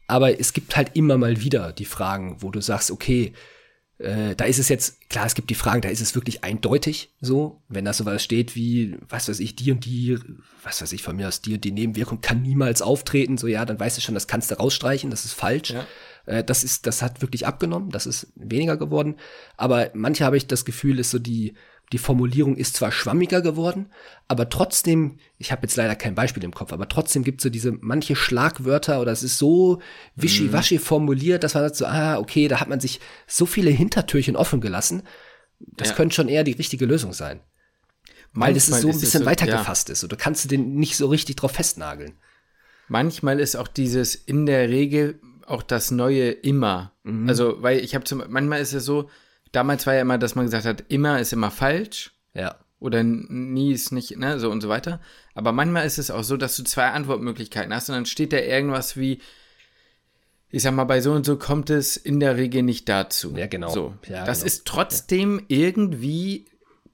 Aber 0.08 0.38
es 0.40 0.52
gibt 0.52 0.76
halt 0.76 0.92
immer 0.96 1.18
mal 1.18 1.42
wieder 1.42 1.72
die 1.72 1.86
Fragen, 1.86 2.38
wo 2.42 2.50
du 2.52 2.62
sagst, 2.62 2.92
okay, 2.92 3.32
äh, 4.00 4.36
da 4.36 4.46
ist 4.46 4.60
es 4.60 4.70
jetzt, 4.70 5.10
klar, 5.10 5.26
es 5.26 5.34
gibt 5.34 5.50
die 5.50 5.56
Fragen, 5.56 5.82
da 5.82 5.90
ist 5.90 6.02
es 6.02 6.14
wirklich 6.14 6.44
eindeutig 6.44 7.12
so, 7.20 7.62
wenn 7.68 7.86
da 7.86 7.94
sowas 7.94 8.24
steht 8.24 8.56
wie, 8.56 8.96
was 9.10 9.28
weiß 9.28 9.40
ich, 9.40 9.56
die 9.56 9.72
und 9.72 9.86
die, 9.86 10.20
was 10.64 10.82
weiß 10.82 10.92
ich 10.92 11.02
von 11.02 11.16
mir 11.16 11.28
aus, 11.28 11.42
die 11.42 11.56
und 11.56 11.64
die 11.64 11.72
Nebenwirkung 11.72 12.22
kann 12.22 12.44
niemals 12.44 12.82
auftreten, 12.82 13.38
so 13.38 13.48
ja, 13.48 13.66
dann 13.66 13.80
weißt 13.80 13.98
du 13.98 14.02
schon, 14.02 14.14
das 14.14 14.28
kannst 14.28 14.52
du 14.52 14.56
rausstreichen, 14.56 15.10
das 15.10 15.26
ist 15.26 15.34
falsch. 15.34 15.72
Ja. 15.72 15.88
Äh, 16.28 16.44
das 16.44 16.64
ist, 16.64 16.86
das 16.86 17.02
hat 17.02 17.22
wirklich 17.22 17.48
abgenommen, 17.48 17.90
das 17.90 18.06
ist 18.06 18.28
weniger 18.36 18.78
geworden. 18.78 19.16
Aber 19.56 19.90
manche 19.96 20.26
habe 20.26 20.38
ich 20.38 20.46
das 20.46 20.64
Gefühl, 20.64 21.00
ist 21.00 21.10
so 21.10 21.18
die, 21.18 21.56
die 21.94 21.98
Formulierung 21.98 22.58
ist 22.58 22.76
zwar 22.76 22.92
schwammiger 22.92 23.42
geworden, 23.42 23.92
aber 24.28 24.50
trotzdem, 24.50 25.20
ich 25.38 25.52
habe 25.52 25.62
jetzt 25.64 25.78
leider 25.78 25.96
kein 25.96 26.16
Beispiel 26.16 26.44
im 26.44 26.54
Kopf, 26.54 26.74
aber 26.74 26.90
trotzdem 26.90 27.24
gibt 27.24 27.40
es 27.40 27.44
so 27.44 27.50
diese 27.50 27.72
manche 27.80 28.16
Schlagwörter 28.16 29.00
oder 29.00 29.14
es 29.14 29.24
ist 29.24 29.38
so 29.38 29.82
wischiwaschi 30.16 30.80
formuliert, 30.80 31.44
dass 31.44 31.54
man 31.54 31.64
sagt 31.64 31.78
so, 31.78 31.86
ah, 31.86 32.18
okay, 32.18 32.50
da 32.50 32.60
hat 32.60 32.68
man 32.68 32.82
sich 32.82 33.00
so 33.26 33.46
viele 33.46 33.70
Hintertürchen 33.70 34.36
offen 34.36 34.60
gelassen. 34.60 35.04
Das 35.60 35.90
Ja. 35.90 35.96
könnte 35.96 36.16
schon 36.16 36.28
eher 36.28 36.44
die 36.44 36.52
richtige 36.52 36.86
Lösung 36.86 37.14
sein. 37.14 37.40
Weil 38.34 38.54
das 38.54 38.66
ist 38.66 38.72
Manchmal 38.72 38.82
so 38.82 38.88
ein 38.90 38.96
es 38.96 39.02
bisschen 39.02 39.22
ja. 39.22 39.26
weitergefasst 39.26 39.90
ist. 39.90 40.04
Und 40.04 40.12
du 40.12 40.18
kannst 40.18 40.52
den 40.52 40.76
nicht 40.76 40.98
so 40.98 41.08
richtig 41.08 41.38
drauf 41.38 41.54
festnageln. 41.54 42.14
Manchmal 42.90 43.40
ist 43.40 43.56
auch 43.56 43.68
dieses 43.68 44.14
in 44.14 44.46
der 44.46 44.70
Regel 44.70 45.20
auch 45.46 45.64
das 45.64 45.92
Neue 45.92 46.32
immer. 46.32 46.92
Mhm. 47.04 47.30
Also, 47.30 47.62
weil 47.64 47.80
ich 47.80 47.96
habe 47.96 48.04
zum 48.04 48.24
manchmal 48.28 48.62
ist 48.62 48.74
es 48.74 48.86
so, 48.86 49.10
damals 49.58 49.88
war 49.88 49.96
ja 49.96 50.02
immer, 50.02 50.20
dass 50.20 50.36
man 50.36 50.46
gesagt 50.46 50.66
hat, 50.66 50.84
immer 50.88 51.20
ist 51.20 51.34
immer 51.34 51.50
falsch 51.52 52.12
Ja. 52.34 52.56
oder 52.80 53.04
nie 53.04 53.74
ist 53.74 53.92
nicht, 53.92 54.16
ne, 54.18 54.40
so 54.40 54.52
und 54.52 54.62
so 54.62 54.70
weiter. 54.70 55.02
Aber 55.34 55.52
manchmal 55.52 55.86
ist 55.88 55.98
es 55.98 56.12
auch 56.12 56.24
so, 56.24 56.38
dass 56.38 56.56
du 56.56 56.64
zwei 56.64 56.90
Antwortmöglichkeiten 56.92 57.74
hast 57.74 57.90
und 57.90 57.96
dann 57.96 58.06
steht 58.06 58.34
da 58.34 58.38
irgendwas 58.38 58.98
wie, 58.98 59.20
ich 60.50 60.62
sag 60.62 60.74
mal, 60.76 60.84
bei 60.86 61.02
so 61.02 61.12
und 61.12 61.26
so 61.26 61.38
kommt 61.38 61.70
es 61.72 61.98
in 61.98 62.20
der 62.20 62.38
Regel 62.38 62.62
nicht 62.62 62.88
dazu. 62.88 63.36
Ja, 63.36 63.48
genau. 63.48 63.70
So. 63.70 63.96
Ja, 64.08 64.26
das 64.26 64.40
genau. 64.40 64.48
ist 64.48 64.66
trotzdem 64.66 65.44
irgendwie 65.48 66.46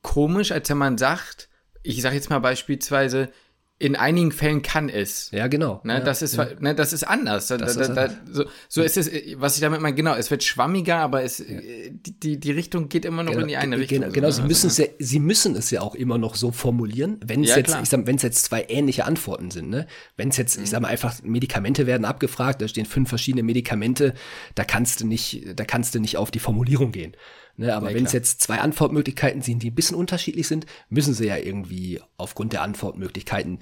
komisch, 0.02 0.52
als 0.54 0.70
wenn 0.70 0.78
man 0.78 0.98
sagt, 0.98 1.50
ich 1.84 2.02
sage 2.02 2.16
jetzt 2.16 2.30
mal 2.30 2.40
beispielsweise, 2.40 3.30
in 3.80 3.96
einigen 3.96 4.32
Fällen 4.32 4.62
kann 4.62 4.88
es. 4.88 5.30
Ja, 5.32 5.48
genau. 5.48 5.82
Ne, 5.84 5.96
ja, 5.96 6.00
das, 6.00 6.22
ist, 6.22 6.38
ja. 6.38 6.48
ne, 6.60 6.74
das 6.74 6.94
ist 6.94 7.04
anders. 7.04 7.48
Da, 7.48 7.58
Das 7.58 7.76
da, 7.76 7.82
ist 7.82 7.94
da, 7.94 8.04
anders. 8.04 8.18
so, 8.32 8.46
so 8.70 8.82
ist 8.82 8.98
es, 8.98 9.12
was 9.36 9.56
ich 9.56 9.62
damit 9.62 9.82
meine, 9.82 9.96
genau, 9.96 10.16
es 10.16 10.32
wird 10.32 10.44
schwammiger, 10.44 10.98
aber 10.98 11.24
es, 11.24 11.40
äh, 11.40 11.92
die, 11.92 12.40
die 12.40 12.52
Richtung 12.52 12.88
geht 12.88 13.04
immer 13.04 13.24
noch 13.24 13.34
in 13.34 13.48
die 13.48 13.58
eine 13.58 13.78
Richtung. 13.78 14.00
Genau, 14.00 14.12
genau 14.12 14.30
so, 14.30 14.38
sie, 14.38 14.42
ne? 14.44 14.48
müssen 14.48 14.68
es 14.68 14.78
ja, 14.78 14.86
sie 15.00 15.20
müssen 15.20 15.56
es 15.56 15.70
ja 15.72 15.82
auch 15.82 15.96
immer 15.96 16.18
noch 16.18 16.36
so 16.36 16.52
formulieren, 16.52 17.20
wenn 17.26 17.44
es 17.44 17.50
Ja, 17.50 17.58
jetzt, 17.58 17.78
ich 17.82 17.90
sag, 17.90 18.08
wenn 18.08 18.16
es 18.16 18.22
jetzt 18.22 18.46
zwei 18.46 18.66
ähnliche 18.70 19.06
Antworten 19.06 19.52
sind, 19.52 19.70
ne? 19.70 19.88
Wenn 20.16 20.30
es 20.30 20.38
jetzt, 20.38 20.58
ich 20.58 20.70
sag 20.70 20.82
mal 20.82 20.88
einfach, 20.88 21.22
Medikamente 21.24 21.86
werden 21.88 22.06
abgefragt, 22.06 22.62
da 22.62 22.68
stehen 22.68 22.86
fünf 22.86 23.10
verschiedene 23.10 23.44
Medikamente, 23.44 24.14
da 24.56 24.64
kannst 24.64 25.02
du 25.02 25.08
nicht, 25.08 25.60
da 25.60 25.66
kannst 25.66 25.96
du 25.96 26.00
nicht 26.00 26.18
auf 26.18 26.32
die 26.32 26.40
Formulierung 26.40 26.92
gehen. 26.92 27.18
Ne? 27.56 27.74
Aber 27.76 27.90
Ja, 27.90 27.96
wenn 27.96 28.06
es 28.06 28.14
jetzt 28.14 28.42
zwei 28.42 28.60
Antwortmöglichkeiten 28.60 29.42
sind, 29.42 29.64
die 29.64 29.72
ein 29.72 29.76
bisschen 29.76 29.98
unterschiedlich 29.98 30.48
sind, 30.48 30.66
müssen 30.90 31.14
sie 31.14 31.28
ja 31.28 31.38
irgendwie 31.38 32.02
aufgrund 32.18 32.54
der 32.54 32.62
Antwortmöglichkeiten 32.62 33.60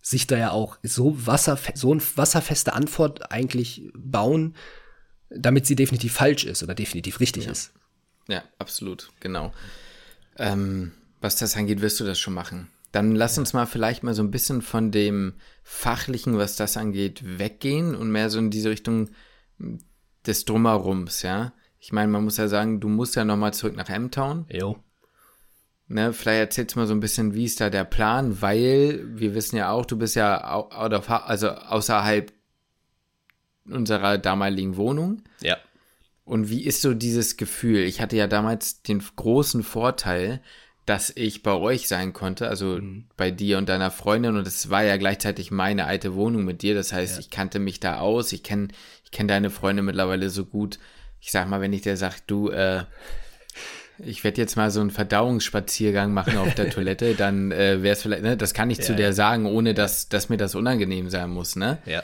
sich 0.00 0.26
da 0.26 0.38
ja 0.38 0.50
auch 0.50 0.78
so 0.82 1.26
wasserfe 1.26 1.72
so 1.74 1.92
eine 1.92 2.02
wasserfeste 2.16 2.72
Antwort 2.72 3.30
eigentlich 3.30 3.90
bauen, 3.94 4.56
damit 5.28 5.66
sie 5.66 5.76
definitiv 5.76 6.14
falsch 6.14 6.44
ist 6.44 6.62
oder 6.62 6.74
definitiv 6.74 7.20
richtig 7.20 7.46
ist. 7.46 7.72
Ja, 8.28 8.42
absolut, 8.58 9.10
genau. 9.20 9.52
Ähm, 10.36 10.92
was 11.20 11.36
das 11.36 11.56
angeht, 11.56 11.80
wirst 11.80 12.00
du 12.00 12.04
das 12.04 12.18
schon 12.18 12.34
machen. 12.34 12.68
Dann 12.92 13.14
lass 13.14 13.38
uns 13.38 13.52
mal 13.52 13.66
vielleicht 13.66 14.02
mal 14.02 14.14
so 14.14 14.22
ein 14.22 14.30
bisschen 14.30 14.62
von 14.62 14.90
dem 14.90 15.34
Fachlichen, 15.62 16.38
was 16.38 16.56
das 16.56 16.76
angeht, 16.76 17.38
weggehen 17.38 17.94
und 17.94 18.10
mehr 18.10 18.30
so 18.30 18.38
in 18.38 18.50
diese 18.50 18.70
Richtung 18.70 19.10
des 20.26 20.44
Drumherums, 20.44 21.22
ja. 21.22 21.52
Ich 21.80 21.92
meine, 21.92 22.10
man 22.10 22.24
muss 22.24 22.36
ja 22.36 22.48
sagen, 22.48 22.80
du 22.80 22.88
musst 22.88 23.16
ja 23.16 23.24
nochmal 23.24 23.54
zurück 23.54 23.76
nach 23.76 23.88
M-Town. 23.88 24.46
Jo. 24.50 24.76
Ne, 25.86 26.12
vielleicht 26.12 26.40
erzählst 26.40 26.74
du 26.74 26.80
mal 26.80 26.86
so 26.86 26.92
ein 26.92 27.00
bisschen, 27.00 27.34
wie 27.34 27.44
ist 27.44 27.60
da 27.60 27.70
der 27.70 27.84
Plan, 27.84 28.42
weil 28.42 29.02
wir 29.06 29.34
wissen 29.34 29.56
ja 29.56 29.70
auch, 29.70 29.86
du 29.86 29.96
bist 29.96 30.16
ja 30.16 30.52
out 30.52 30.92
of, 30.92 31.08
also 31.08 31.48
außerhalb 31.50 32.30
unserer 33.70 34.18
damaligen 34.18 34.76
Wohnung. 34.76 35.22
Ja. 35.40 35.56
Und 36.24 36.50
wie 36.50 36.64
ist 36.64 36.82
so 36.82 36.92
dieses 36.94 37.36
Gefühl? 37.38 37.78
Ich 37.84 38.00
hatte 38.00 38.16
ja 38.16 38.26
damals 38.26 38.82
den 38.82 39.02
großen 39.16 39.62
Vorteil, 39.62 40.42
dass 40.84 41.10
ich 41.14 41.42
bei 41.42 41.52
euch 41.52 41.88
sein 41.88 42.12
konnte, 42.12 42.48
also 42.48 42.80
bei 43.16 43.30
dir 43.30 43.56
und 43.58 43.68
deiner 43.68 43.90
Freundin. 43.90 44.36
Und 44.36 44.46
es 44.46 44.68
war 44.70 44.82
ja 44.84 44.96
gleichzeitig 44.98 45.50
meine 45.50 45.86
alte 45.86 46.14
Wohnung 46.14 46.44
mit 46.44 46.60
dir. 46.62 46.74
Das 46.74 46.92
heißt, 46.92 47.14
Ja. 47.14 47.20
ich 47.20 47.30
kannte 47.30 47.58
mich 47.58 47.80
da 47.80 47.98
aus. 48.00 48.32
Ich 48.32 48.42
kenne 48.42 48.68
ich 49.04 49.10
kenn 49.10 49.28
deine 49.28 49.48
Freunde 49.50 49.82
mittlerweile 49.82 50.28
so 50.28 50.44
gut. 50.44 50.78
Ich 51.20 51.30
sag 51.30 51.48
mal, 51.48 51.60
wenn 51.60 51.72
ich 51.72 51.82
dir 51.82 51.96
sag, 51.96 52.20
du, 52.26 52.50
äh, 52.50 52.84
ich 53.98 54.22
werde 54.24 54.40
jetzt 54.40 54.56
mal 54.56 54.70
so 54.70 54.80
einen 54.80 54.90
Verdauungsspaziergang 54.90 56.12
machen 56.12 56.36
auf 56.38 56.54
der 56.54 56.70
Toilette, 56.74 57.14
dann 57.14 57.50
äh, 57.52 57.82
wäre 57.82 57.94
es 57.94 58.02
vielleicht, 58.02 58.22
ne, 58.22 58.36
das 58.36 58.54
kann 58.54 58.70
ich 58.70 58.80
zu 58.80 58.92
Ja, 58.92 58.96
dir 58.98 59.02
ja. 59.06 59.12
sagen, 59.12 59.46
ohne 59.46 59.74
dass, 59.74 60.08
dass 60.08 60.28
mir 60.28 60.36
das 60.36 60.54
unangenehm 60.54 61.10
sein 61.10 61.30
muss, 61.30 61.56
ne? 61.56 61.78
Ja. 61.86 62.02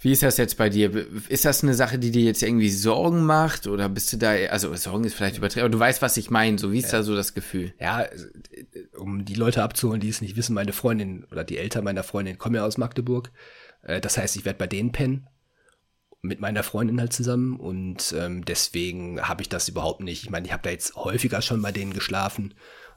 Wie 0.00 0.12
ist 0.12 0.22
das 0.22 0.36
jetzt 0.36 0.58
bei 0.58 0.68
dir? 0.68 1.06
Ist 1.28 1.46
das 1.46 1.62
eine 1.62 1.72
Sache, 1.72 1.98
die 1.98 2.10
dir 2.10 2.24
jetzt 2.24 2.42
irgendwie 2.42 2.68
Sorgen 2.68 3.24
macht 3.24 3.66
oder 3.66 3.88
bist 3.88 4.12
du 4.12 4.18
da, 4.18 4.32
also 4.50 4.74
Sorgen 4.76 5.04
ist 5.04 5.14
vielleicht 5.14 5.38
übertrieben, 5.38 5.64
aber 5.64 5.72
du 5.72 5.78
weißt, 5.78 6.02
was 6.02 6.18
ich 6.18 6.30
meine, 6.30 6.58
so 6.58 6.72
wie 6.72 6.78
ist 6.78 6.92
da 6.92 7.02
so 7.02 7.16
das 7.16 7.32
Gefühl? 7.32 7.72
Ja, 7.80 8.02
äh, 8.02 8.10
um 8.98 9.24
die 9.24 9.34
Leute 9.34 9.62
abzuholen, 9.62 10.00
die 10.00 10.10
es 10.10 10.20
nicht 10.20 10.36
wissen, 10.36 10.52
meine 10.54 10.74
Freundin 10.74 11.24
oder 11.32 11.42
die 11.42 11.56
Eltern 11.56 11.84
meiner 11.84 12.02
Freundin 12.02 12.36
kommen 12.36 12.54
ja 12.56 12.66
aus 12.66 12.76
Magdeburg. 12.76 13.30
Äh, 13.82 14.00
Das 14.02 14.18
heißt, 14.18 14.36
ich 14.36 14.44
werde 14.44 14.58
bei 14.58 14.66
denen 14.66 14.92
pennen. 14.92 15.26
Mit 16.24 16.40
meiner 16.40 16.62
Freundin 16.62 17.00
halt 17.00 17.12
zusammen. 17.12 17.60
Und 17.60 18.14
ähm, 18.18 18.44
deswegen 18.44 19.20
habe 19.20 19.42
ich 19.42 19.48
das 19.48 19.68
überhaupt 19.68 20.00
nicht. 20.00 20.24
Ich 20.24 20.30
meine, 20.30 20.46
ich 20.46 20.52
habe 20.52 20.62
da 20.62 20.70
jetzt 20.70 20.96
häufiger 20.96 21.42
schon 21.42 21.62
bei 21.62 21.70
denen 21.70 21.92
geschlafen. 21.92 22.54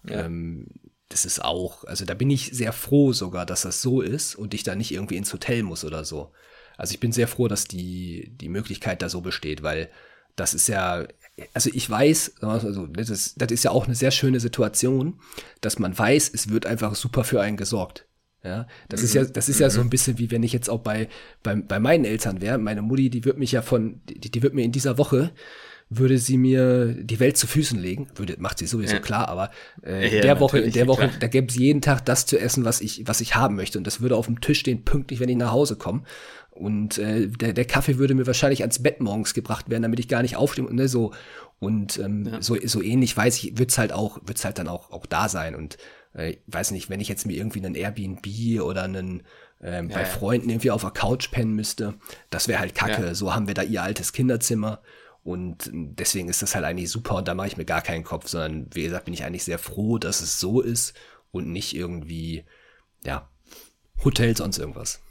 Ähm, 0.10 0.68
das 1.10 1.26
ist 1.26 1.44
auch, 1.44 1.84
also 1.86 2.06
da 2.06 2.13
bin 2.13 2.30
ich 2.30 2.52
sehr 2.54 2.74
froh 2.74 3.13
sogar, 3.13 3.46
dass 3.46 3.62
das 3.62 3.82
so 3.82 4.02
ist 4.02 4.36
und 4.36 4.54
ich 4.54 4.63
da 4.63 4.76
nicht 4.76 4.92
irgendwie 4.92 5.18
ins 5.18 5.32
Hotel 5.34 5.63
muss 5.63 5.86
oder 5.86 6.04
so. 6.04 6.32
Also 6.78 6.94
ich 6.94 7.00
bin 7.00 7.12
sehr 7.12 7.28
froh, 7.28 7.48
dass 7.48 7.66
die, 7.66 8.32
die 8.40 8.50
Möglichkeit 8.50 9.02
da 9.02 9.10
so 9.10 9.22
besteht, 9.22 9.63
weil 9.63 9.90
das 10.36 10.54
ist 10.54 10.68
ja, 10.68 11.08
also 11.54 11.70
ich 11.74 11.90
weiß, 11.90 12.36
also 12.42 12.88
das, 12.88 13.10
ist, 13.10 13.42
das 13.42 13.52
ist 13.52 13.63
ja 13.63 13.72
auch 13.72 13.86
eine 13.86 13.96
sehr 13.96 14.12
schöne 14.12 14.40
Situation, 14.40 15.20
dass 15.62 15.80
man 15.80 15.98
weiß, 15.98 16.32
es 16.34 16.50
wird 16.50 16.66
einfach 16.66 16.96
super 16.96 17.24
für 17.24 17.42
einen 17.42 17.58
gesorgt. 17.58 18.07
Ja, 18.48 18.68
das 18.90 19.04
ist 19.04 19.14
ja, 19.14 19.26
das 19.26 19.50
ist 19.50 19.60
ja 19.60 19.70
so 19.70 19.82
ein 19.82 19.90
bisschen 19.90 20.18
wie 20.18 20.32
wenn 20.32 20.44
ich 20.44 20.54
jetzt 20.54 20.70
auch 20.70 20.80
bei, 20.80 21.08
bei, 21.44 21.56
bei 21.56 21.80
meinen 21.80 22.06
Eltern 22.06 22.42
wäre. 22.42 22.58
Meine 22.58 22.82
Mutti, 22.82 23.10
die 23.10 23.26
wird 23.26 23.38
mich 23.38 23.52
ja 23.52 23.62
von, 23.62 24.02
die, 24.10 24.32
die 24.32 24.42
wird 24.42 24.54
mir 24.54 24.64
in 24.64 24.72
dieser 24.72 24.98
Woche, 24.98 25.32
würde 25.90 26.18
sie 26.18 26.38
mir 26.38 26.88
die 27.02 27.20
Welt 27.20 27.38
zu 27.38 27.48
Füßen 27.48 27.80
legen. 27.80 28.08
Würde, 28.16 28.36
macht 28.40 28.58
sie 28.60 28.68
sowieso 28.68 28.96
Ja. 28.96 29.00
klar, 29.02 29.28
aber 29.30 29.52
äh, 29.84 30.08
in 30.10 30.16
Ja, 30.16 30.22
der 30.22 30.40
Woche, 30.40 30.60
in 30.60 30.72
der 30.72 30.88
Woche, 30.88 31.08
klar. 31.08 31.20
da 31.20 31.28
gäbe 31.28 31.48
es 31.48 31.56
jeden 31.56 31.82
Tag 31.82 32.06
das 32.06 32.26
zu 32.26 32.38
essen, 32.40 32.66
was 32.66 32.82
ich, 32.82 33.04
was 33.08 33.22
ich 33.22 33.36
haben 33.36 33.56
möchte. 33.56 33.78
Und 33.78 33.86
das 33.88 34.02
würde 34.02 34.16
auf 34.18 34.26
dem 34.26 34.42
Tisch 34.42 34.60
stehen, 34.60 34.84
pünktlich, 34.84 35.20
wenn 35.20 35.30
ich 35.30 35.38
nach 35.38 35.52
Hause 35.52 35.76
komme. 35.76 36.04
Und 36.52 36.98
äh, 36.98 37.28
der, 37.28 37.54
der 37.54 37.66
Kaffee 37.66 37.98
würde 38.00 38.16
mir 38.16 38.26
wahrscheinlich 38.28 38.62
ans 38.62 38.80
Bett 38.82 39.00
morgens 39.00 39.34
gebracht 39.34 39.70
werden, 39.70 39.84
damit 39.84 40.00
ich 40.00 40.08
gar 40.08 40.24
nicht 40.24 40.36
aufstehe. 40.36 40.66
Und 40.66 40.76
ne, 40.76 40.88
so. 40.88 41.14
Und 41.60 41.98
ähm, 42.00 42.30
so, 42.40 42.56
so 42.66 42.84
ähnlich 42.84 43.16
weiß 43.18 43.38
ich, 43.44 43.58
wird's 43.58 43.78
halt 43.78 43.92
auch, 43.92 44.20
wird's 44.26 44.46
halt 44.46 44.60
dann 44.60 44.68
auch, 44.68 44.92
auch 44.92 45.06
da 45.06 45.28
sein. 45.30 45.56
Und 45.56 45.78
äh, 46.18 46.32
ich 46.32 46.40
weiß 46.48 46.72
nicht, 46.72 46.90
wenn 46.90 47.00
ich 47.00 47.08
jetzt 47.08 47.26
mir 47.26 47.38
irgendwie 47.38 47.64
einen 47.64 47.76
Airbnb 47.76 48.62
oder 48.62 48.84
einen 48.84 49.24
ähm, 49.62 49.88
bei 49.88 50.02
ja. 50.02 50.06
Freunden 50.06 50.50
irgendwie 50.50 50.72
auf 50.72 50.82
der 50.82 50.92
Couch 50.92 51.32
pennen 51.32 51.54
müsste, 51.54 51.96
das 52.30 52.48
wäre 52.48 52.60
halt 52.60 52.76
kacke. 52.76 53.08
Ja. 53.08 53.16
So 53.16 53.34
haben 53.34 53.48
wir 53.48 53.54
da 53.54 53.64
ihr 53.64 53.84
altes 53.84 54.14
Kinderzimmer. 54.14 54.82
Und 55.24 55.70
deswegen 55.74 56.30
ist 56.30 56.42
das 56.42 56.56
halt 56.56 56.64
eigentlich 56.64 56.90
super 56.90 57.16
und 57.16 57.28
da 57.28 57.34
mache 57.34 57.48
ich 57.48 57.58
mir 57.58 57.66
gar 57.66 57.82
keinen 57.82 58.06
Kopf, 58.06 58.30
sondern 58.30 58.68
wie 58.74 58.84
gesagt, 58.84 59.06
bin 59.06 59.14
ich 59.14 59.26
eigentlich 59.26 59.44
sehr 59.44 59.60
froh, 59.60 59.98
dass 59.98 60.22
es 60.22 60.40
so 60.40 60.62
ist 60.62 60.94
und 61.32 61.52
nicht 61.52 61.76
irgendwie, 61.76 62.46
ja, 63.04 63.30
Hotel, 64.06 64.38
sonst 64.38 64.58
irgendwas. 64.58 65.02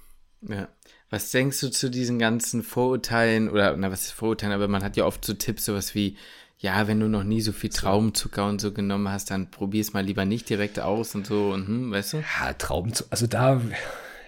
Ja. 0.40 0.69
Was 1.11 1.31
denkst 1.33 1.61
du 1.61 1.71
zu 1.71 1.90
diesen 1.90 2.19
ganzen 2.19 2.62
Vorurteilen 2.62 3.51
oder, 3.51 3.77
na, 3.77 3.90
was 3.90 4.07
ist 4.07 4.12
Vorurteilen, 4.12 4.55
aber 4.55 4.69
man 4.69 4.83
hat 4.83 4.97
ja 4.97 5.05
oft 5.05 5.23
so 5.23 5.35
Tipps, 5.35 5.66
sowas 5.66 5.95
wie, 5.95 6.16
ja, 6.59 6.87
wenn 6.88 7.01
du 7.01 7.09
noch 7.09 7.25
nie 7.25 7.40
so 7.42 7.53
viel 7.53 7.71
Traubenzucker 7.71 8.47
und 8.49 8.61
so 8.61 8.73
genommen 8.73 9.09
hast, 9.09 9.31
dann 9.31 9.51
probier's 9.51 9.92
mal 9.92 10.05
lieber 10.05 10.25
nicht 10.25 10.49
direkt 10.49 10.81
aus 10.81 11.14
und 11.14 11.27
so 11.27 11.53
und 11.53 11.66
hm, 11.66 11.90
weißt 11.92 12.14
du? 12.14 12.16
Ja, 12.19 12.53
Trauben, 12.55 12.95
zu- 12.95 13.05
also 13.11 13.27
da, 13.27 13.61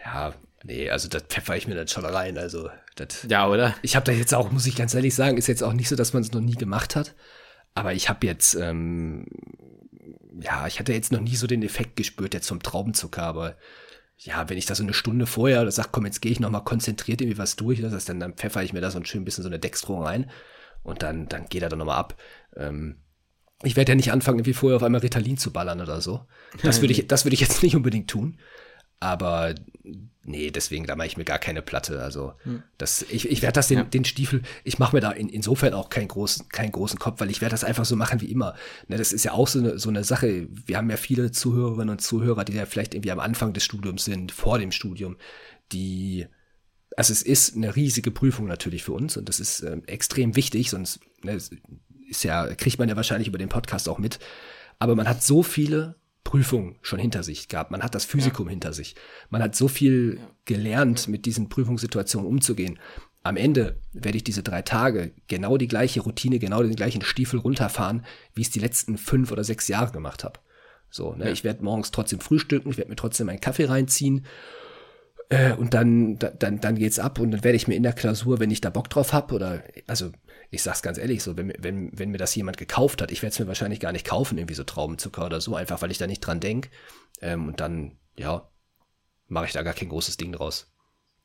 ja, 0.05 0.35
nee, 0.63 0.91
also 0.91 1.09
das 1.09 1.23
pfeffer 1.23 1.57
ich 1.57 1.67
mir 1.67 1.75
dann 1.75 1.89
schon 1.89 2.05
rein, 2.05 2.37
also 2.37 2.69
das, 2.97 3.25
Ja, 3.29 3.49
oder? 3.49 3.75
ich 3.83 3.97
habe 3.97 4.05
da 4.05 4.13
jetzt 4.13 4.35
auch, 4.35 4.51
muss 4.51 4.67
ich 4.67 4.77
ganz 4.77 4.95
ehrlich 4.95 5.15
sagen, 5.15 5.39
ist 5.39 5.47
jetzt 5.47 5.63
auch 5.63 5.73
nicht 5.73 5.89
so, 5.89 5.97
dass 5.97 6.13
man 6.13 6.23
es 6.23 6.33
noch 6.33 6.41
nie 6.41 6.55
gemacht 6.55 6.97
hat. 6.97 7.15
Aber 7.75 7.95
ich 7.95 8.09
habe 8.09 8.27
jetzt, 8.27 8.55
ähm, 8.57 9.27
ja, 10.41 10.67
ich 10.67 10.79
hatte 10.81 10.93
jetzt 10.93 11.13
noch 11.13 11.21
nie 11.21 11.37
so 11.37 11.47
den 11.47 11.63
Effekt 11.63 11.97
gespürt 11.97 12.35
jetzt 12.35 12.49
vom 12.49 12.63
Traubenzucker. 12.63 13.23
Aber 13.23 13.57
ja, 14.19 14.49
wenn 14.49 14.59
ich 14.59 14.67
da 14.67 14.75
so 14.75 14.83
eine 14.83 14.95
Stunde 14.95 15.27
vorher 15.27 15.63
oder 15.63 15.71
sag, 15.71 15.93
komm, 15.93 16.07
jetzt 16.07 16.21
gehe 16.21 16.33
ich 16.33 16.41
noch 16.41 16.51
mal 16.51 16.61
konzentriert 16.61 17.21
irgendwie 17.21 17.39
was 17.39 17.57
durch, 17.57 17.79
oder 17.81 17.91
das, 17.91 18.05
dann, 18.05 18.21
dann 18.21 18.35
pfeffer 18.35 18.63
ich 18.65 18.73
mir 18.73 18.81
da 18.81 18.91
so 18.91 18.99
ein 18.99 19.07
schön 19.07 19.25
bisschen 19.25 19.43
so 19.43 19.49
eine 19.49 19.59
Dextro 19.61 20.03
rein 20.03 20.31
und 20.89 21.03
dann, 21.03 21.29
dann 21.29 21.47
geht 21.49 21.63
er 21.63 21.69
dann 21.69 21.79
noch 21.79 21.87
mal 21.87 21.97
ab. 21.97 22.17
Ähm, 22.57 22.97
ich 23.63 23.77
werde 23.77 23.93
ja 23.93 23.97
nicht 23.97 24.13
anfangen, 24.13 24.39
irgendwie 24.39 24.55
vorher 24.55 24.77
auf 24.77 24.83
einmal 24.83 25.01
Ritalin 25.01 25.37
zu 25.37 25.53
ballern 25.53 25.81
oder 25.81 26.01
so. 26.01 26.27
Das 26.63 26.81
würde 26.81 26.93
ich, 26.93 27.07
das 27.09 27.25
würde 27.25 27.35
ich 27.35 27.41
jetzt 27.47 27.63
nicht 27.63 27.77
unbedingt 27.77 28.09
tun. 28.09 28.39
Aber 29.01 29.55
nee, 30.25 30.51
deswegen, 30.51 30.87
da 30.87 30.97
mache 30.97 31.07
ich 31.07 31.17
mir 31.17 31.25
gar 31.25 31.39
keine 31.39 31.63
Platte. 31.63 32.03
Also 32.03 32.35
das, 32.79 33.03
ich, 33.03 33.31
ich 33.31 33.43
werde 33.43 33.53
das 33.55 33.69
den, 33.69 33.79
Ja. 33.79 33.85
den 33.85 34.05
Stiefel, 34.05 34.43
ich 34.65 34.81
mache 34.81 34.97
mir 34.97 35.01
da 35.01 35.13
in, 35.13 35.29
insofern 35.29 35.73
auch 35.73 35.89
keinen 35.89 36.09
großen, 36.09 36.49
keinen 36.49 36.73
großen 36.73 36.99
Kopf, 36.99 37.21
weil 37.21 37.31
ich 37.31 37.41
werde 37.41 37.53
das 37.53 37.63
einfach 37.63 37.85
so 37.85 37.95
machen 37.95 38.21
wie 38.21 38.31
immer. 38.31 38.55
Ne, 38.89 38.97
das 38.97 39.13
ist 39.13 39.25
ja 39.25 39.33
auch 39.33 39.47
so 39.47 39.61
eine, 39.61 39.79
so 39.79 39.89
eine 39.89 40.03
Sache. 40.03 40.49
Wir 40.51 40.77
haben 40.77 40.91
ja 40.91 40.97
viele 40.97 41.31
Zuhörerinnen 41.31 41.91
und 41.91 42.01
Zuhörer, 42.01 42.45
die 42.45 42.55
ja 42.55 42.67
vielleicht 42.67 42.95
irgendwie 42.95 43.13
am 43.13 43.21
Anfang 43.21 43.53
des 43.53 43.65
Studiums 43.65 44.05
sind, 44.05 44.33
vor 44.33 44.59
dem 44.59 44.73
Studium, 44.73 45.17
die 45.71 46.27
also 46.99 47.13
es 47.13 47.23
ist 47.23 47.55
eine 47.55 47.77
riesige 47.77 48.11
Prüfung 48.11 48.49
natürlich 48.49 48.83
für 48.83 48.91
uns 48.93 49.17
und 49.17 49.29
das 49.29 49.39
ist 49.39 49.61
ähm, 49.61 49.85
extrem 49.87 50.35
wichtig, 50.35 50.71
sonst 50.71 50.99
ne, 51.23 51.39
ist 52.09 52.25
ja, 52.25 52.53
kriegt 52.57 52.81
man 52.81 52.89
ja 52.89 52.97
wahrscheinlich 52.97 53.29
über 53.29 53.39
den 53.39 53.49
Podcast 53.49 53.89
auch 53.89 53.99
mit. 53.99 54.19
Aber 54.81 54.97
man 54.97 55.09
hat 55.09 55.23
so 55.23 55.45
viele 55.45 55.95
Prüfungen 56.25 56.75
schon 56.83 56.99
hinter 56.99 57.23
sich 57.23 57.47
gehabt. 57.47 57.71
Man 57.71 57.85
hat 57.85 57.95
das 57.95 58.05
Physikum 58.05 58.49
hinter 58.49 58.73
sich. 58.73 58.97
Man 59.31 59.45
hat 59.45 59.55
so 59.55 59.69
viel 59.69 60.19
gelernt, 60.45 61.07
mit 61.07 61.25
diesen 61.25 61.49
Prüfungssituationen 61.49 62.29
umzugehen. 62.29 62.81
Am 63.23 63.37
Ende 63.37 63.81
werde 63.93 64.17
ich 64.17 64.25
diese 64.25 64.43
drei 64.43 64.63
Tage 64.63 65.13
genau 65.29 65.57
die 65.57 65.69
gleiche 65.69 66.01
Routine, 66.01 66.41
genau 66.41 66.65
den 66.65 66.75
gleichen 66.75 67.03
Stiefel 67.03 67.39
runterfahren, 67.39 68.05
wie 68.35 68.41
ich 68.41 68.49
es 68.49 68.53
die 68.53 68.59
letzten 68.59 68.99
fünf 68.99 69.31
oder 69.31 69.45
sechs 69.45 69.69
Jahre 69.69 69.93
gemacht 69.93 70.25
habe. 70.25 70.41
So, 70.91 71.15
ne? 71.15 71.31
Ich 71.31 71.45
werde 71.45 71.63
morgens 71.63 71.93
trotzdem 71.93 72.19
frühstücken, 72.19 72.71
ich 72.71 72.77
werde 72.77 72.91
mir 72.91 72.97
trotzdem 72.97 73.29
einen 73.29 73.39
Kaffee 73.39 73.67
reinziehen 73.67 74.27
äh, 75.31 75.53
und 75.53 75.75
dann, 75.75 76.19
da- 76.19 76.31
dann, 76.31 76.61
dann 76.61 76.77
geht's 76.77 76.99
ab 76.99 77.19
und 77.19 77.31
dann 77.31 77.45
werde 77.45 77.57
ich 77.57 77.69
mir 77.69 77.75
in 77.75 77.83
der 77.83 77.93
Klausur, 77.93 78.39
wenn 78.41 78.51
ich 78.51 78.61
da 78.61 78.71
Bock 78.71 78.89
drauf 78.91 79.13
hab 79.13 79.33
oder, 79.33 79.63
also 79.87 80.11
ich 80.51 80.63
sag's 80.63 80.83
ganz 80.83 80.97
ehrlich, 80.99 81.23
so, 81.23 81.37
wenn, 81.37 81.49
mir- 81.49 81.57
wenn, 81.59 81.91
wenn 81.99 82.11
mir 82.11 82.19
das 82.19 82.35
jemand 82.35 82.57
gekauft 82.57 83.03
hat, 83.03 83.11
ich 83.13 83.23
werde 83.23 83.33
es 83.35 83.39
mir 83.39 83.47
wahrscheinlich 83.49 83.81
gar 83.81 83.93
nicht 83.93 84.07
kaufen, 84.07 84.39
irgendwie 84.39 84.55
so 84.55 84.65
Traubenzucker 84.65 85.27
oder 85.27 85.41
so, 85.41 85.55
einfach 85.55 85.83
weil 85.83 85.91
ich 85.91 85.99
da 85.99 86.07
nicht 86.07 86.21
dran 86.21 86.41
denk. 86.41 86.71
Ähm, 87.21 87.49
und 87.49 87.61
dann, 87.61 87.99
ja, 88.17 88.49
mache 89.27 89.45
ich 89.47 89.53
da 89.53 89.63
gar 89.63 89.75
kein 89.75 89.91
großes 89.91 90.17
Ding 90.17 90.33
draus. 90.33 90.73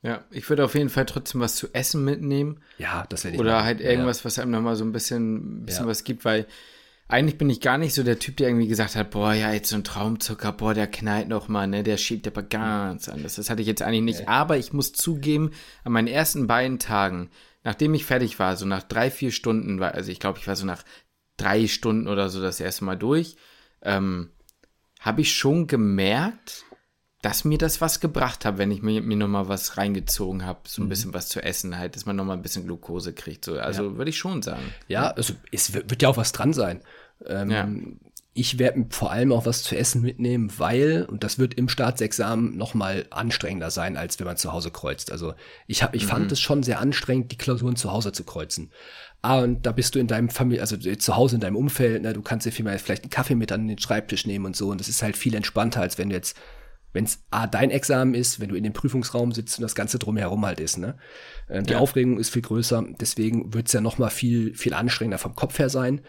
Ja, 0.02 0.22
ich 0.30 0.46
würde 0.50 0.64
auf 0.66 0.74
jeden 0.74 0.90
Fall 0.90 1.06
trotzdem 1.06 1.40
was 1.40 1.56
zu 1.56 1.72
essen 1.72 2.04
mitnehmen. 2.04 2.60
Ja, 2.76 3.06
das 3.08 3.24
werde 3.24 3.36
ich 3.36 3.40
Oder 3.40 3.52
machen. 3.52 3.64
halt 3.64 3.80
Ja. 3.80 3.88
irgendwas, 3.90 4.22
was 4.26 4.38
einem 4.38 4.50
nochmal 4.50 4.76
so 4.76 4.84
ein 4.84 4.92
bisschen, 4.92 5.64
bisschen 5.64 5.84
Ja. 5.84 5.90
was 5.90 6.04
gibt, 6.04 6.26
weil 6.26 6.46
eigentlich 7.14 7.38
bin 7.38 7.48
ich 7.48 7.60
gar 7.60 7.78
nicht 7.78 7.94
so 7.94 8.02
der 8.02 8.18
Typ, 8.18 8.38
der 8.38 8.48
irgendwie 8.48 8.66
gesagt 8.66 8.96
hat, 8.96 9.10
boah, 9.12 9.32
ja, 9.32 9.52
jetzt 9.52 9.70
so 9.70 9.76
ein 9.76 9.84
Traumzucker, 9.84 10.50
boah, 10.50 10.74
der 10.74 10.88
knallt 10.88 11.28
noch 11.28 11.46
mal, 11.46 11.68
ne, 11.68 11.84
der 11.84 11.96
schiebt 11.96 12.26
aber 12.26 12.42
ganz 12.42 13.08
anders. 13.08 13.36
Das 13.36 13.50
hatte 13.50 13.62
ich 13.62 13.68
jetzt 13.68 13.82
eigentlich 13.82 14.02
nicht. 14.02 14.20
Ja. 14.22 14.28
Aber 14.28 14.58
ich 14.58 14.72
muss 14.72 14.92
zugeben, 14.92 15.52
an 15.84 15.92
meinen 15.92 16.08
ersten 16.08 16.48
beiden 16.48 16.80
Tagen, 16.80 17.30
nachdem 17.62 17.94
ich 17.94 18.04
fertig 18.04 18.40
war, 18.40 18.56
so 18.56 18.66
nach 18.66 18.82
drei, 18.82 19.12
vier 19.12 19.30
Stunden, 19.30 19.78
war, 19.78 19.94
also 19.94 20.10
ich 20.10 20.18
glaube, 20.18 20.40
ich 20.40 20.48
war 20.48 20.56
so 20.56 20.66
nach 20.66 20.82
drei 21.36 21.68
Stunden 21.68 22.08
oder 22.08 22.28
so 22.30 22.42
das 22.42 22.58
erste 22.58 22.84
Mal 22.84 22.96
durch, 22.96 23.36
ähm, 23.82 24.30
habe 24.98 25.20
ich 25.20 25.32
schon 25.32 25.68
gemerkt, 25.68 26.64
dass 27.24 27.44
mir 27.44 27.56
das 27.56 27.80
was 27.80 28.00
gebracht 28.00 28.44
hat, 28.44 28.58
wenn 28.58 28.70
ich 28.70 28.82
mir, 28.82 29.00
mir 29.00 29.16
nochmal 29.16 29.48
was 29.48 29.78
reingezogen 29.78 30.44
habe, 30.44 30.60
so 30.66 30.82
ein 30.82 30.86
mhm. 30.86 30.88
bisschen 30.90 31.14
was 31.14 31.28
zu 31.28 31.42
essen 31.42 31.78
halt, 31.78 31.96
dass 31.96 32.04
man 32.04 32.16
nochmal 32.16 32.36
ein 32.36 32.42
bisschen 32.42 32.66
Glukose 32.66 33.14
kriegt. 33.14 33.46
So. 33.46 33.58
Also 33.58 33.84
ja. 33.84 33.96
würde 33.96 34.10
ich 34.10 34.18
schon 34.18 34.42
sagen. 34.42 34.74
Ja, 34.88 35.10
also 35.12 35.32
es 35.50 35.72
wird 35.72 36.02
ja 36.02 36.08
auch 36.10 36.18
was 36.18 36.32
dran 36.32 36.52
sein. 36.52 36.82
Ähm, 37.26 37.50
ja. 37.50 37.68
Ich 38.36 38.58
werde 38.58 38.86
vor 38.90 39.12
allem 39.12 39.30
auch 39.30 39.46
was 39.46 39.62
zu 39.62 39.76
essen 39.76 40.02
mitnehmen, 40.02 40.50
weil, 40.58 41.06
und 41.08 41.22
das 41.22 41.38
wird 41.38 41.54
im 41.54 41.68
Staatsexamen 41.68 42.56
nochmal 42.56 43.06
anstrengender 43.10 43.70
sein, 43.70 43.96
als 43.96 44.18
wenn 44.18 44.26
man 44.26 44.36
zu 44.36 44.52
Hause 44.52 44.72
kreuzt. 44.72 45.12
Also 45.12 45.34
ich, 45.68 45.84
hab, 45.84 45.94
ich 45.94 46.04
mhm. 46.04 46.08
fand 46.08 46.32
es 46.32 46.40
schon 46.40 46.64
sehr 46.64 46.80
anstrengend, 46.80 47.30
die 47.30 47.38
Klausuren 47.38 47.76
zu 47.76 47.92
Hause 47.92 48.10
zu 48.10 48.24
kreuzen. 48.24 48.72
Ah, 49.24 49.38
und 49.38 49.64
da 49.64 49.72
bist 49.72 49.94
du 49.94 49.98
in 49.98 50.06
deinem 50.06 50.28
Familie, 50.28 50.60
also 50.60 50.76
zu 50.76 51.16
Hause 51.16 51.36
in 51.36 51.40
deinem 51.40 51.56
Umfeld, 51.56 52.02
ne, 52.02 52.12
du 52.12 52.20
kannst 52.20 52.44
dir 52.44 52.52
viel 52.52 52.66
vielleicht 52.78 53.04
einen 53.04 53.10
Kaffee 53.10 53.34
mit 53.34 53.52
an 53.52 53.66
den 53.66 53.78
Schreibtisch 53.78 54.26
nehmen 54.26 54.44
und 54.44 54.54
so. 54.54 54.68
Und 54.68 54.80
das 54.80 54.88
ist 54.88 55.02
halt 55.02 55.16
viel 55.16 55.34
entspannter, 55.34 55.80
als 55.80 55.96
wenn 55.96 56.10
du 56.10 56.14
jetzt, 56.14 56.36
wenn 56.92 57.04
es 57.04 57.24
A, 57.30 57.46
dein 57.46 57.70
Examen 57.70 58.12
ist, 58.12 58.38
wenn 58.38 58.50
du 58.50 58.54
in 58.54 58.64
dem 58.64 58.74
Prüfungsraum 58.74 59.32
sitzt 59.32 59.58
und 59.58 59.62
das 59.62 59.74
Ganze 59.74 59.98
drumherum 59.98 60.44
halt 60.44 60.60
ist. 60.60 60.76
Ne? 60.76 60.98
Äh, 61.48 61.62
die 61.62 61.72
ja. 61.72 61.78
Aufregung 61.78 62.18
ist 62.18 62.28
viel 62.30 62.42
größer, 62.42 62.84
deswegen 63.00 63.54
wird 63.54 63.68
es 63.68 63.72
ja 63.72 63.80
noch 63.80 63.96
mal 63.96 64.10
viel, 64.10 64.54
viel 64.54 64.74
anstrengender 64.74 65.16
vom 65.16 65.34
Kopf 65.34 65.58
her 65.58 65.70
sein. 65.70 66.02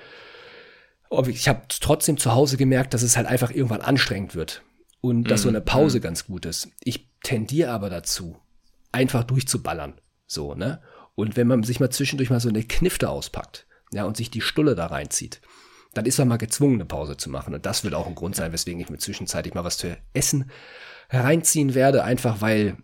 Ich 1.28 1.48
habe 1.48 1.62
trotzdem 1.68 2.18
zu 2.18 2.34
Hause 2.34 2.58
gemerkt, 2.58 2.94
dass 2.94 3.02
es 3.02 3.16
halt 3.16 3.28
einfach 3.28 3.52
irgendwann 3.52 3.82
anstrengend 3.82 4.36
wird. 4.36 4.64
Und 5.02 5.30
dass 5.30 5.42
mhm. 5.42 5.44
so 5.44 5.50
eine 5.50 5.62
Pause 5.62 6.00
mhm. 6.00 6.04
ganz 6.04 6.26
gut 6.26 6.46
ist. 6.46 6.70
Ich 6.84 7.10
tendiere 7.24 7.72
aber 7.72 7.90
dazu, 7.90 8.38
einfach 8.92 9.24
durchzuballern. 9.24 10.02
So, 10.26 10.56
ne? 10.56 10.82
Und 11.14 11.38
wenn 11.38 11.48
man 11.48 11.64
sich 11.64 11.80
mal 11.80 11.92
zwischendurch 11.92 12.30
mal 12.30 12.40
so 12.40 12.50
eine 12.50 12.64
Knifte 12.64 13.10
auspackt, 13.10 13.68
ja, 13.94 14.04
und 14.06 14.18
sich 14.18 14.32
die 14.32 14.42
Stulle 14.42 14.76
da 14.76 14.88
reinzieht, 14.88 15.42
dann 15.94 16.06
ist 16.06 16.18
man 16.18 16.28
mal 16.28 16.38
gezwungen, 16.38 16.76
eine 16.76 16.86
Pause 16.86 17.18
zu 17.18 17.30
machen. 17.30 17.54
Und 17.54 17.66
das 17.66 17.84
wird 17.84 17.94
auch 17.94 18.08
ein 18.08 18.16
Grund 18.16 18.36
sein, 18.36 18.52
weswegen 18.52 18.82
ich 18.82 18.90
mir 18.90 18.98
zwischenzeitlich 18.98 19.54
mal 19.54 19.64
was 19.64 19.78
zu 19.78 19.96
essen 20.14 20.52
hereinziehen 21.08 21.76
werde, 21.76 22.04
einfach 22.04 22.42
weil 22.42 22.78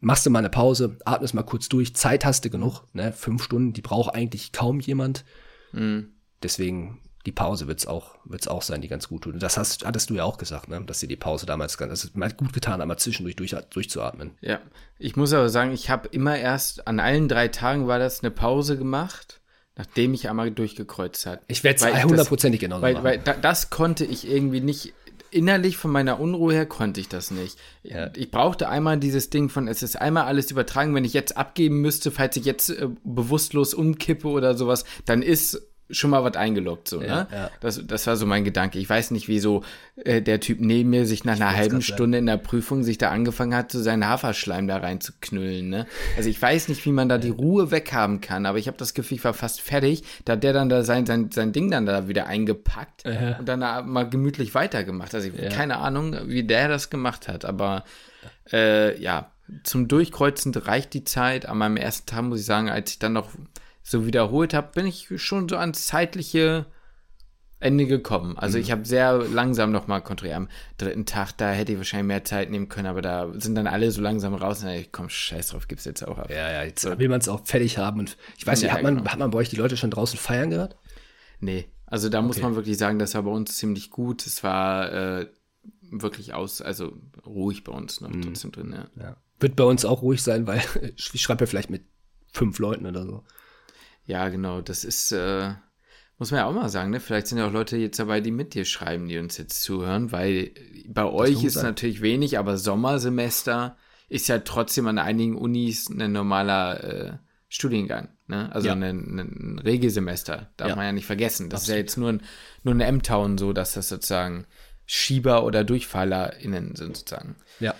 machst 0.00 0.26
du 0.26 0.30
mal 0.30 0.40
eine 0.40 0.50
Pause, 0.50 0.98
atmest 1.04 1.34
mal 1.34 1.42
kurz 1.42 1.68
durch, 1.68 1.96
Zeit 1.96 2.24
hast 2.24 2.44
du 2.44 2.50
genug, 2.50 2.84
ne? 2.92 3.12
Fünf 3.12 3.42
Stunden, 3.42 3.72
die 3.72 3.80
braucht 3.80 4.14
eigentlich 4.14 4.52
kaum 4.52 4.80
jemand. 4.80 5.24
Mhm. 5.72 6.12
Deswegen 6.42 7.00
die 7.26 7.32
Pause 7.32 7.66
wird's 7.66 7.86
auch, 7.86 8.16
wird's 8.24 8.48
auch 8.48 8.62
sein, 8.62 8.80
die 8.82 8.88
ganz 8.88 9.08
gut 9.08 9.22
tut. 9.22 9.34
Und 9.34 9.42
das 9.42 9.56
hast, 9.56 9.86
hattest 9.86 10.10
du 10.10 10.14
ja 10.14 10.24
auch 10.24 10.36
gesagt, 10.36 10.68
ne? 10.68 10.82
dass 10.86 11.00
dir 11.00 11.08
die 11.08 11.16
Pause 11.16 11.46
damals 11.46 11.78
ganz, 11.78 12.04
ist 12.04 12.14
gut 12.36 12.52
getan, 12.52 12.80
einmal 12.80 12.98
zwischendurch 12.98 13.36
durch, 13.36 13.56
durchzuatmen. 13.70 14.32
Ja, 14.40 14.60
ich 14.98 15.16
muss 15.16 15.32
aber 15.32 15.48
sagen, 15.48 15.72
ich 15.72 15.88
habe 15.88 16.08
immer 16.08 16.36
erst 16.36 16.86
an 16.86 17.00
allen 17.00 17.28
drei 17.28 17.48
Tagen 17.48 17.86
war 17.86 17.98
das 17.98 18.22
eine 18.22 18.30
Pause 18.30 18.76
gemacht, 18.76 19.40
nachdem 19.76 20.12
ich 20.12 20.28
einmal 20.28 20.50
durchgekreuzt 20.50 21.24
hat. 21.24 21.40
Ich 21.48 21.64
werde 21.64 21.84
es 21.84 22.04
hundertprozentig 22.04 22.60
genau 22.60 22.82
weil, 22.82 22.94
machen. 22.94 23.04
Weil 23.04 23.18
da, 23.18 23.32
das 23.32 23.70
konnte 23.70 24.04
ich 24.04 24.28
irgendwie 24.28 24.60
nicht, 24.60 24.92
innerlich 25.30 25.78
von 25.78 25.90
meiner 25.90 26.20
Unruhe 26.20 26.52
her 26.52 26.66
konnte 26.66 27.00
ich 27.00 27.08
das 27.08 27.30
nicht. 27.30 27.58
Ja. 27.82 28.10
Ich 28.14 28.30
brauchte 28.30 28.68
einmal 28.68 28.98
dieses 28.98 29.30
Ding 29.30 29.48
von, 29.48 29.66
es 29.66 29.82
ist 29.82 30.00
einmal 30.00 30.24
alles 30.24 30.50
übertragen, 30.50 30.94
wenn 30.94 31.04
ich 31.04 31.14
jetzt 31.14 31.36
abgeben 31.36 31.80
müsste, 31.80 32.10
falls 32.10 32.36
ich 32.36 32.44
jetzt 32.44 32.68
äh, 32.68 32.88
bewusstlos 33.02 33.72
umkippe 33.74 34.28
oder 34.28 34.56
sowas, 34.56 34.84
dann 35.06 35.22
ist 35.22 35.60
schon 35.90 36.10
mal 36.10 36.24
was 36.24 36.34
eingeloggt, 36.36 36.88
so, 36.88 37.02
ja, 37.02 37.24
ne? 37.24 37.26
Ja. 37.30 37.50
Das, 37.60 37.86
das 37.86 38.06
war 38.06 38.16
so 38.16 38.26
mein 38.26 38.44
Gedanke. 38.44 38.78
Ich 38.78 38.88
weiß 38.88 39.10
nicht, 39.10 39.28
wieso 39.28 39.62
äh, 39.96 40.22
der 40.22 40.40
Typ 40.40 40.60
neben 40.60 40.90
mir 40.90 41.06
sich 41.06 41.24
nach 41.24 41.36
einer 41.36 41.54
halben 41.54 41.82
Stunde 41.82 42.18
in 42.18 42.26
der 42.26 42.38
Prüfung 42.38 42.82
sich 42.82 42.96
da 42.96 43.10
angefangen 43.10 43.54
hat, 43.54 43.70
so 43.70 43.80
seinen 43.80 44.06
Haferschleim 44.06 44.66
da 44.66 44.78
reinzuknüllen, 44.78 45.68
ne? 45.68 45.86
Also 46.16 46.30
ich 46.30 46.40
weiß 46.40 46.68
nicht, 46.68 46.84
wie 46.86 46.92
man 46.92 47.08
da 47.08 47.18
die 47.18 47.30
Ruhe 47.30 47.70
weghaben 47.70 48.20
kann, 48.20 48.46
aber 48.46 48.58
ich 48.58 48.66
habe 48.66 48.78
das 48.78 48.94
Gefühl, 48.94 49.18
ich 49.18 49.24
war 49.24 49.34
fast 49.34 49.60
fertig. 49.60 50.02
Da 50.24 50.34
hat 50.34 50.42
der 50.42 50.52
dann 50.52 50.68
da 50.68 50.82
sein, 50.84 51.06
sein, 51.06 51.30
sein 51.30 51.52
Ding 51.52 51.70
dann 51.70 51.86
da 51.86 52.08
wieder 52.08 52.26
eingepackt 52.26 53.04
ja. 53.04 53.38
und 53.38 53.48
dann 53.48 53.60
da 53.60 53.82
mal 53.82 54.08
gemütlich 54.08 54.54
weitergemacht. 54.54 55.14
Also 55.14 55.28
ich 55.28 55.54
keine 55.54 55.78
Ahnung, 55.78 56.16
wie 56.28 56.44
der 56.44 56.68
das 56.68 56.90
gemacht 56.90 57.28
hat, 57.28 57.44
aber 57.44 57.84
äh, 58.52 59.00
ja, 59.00 59.30
zum 59.62 59.88
Durchkreuzen 59.88 60.54
reicht 60.54 60.94
die 60.94 61.04
Zeit. 61.04 61.46
An 61.46 61.58
meinem 61.58 61.76
ersten 61.76 62.06
Tag 62.06 62.22
muss 62.22 62.40
ich 62.40 62.46
sagen, 62.46 62.70
als 62.70 62.92
ich 62.92 62.98
dann 62.98 63.12
noch 63.12 63.30
so 63.84 64.06
wiederholt 64.06 64.54
habe, 64.54 64.70
bin 64.74 64.86
ich 64.86 65.08
schon 65.16 65.48
so 65.48 65.56
ans 65.56 65.86
zeitliche 65.86 66.66
Ende 67.60 67.86
gekommen. 67.86 68.36
Also 68.36 68.58
mhm. 68.58 68.64
ich 68.64 68.72
habe 68.72 68.84
sehr 68.84 69.12
langsam 69.18 69.70
nochmal 69.70 70.02
kontrolliert. 70.02 70.36
Am 70.36 70.48
dritten 70.78 71.06
Tag, 71.06 71.32
da 71.36 71.52
hätte 71.52 71.72
ich 71.72 71.78
wahrscheinlich 71.78 72.08
mehr 72.08 72.24
Zeit 72.24 72.50
nehmen 72.50 72.68
können, 72.68 72.86
aber 72.86 73.02
da 73.02 73.30
sind 73.38 73.54
dann 73.54 73.66
alle 73.66 73.90
so 73.90 74.00
langsam 74.00 74.34
raus 74.34 74.64
und 74.64 74.70
ich 74.70 74.90
komm, 74.90 75.08
scheiß 75.08 75.48
drauf, 75.48 75.68
gibt's 75.68 75.84
jetzt 75.84 76.02
auch 76.02 76.18
ab. 76.18 76.30
Ja, 76.30 76.50
ja, 76.50 76.64
jetzt 76.64 76.82
so. 76.82 76.98
will 76.98 77.08
man 77.08 77.20
es 77.20 77.28
auch 77.28 77.46
fertig 77.46 77.78
haben. 77.78 78.00
Und 78.00 78.16
ich 78.38 78.46
weiß 78.46 78.62
nicht, 78.62 78.70
ja, 78.70 78.74
hat, 78.74 78.82
man, 78.82 78.96
genau. 78.96 79.10
hat 79.10 79.18
man 79.18 79.30
bei 79.30 79.38
euch 79.38 79.50
die 79.50 79.56
Leute 79.56 79.76
schon 79.76 79.90
draußen 79.90 80.18
feiern 80.18 80.50
gehört? 80.50 80.76
Nee, 81.40 81.68
also 81.86 82.08
da 82.08 82.18
okay. 82.18 82.26
muss 82.26 82.40
man 82.40 82.56
wirklich 82.56 82.78
sagen, 82.78 82.98
das 82.98 83.14
war 83.14 83.22
bei 83.22 83.30
uns 83.30 83.56
ziemlich 83.56 83.90
gut. 83.90 84.26
Es 84.26 84.42
war 84.42 84.92
äh, 84.92 85.28
wirklich 85.82 86.34
aus, 86.34 86.60
also 86.60 86.96
ruhig 87.24 87.64
bei 87.64 87.72
uns 87.72 88.00
noch 88.00 88.10
mhm. 88.10 88.22
trotzdem 88.22 88.52
drin, 88.52 88.72
ja. 88.72 89.02
ja. 89.02 89.16
Wird 89.40 89.56
bei 89.56 89.64
uns 89.64 89.84
auch 89.84 90.02
ruhig 90.02 90.22
sein, 90.22 90.46
weil 90.46 90.62
ich 90.96 91.22
schreibe 91.22 91.44
ja 91.44 91.46
vielleicht 91.46 91.70
mit 91.70 91.84
fünf 92.32 92.58
Leuten 92.58 92.86
oder 92.86 93.04
so. 93.04 93.24
Ja, 94.06 94.28
genau. 94.28 94.60
Das 94.60 94.84
ist, 94.84 95.12
äh, 95.12 95.52
muss 96.18 96.30
man 96.30 96.38
ja 96.38 96.46
auch 96.46 96.52
mal 96.52 96.68
sagen, 96.68 96.90
ne? 96.90 97.00
Vielleicht 97.00 97.28
sind 97.28 97.38
ja 97.38 97.46
auch 97.46 97.52
Leute 97.52 97.76
jetzt 97.76 97.98
dabei, 97.98 98.20
die 98.20 98.30
mit 98.30 98.54
dir 98.54 98.64
schreiben, 98.64 99.08
die 99.08 99.18
uns 99.18 99.36
jetzt 99.38 99.62
zuhören, 99.62 100.12
weil 100.12 100.52
bei 100.88 101.04
euch 101.04 101.42
ist 101.44 101.54
sein. 101.54 101.64
natürlich 101.64 102.02
wenig, 102.02 102.38
aber 102.38 102.56
Sommersemester 102.56 103.76
ist 104.08 104.28
ja 104.28 104.38
trotzdem 104.38 104.86
an 104.86 104.98
einigen 104.98 105.36
Unis 105.36 105.88
ein 105.88 106.12
normaler 106.12 106.84
äh, 106.84 107.12
Studiengang, 107.48 108.08
ne? 108.26 108.50
Also 108.52 108.68
ja. 108.68 108.74
ein, 108.74 108.82
ein, 108.82 109.58
Regelsemester, 109.58 110.50
darf 110.56 110.68
ja. 110.68 110.76
man 110.76 110.84
ja 110.86 110.92
nicht 110.92 111.06
vergessen. 111.06 111.50
Das 111.50 111.62
Absolut. 111.62 111.68
ist 111.68 111.74
ja 111.74 111.78
jetzt 111.78 111.96
nur, 111.96 112.08
ein, 112.10 112.22
nur 112.62 112.74
eine 112.74 112.84
M-Town 112.84 113.38
so, 113.38 113.52
dass 113.52 113.74
das 113.74 113.88
sozusagen 113.88 114.46
Schieber 114.86 115.44
oder 115.44 115.64
DurchfallerInnen 115.64 116.76
sind 116.76 116.96
sozusagen. 116.96 117.36
Ja, 117.60 117.74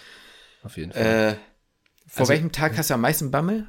auf 0.63 0.77
jeden 0.77 0.93
Fall. 0.93 1.03
Äh, 1.03 1.35
vor 2.07 2.21
also, 2.21 2.33
welchem 2.33 2.53
Tag 2.53 2.79
hast 2.79 2.91
du 2.91 2.95
am 2.95 3.01
meisten 3.01 3.31
Bammel? 3.31 3.67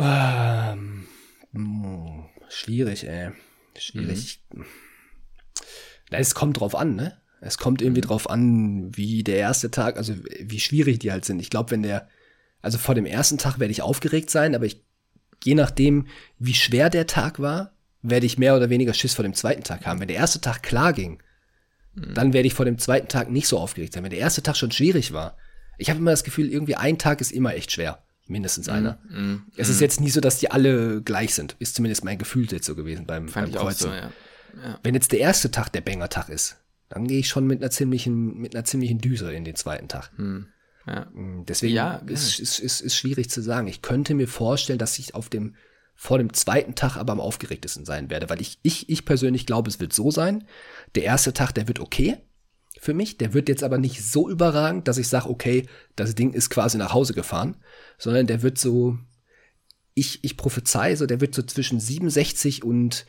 Ähm, 0.00 1.06
hm, 1.52 2.24
schwierig, 2.48 3.06
ey. 3.06 3.30
Schwierig. 3.78 4.42
Mhm. 4.52 4.64
Es 6.10 6.34
kommt 6.34 6.60
drauf 6.60 6.74
an, 6.74 6.96
ne? 6.96 7.16
Es 7.40 7.56
kommt 7.56 7.80
irgendwie 7.80 8.02
mhm. 8.02 8.06
drauf 8.06 8.28
an, 8.28 8.96
wie 8.96 9.22
der 9.22 9.36
erste 9.36 9.70
Tag, 9.70 9.96
also 9.96 10.14
wie 10.40 10.60
schwierig 10.60 10.98
die 10.98 11.12
halt 11.12 11.24
sind. 11.24 11.40
Ich 11.40 11.50
glaube, 11.50 11.70
wenn 11.70 11.82
der, 11.82 12.08
also 12.60 12.78
vor 12.78 12.94
dem 12.94 13.06
ersten 13.06 13.38
Tag 13.38 13.58
werde 13.58 13.72
ich 13.72 13.82
aufgeregt 13.82 14.30
sein, 14.30 14.54
aber 14.54 14.66
ich, 14.66 14.84
je 15.42 15.54
nachdem, 15.54 16.06
wie 16.38 16.54
schwer 16.54 16.90
der 16.90 17.06
Tag 17.06 17.38
war, 17.40 17.72
werde 18.02 18.26
ich 18.26 18.38
mehr 18.38 18.56
oder 18.56 18.70
weniger 18.70 18.94
Schiss 18.94 19.14
vor 19.14 19.22
dem 19.22 19.34
zweiten 19.34 19.62
Tag 19.62 19.86
haben. 19.86 20.00
Wenn 20.00 20.08
der 20.08 20.16
erste 20.16 20.40
Tag 20.40 20.62
klar 20.62 20.92
ging, 20.92 21.22
mhm. 21.94 22.14
dann 22.14 22.32
werde 22.32 22.46
ich 22.46 22.54
vor 22.54 22.66
dem 22.66 22.78
zweiten 22.78 23.08
Tag 23.08 23.30
nicht 23.30 23.46
so 23.46 23.58
aufgeregt 23.58 23.94
sein. 23.94 24.02
Wenn 24.02 24.10
der 24.10 24.18
erste 24.18 24.42
Tag 24.42 24.56
schon 24.56 24.72
schwierig 24.72 25.12
war, 25.12 25.36
ich 25.78 25.88
habe 25.88 25.98
immer 25.98 26.10
das 26.10 26.24
Gefühl, 26.24 26.50
irgendwie 26.50 26.76
ein 26.76 26.98
Tag 26.98 27.20
ist 27.20 27.32
immer 27.32 27.54
echt 27.54 27.72
schwer 27.72 28.02
mindestens 28.30 28.68
mhm, 28.68 28.72
einer. 28.72 28.98
Mm, 29.08 29.32
mm, 29.32 29.46
es 29.56 29.68
ist 29.68 29.80
jetzt 29.80 30.00
nie 30.00 30.10
so, 30.10 30.20
dass 30.20 30.38
die 30.38 30.50
alle 30.50 31.02
gleich 31.02 31.34
sind. 31.34 31.56
Ist 31.58 31.74
zumindest 31.74 32.04
mein 32.04 32.18
Gefühl 32.18 32.46
jetzt 32.50 32.66
so 32.66 32.74
gewesen 32.74 33.06
beim, 33.06 33.28
Fand 33.28 33.52
beim 33.52 33.60
Kreuzen. 33.60 33.90
So, 33.90 33.94
ja. 33.94 34.12
Ja. 34.62 34.78
Wenn 34.82 34.94
jetzt 34.94 35.12
der 35.12 35.20
erste 35.20 35.50
Tag 35.50 35.70
der 35.70 35.80
Banger-Tag 35.80 36.28
ist, 36.28 36.56
dann 36.88 37.06
gehe 37.06 37.20
ich 37.20 37.28
schon 37.28 37.46
mit 37.46 37.60
einer 37.60 37.70
ziemlichen, 37.70 38.38
mit 38.38 38.54
einer 38.54 38.64
ziemlichen 38.64 38.98
Düse 38.98 39.32
in 39.32 39.44
den 39.44 39.54
zweiten 39.54 39.88
Tag. 39.88 40.10
Mm, 40.18 40.46
ja. 40.86 41.06
Deswegen 41.46 41.74
ja, 41.74 41.96
ist, 42.06 42.40
ist, 42.40 42.58
ist, 42.58 42.80
ist 42.80 42.96
schwierig 42.96 43.30
zu 43.30 43.42
sagen. 43.42 43.68
Ich 43.68 43.82
könnte 43.82 44.14
mir 44.14 44.28
vorstellen, 44.28 44.78
dass 44.78 44.98
ich 44.98 45.14
auf 45.14 45.28
dem 45.28 45.54
vor 45.94 46.16
dem 46.16 46.32
zweiten 46.32 46.74
Tag 46.74 46.96
aber 46.96 47.12
am 47.12 47.20
aufgeregtesten 47.20 47.84
sein 47.84 48.08
werde, 48.08 48.30
weil 48.30 48.40
ich, 48.40 48.58
ich, 48.62 48.88
ich 48.88 49.04
persönlich 49.04 49.44
glaube, 49.44 49.68
es 49.68 49.80
wird 49.80 49.92
so 49.92 50.10
sein. 50.10 50.44
Der 50.94 51.02
erste 51.02 51.34
Tag, 51.34 51.52
der 51.52 51.68
wird 51.68 51.78
okay 51.78 52.16
für 52.80 52.94
mich. 52.94 53.18
Der 53.18 53.34
wird 53.34 53.50
jetzt 53.50 53.62
aber 53.62 53.76
nicht 53.76 54.02
so 54.02 54.28
überragend, 54.28 54.88
dass 54.88 54.96
ich 54.96 55.06
sage, 55.06 55.28
okay, 55.28 55.68
das 55.96 56.14
Ding 56.14 56.32
ist 56.32 56.48
quasi 56.48 56.78
nach 56.78 56.94
Hause 56.94 57.12
gefahren, 57.12 57.56
sondern 57.98 58.26
der 58.26 58.42
wird 58.42 58.56
so, 58.56 58.98
ich, 59.92 60.24
ich 60.24 60.38
prophezei 60.38 60.96
so, 60.96 61.04
der 61.04 61.20
wird 61.20 61.34
so 61.34 61.42
zwischen 61.42 61.78
67 61.78 62.64
und, 62.64 63.04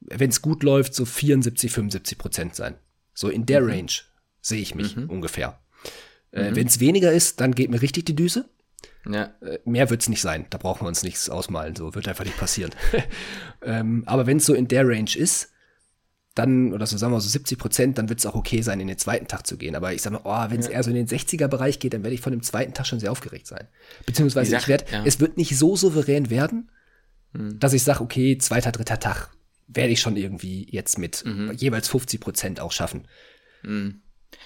wenn 0.00 0.30
es 0.30 0.40
gut 0.40 0.62
läuft, 0.62 0.94
so 0.94 1.04
74, 1.04 1.70
75 1.70 2.16
Prozent 2.16 2.54
sein. 2.54 2.76
So 3.12 3.28
in 3.28 3.44
der 3.44 3.60
mhm. 3.60 3.70
Range 3.70 3.92
sehe 4.40 4.62
ich 4.62 4.74
mich 4.74 4.96
mhm. 4.96 5.10
ungefähr. 5.10 5.60
Äh, 6.32 6.50
mhm. 6.50 6.56
wenn 6.56 6.66
es 6.66 6.80
weniger 6.80 7.12
ist, 7.12 7.40
dann 7.40 7.54
geht 7.54 7.70
mir 7.70 7.82
richtig 7.82 8.06
die 8.06 8.16
Düse. 8.16 8.48
Ja. 9.10 9.34
Äh, 9.42 9.58
mehr 9.66 9.90
wird 9.90 10.00
es 10.00 10.08
nicht 10.08 10.22
sein. 10.22 10.46
Da 10.48 10.56
brauchen 10.56 10.84
wir 10.84 10.88
uns 10.88 11.02
nichts 11.02 11.28
ausmalen. 11.28 11.76
So 11.76 11.94
wird 11.94 12.08
einfach 12.08 12.24
nicht 12.24 12.38
passieren. 12.38 12.74
ähm, 13.62 14.04
aber 14.06 14.26
wenn 14.26 14.38
es 14.38 14.46
so 14.46 14.54
in 14.54 14.68
der 14.68 14.88
Range 14.88 15.14
ist, 15.14 15.52
dann, 16.36 16.72
oder 16.74 16.86
so 16.86 16.96
sagen 16.98 17.12
wir 17.12 17.20
so 17.20 17.28
70 17.28 17.58
Prozent, 17.58 17.98
dann 17.98 18.08
wird 18.08 18.20
es 18.20 18.26
auch 18.26 18.34
okay 18.34 18.60
sein, 18.60 18.78
in 18.78 18.86
den 18.86 18.98
zweiten 18.98 19.26
Tag 19.26 19.46
zu 19.46 19.56
gehen. 19.56 19.74
Aber 19.74 19.94
ich 19.94 20.02
sage 20.02 20.16
mal, 20.16 20.22
oh, 20.24 20.50
wenn 20.50 20.60
es 20.60 20.66
ja. 20.66 20.72
eher 20.72 20.82
so 20.82 20.90
in 20.90 20.96
den 20.96 21.08
60er-Bereich 21.08 21.78
geht, 21.78 21.94
dann 21.94 22.04
werde 22.04 22.14
ich 22.14 22.20
von 22.20 22.30
dem 22.30 22.42
zweiten 22.42 22.74
Tag 22.74 22.86
schon 22.86 23.00
sehr 23.00 23.10
aufgeregt 23.10 23.46
sein. 23.46 23.66
Beziehungsweise 24.04 24.50
sag, 24.50 24.60
ich 24.60 24.68
werde, 24.68 24.84
ja. 24.92 25.02
es 25.04 25.18
wird 25.18 25.38
nicht 25.38 25.56
so 25.56 25.76
souverän 25.76 26.28
werden, 26.28 26.70
hm. 27.32 27.58
dass 27.58 27.72
ich 27.72 27.82
sage, 27.82 28.02
okay, 28.02 28.36
zweiter, 28.36 28.70
dritter 28.70 29.00
Tag 29.00 29.30
werde 29.66 29.92
ich 29.92 30.00
schon 30.00 30.16
irgendwie 30.16 30.68
jetzt 30.70 30.98
mit 30.98 31.24
Mhm. 31.24 31.52
jeweils 31.52 31.88
50 31.88 32.20
Prozent 32.20 32.60
auch 32.60 32.70
schaffen. 32.70 33.08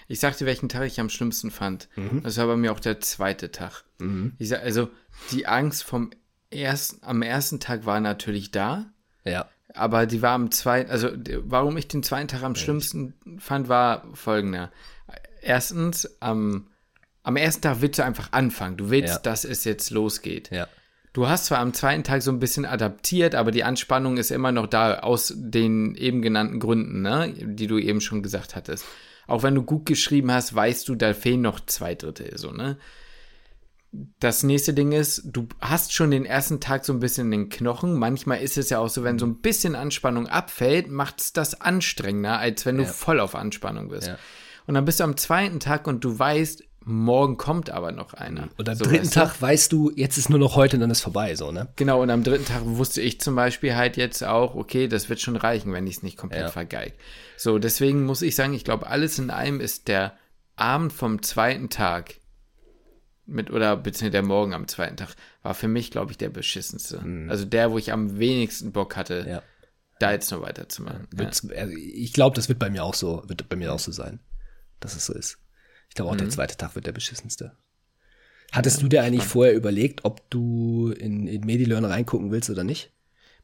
Ich 0.09 0.21
sagte, 0.21 0.47
welchen 0.47 0.69
Tag 0.71 0.87
ich 0.87 0.99
am 0.99 1.11
schlimmsten 1.11 1.51
fand. 1.51 1.89
Mhm. 1.97 2.23
Das 2.23 2.39
war 2.39 2.47
bei 2.47 2.57
mir 2.57 2.73
auch 2.73 2.81
der 2.81 3.01
zweite 3.01 3.51
Tag. 3.51 3.85
Ich 4.39 4.49
sag, 4.49 4.63
also 4.63 4.89
die 5.31 5.47
Angst 5.47 5.85
vom 5.85 6.11
ersten, 6.51 7.05
am 7.05 7.21
ersten 7.21 7.61
Tag 7.61 7.85
war 7.85 8.01
natürlich 8.01 8.51
da, 8.51 8.93
Ja. 9.25 9.49
Aber 9.75 10.07
die 10.07 10.23
war 10.23 10.33
am 10.33 10.51
zweiten, 10.51 10.91
also 10.91 11.09
warum 11.45 11.77
ich 11.77 11.89
den 11.89 12.03
zweiten 12.03 12.29
Tag 12.29 12.43
am 12.43 12.55
schlimmsten 12.55 13.15
fand, 13.39 13.69
war 13.69 14.05
folgender. 14.15 14.71
Erstens, 15.43 16.21
am, 16.21 16.67
am 17.23 17.37
ersten 17.37 17.63
Tag 17.63 17.81
willst 17.81 17.99
du 17.99 18.05
einfach 18.05 18.33
anfangen. 18.33 18.77
Du 18.77 18.91
willst, 18.91 19.15
Ja. 19.15 19.21
dass 19.21 19.45
es 19.45 19.65
jetzt 19.65 19.91
losgeht. 19.91 20.51
Ja. 20.51 20.69
Du 21.13 21.29
hast 21.29 21.47
zwar 21.47 21.59
am 21.59 21.75
zweiten 21.75 22.05
Tag 22.05 22.23
so 22.23 22.31
ein 22.31 22.39
bisschen 22.39 22.65
adaptiert, 22.65 23.35
aber 23.35 23.51
die 23.51 23.65
Anspannung 23.65 24.17
ist 24.17 24.31
immer 24.31 24.53
noch 24.53 24.67
da 24.69 25.01
aus 25.01 25.33
den 25.37 25.97
eben 25.97 26.23
genannten 26.23 26.61
Gründen, 26.61 27.03
ne, 27.03 27.35
die 27.37 27.67
du 27.67 27.79
eben 27.79 28.01
schon 28.01 28.23
gesagt 28.23 28.55
hattest. 28.55 28.85
Auch 29.27 29.43
wenn 29.43 29.55
du 29.55 29.63
gut 29.63 29.87
geschrieben 29.87 30.31
hast, 30.31 30.55
weißt 30.55 30.89
du, 30.89 30.95
da 30.95 31.15
fehlen 31.15 31.41
noch 31.41 31.61
zwei 31.67 31.95
Drittel, 31.95 32.37
so, 32.39 32.53
ne? 32.53 32.77
Das 33.93 34.45
nächste 34.45 34.73
Ding 34.73 34.93
ist, 34.93 35.23
du 35.25 35.49
hast 35.61 35.93
schon 35.93 36.13
den 36.13 36.25
ersten 36.25 36.61
Tag 36.61 36.85
so 36.85 36.93
ein 36.93 37.01
bisschen 37.01 37.33
in 37.33 37.47
den 37.47 37.49
Knochen. 37.49 37.95
Manchmal 37.95 38.41
ist 38.41 38.57
es 38.57 38.71
ja 38.71 38.79
auch 38.79 38.89
so, 38.89 39.03
wenn 39.03 39.19
so 39.19 39.27
ein 39.27 39.41
bisschen 39.41 39.75
Anspannung 39.75 40.29
abfällt, 40.29 40.89
macht 40.89 41.21
es 41.21 41.33
das 41.33 41.61
anstrengender, 41.61 42.39
als 42.39 42.65
wenn 42.67 42.77
du 42.77 42.87
voll 42.87 43.19
auf 43.19 43.35
Anspannung 43.35 43.89
bist. 43.89 44.07
Ja. 44.09 44.19
Und 44.67 44.75
dann 44.75 44.85
bist 44.85 45.01
du 45.01 45.05
am 45.05 45.17
zweiten 45.17 45.59
Tag 45.59 45.89
und 45.89 46.05
du 46.05 46.17
weißt, 46.17 46.63
morgen 46.85 47.37
kommt 47.37 47.71
aber 47.71 47.91
noch 47.91 48.15
einer. 48.15 48.49
Und 48.57 48.69
am 48.69 48.77
So, 48.77 48.85
dritten 48.85 49.07
weißt 49.07 49.17
du? 49.17 49.21
Tag 49.21 49.43
weißt 49.43 49.73
du, 49.73 49.91
jetzt 49.97 50.17
ist 50.19 50.31
nur 50.31 50.39
noch 50.39 50.55
heute 50.55 50.77
und 50.77 50.81
dann 50.83 50.91
ist 50.91 51.01
vorbei, 51.01 51.35
so, 51.35 51.51
ne? 51.51 51.69
Genau, 51.75 52.01
und 52.01 52.11
am 52.11 52.23
dritten 52.23 52.45
Tag 52.45 52.63
wusste 52.65 53.01
ich 53.01 53.21
zum 53.21 53.35
Beispiel 53.35 53.75
halt 53.75 53.97
jetzt 53.97 54.23
auch, 54.23 54.55
okay, 54.55 54.87
das 54.87 55.09
wird 55.09 55.21
schon 55.21 55.35
reichen, 55.37 55.73
wenn 55.73 55.89
ich 55.89 55.97
es 55.97 56.03
nicht 56.05 56.17
komplett 56.17 56.43
Ja. 56.43 56.49
vergeig. 56.49 56.95
So, 57.37 57.59
deswegen 57.59 58.05
muss 58.05 58.23
ich 58.23 58.37
sagen, 58.37 58.55
ich 58.55 58.65
glaube, 58.65 58.87
alles 58.87 59.19
in 59.19 59.31
allem 59.31 59.61
ist 59.61 59.89
der 59.89 60.13
Abend 60.55 60.93
vom 60.93 61.23
zweiten 61.23 61.71
Tag 61.71 62.20
mit, 63.31 63.51
oder 63.51 63.77
beziehungsweise 63.77 64.11
der 64.11 64.23
Morgen 64.23 64.53
am 64.55 64.69
zweiten 64.69 64.97
Tag, 64.97 65.15
war 65.43 65.55
für 65.55 65.69
mich, 65.69 65.91
glaube 65.91 66.11
ich, 66.13 66.19
der 66.19 66.29
beschissenste. 66.29 67.03
Also 67.29 67.45
der, 67.45 67.71
wo 67.73 67.79
ich 67.79 67.93
am 67.93 68.19
wenigsten 68.19 68.73
Bock 68.73 68.97
hatte, 68.97 69.25
Ja. 69.29 69.43
da 69.99 70.13
jetzt 70.13 70.31
noch 70.31 70.43
weiterzumachen. 70.43 71.09
Ja. 71.19 71.27
Also 71.27 71.73
ich 71.77 72.13
glaube, 72.13 72.37
das 72.37 72.49
wird 72.49 72.59
bei 72.59 72.71
mir 72.71 72.85
auch 72.85 72.95
so, 72.95 73.23
wird 73.27 73.49
bei 73.49 73.57
mir 73.57 73.73
auch 73.73 73.79
so 73.79 73.93
sein, 73.93 74.21
dass 74.81 74.97
es 74.97 75.07
so 75.07 75.13
ist. 75.15 75.39
Ich 75.89 75.95
glaube 75.95 76.11
auch, 76.11 76.15
Mhm. 76.15 76.19
der 76.19 76.29
zweite 76.31 76.57
Tag 76.57 76.75
wird 76.75 76.87
der 76.87 76.93
beschissenste. 76.93 77.53
Hattest 78.53 78.83
du 78.83 78.89
dir 78.89 79.03
eigentlich 79.03 79.25
vorher 79.25 79.55
überlegt, 79.55 80.05
ob 80.05 80.29
du 80.31 80.91
in, 80.91 81.27
in 81.29 81.43
MediLearn 81.47 81.85
reingucken 81.85 82.33
willst 82.33 82.51
oder 82.51 82.65
nicht? 82.65 82.93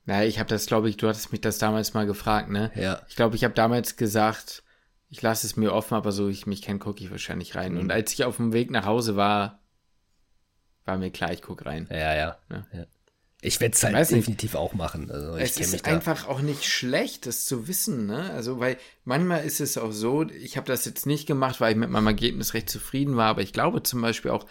Naja, 0.04 0.26
ich 0.28 0.38
habe 0.38 0.48
das, 0.48 0.66
glaube 0.66 0.88
ich, 0.88 0.96
du 0.96 1.08
hattest 1.08 1.30
mich 1.32 1.40
das 1.40 1.58
damals 1.58 1.94
mal 1.94 2.06
gefragt, 2.06 2.50
ne? 2.50 2.70
Ja. 2.74 3.02
Ich 3.08 3.16
glaube, 3.16 3.36
ich 3.36 3.44
habe 3.44 3.54
damals 3.54 3.96
gesagt, 3.96 4.62
ich 5.08 5.22
lasse 5.22 5.46
es 5.46 5.56
mir 5.56 5.72
offen, 5.72 5.94
aber 5.94 6.10
so 6.10 6.28
ich 6.28 6.46
mich 6.46 6.62
kenne, 6.62 6.78
gucke 6.80 7.02
ich 7.04 7.10
wahrscheinlich 7.10 7.54
rein. 7.54 7.74
Mhm. 7.74 7.80
Und 7.80 7.90
als 7.92 8.12
ich 8.12 8.24
auf 8.24 8.36
dem 8.36 8.52
Weg 8.52 8.70
nach 8.70 8.84
Hause 8.84 9.14
war, 9.16 9.60
war 10.86 10.96
mir 10.96 11.10
klar, 11.10 11.32
ich 11.32 11.42
gucke 11.42 11.66
rein. 11.66 11.86
Ja, 11.90 12.14
ja. 12.14 12.38
Ja. 12.50 12.66
ja. 12.72 12.86
Ich 13.42 13.60
werde 13.60 13.74
es 13.74 13.84
halt 13.84 13.94
Weiß 13.94 14.10
nicht. 14.10 14.22
definitiv 14.22 14.54
auch 14.54 14.72
machen. 14.72 15.10
Also 15.10 15.36
es 15.36 15.58
ist 15.58 15.84
einfach 15.86 16.26
auch 16.26 16.40
nicht 16.40 16.64
schlecht, 16.64 17.26
das 17.26 17.44
zu 17.44 17.68
wissen, 17.68 18.06
ne? 18.06 18.30
Also, 18.32 18.58
weil 18.60 18.78
manchmal 19.04 19.44
ist 19.44 19.60
es 19.60 19.76
auch 19.76 19.92
so, 19.92 20.22
ich 20.28 20.56
habe 20.56 20.66
das 20.66 20.84
jetzt 20.86 21.06
nicht 21.06 21.26
gemacht, 21.26 21.60
weil 21.60 21.72
ich 21.72 21.78
mit 21.78 21.90
meinem 21.90 22.06
Ergebnis 22.06 22.54
recht 22.54 22.70
zufrieden 22.70 23.16
war, 23.16 23.28
aber 23.28 23.42
ich 23.42 23.52
glaube 23.52 23.82
zum 23.82 24.00
Beispiel 24.00 24.30
auch, 24.30 24.46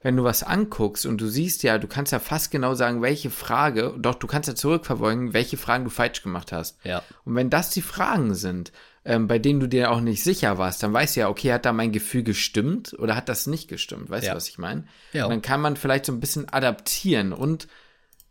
wenn 0.00 0.16
du 0.16 0.24
was 0.24 0.42
anguckst 0.42 1.04
und 1.04 1.20
du 1.20 1.28
siehst 1.28 1.62
ja, 1.62 1.76
du 1.76 1.86
kannst 1.86 2.12
ja 2.12 2.20
fast 2.20 2.50
genau 2.50 2.74
sagen, 2.74 3.02
welche 3.02 3.30
Frage, 3.30 3.94
doch 3.98 4.14
du 4.14 4.26
kannst 4.26 4.48
ja 4.48 4.54
zurückverfolgen, 4.54 5.34
welche 5.34 5.56
Fragen 5.56 5.84
du 5.84 5.90
falsch 5.90 6.22
gemacht 6.22 6.52
hast. 6.52 6.78
Ja. 6.84 7.02
Und 7.24 7.34
wenn 7.34 7.50
das 7.50 7.70
die 7.70 7.82
Fragen 7.82 8.34
sind, 8.34 8.72
ähm, 9.04 9.26
bei 9.28 9.38
denen 9.38 9.60
du 9.60 9.66
dir 9.66 9.90
auch 9.90 10.00
nicht 10.00 10.22
sicher 10.22 10.58
warst, 10.58 10.82
dann 10.82 10.92
weißt 10.92 11.16
du 11.16 11.20
ja, 11.20 11.28
okay, 11.28 11.52
hat 11.52 11.64
da 11.64 11.72
mein 11.72 11.92
Gefühl 11.92 12.22
gestimmt 12.22 12.94
oder 12.98 13.16
hat 13.16 13.28
das 13.28 13.46
nicht 13.46 13.68
gestimmt? 13.68 14.10
Weißt 14.10 14.26
Ja. 14.26 14.32
du, 14.32 14.36
was 14.36 14.48
ich 14.48 14.58
meine? 14.58 14.84
Ja. 15.12 15.24
Und 15.24 15.30
dann 15.30 15.42
kann 15.42 15.60
man 15.60 15.76
vielleicht 15.76 16.06
so 16.06 16.12
ein 16.12 16.20
bisschen 16.20 16.48
adaptieren 16.48 17.32
und 17.32 17.66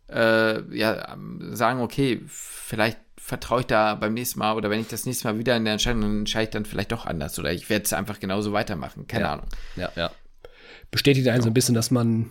äh, 0.08 0.76
ja, 0.76 1.12
ähm, 1.12 1.54
sagen, 1.54 1.80
okay, 1.80 2.20
vielleicht 2.26 2.98
vertraue 3.16 3.60
ich 3.60 3.66
da 3.66 3.94
beim 3.94 4.14
nächsten 4.14 4.38
Mal 4.40 4.54
oder 4.54 4.70
wenn 4.70 4.80
ich 4.80 4.88
das 4.88 5.06
nächste 5.06 5.28
Mal 5.28 5.38
wieder 5.38 5.56
in 5.56 5.64
der 5.64 5.74
Entscheidung, 5.74 6.00
dann 6.02 6.18
entscheide 6.20 6.44
ich 6.44 6.50
dann 6.50 6.64
vielleicht 6.64 6.90
doch 6.90 7.06
anders 7.06 7.38
oder 7.38 7.52
ich 7.52 7.68
werde 7.70 7.84
es 7.84 7.92
einfach 7.92 8.18
genauso 8.18 8.52
weitermachen. 8.52 9.06
Keine 9.06 9.24
Ja. 9.24 9.32
Ahnung. 9.34 9.46
Ja, 9.76 9.92
ja. 9.94 10.10
Bestätigt 10.90 11.28
einen 11.28 11.42
so 11.42 11.48
ein 11.50 11.54
bisschen, 11.54 11.74
dass 11.76 11.90
man, 11.92 12.30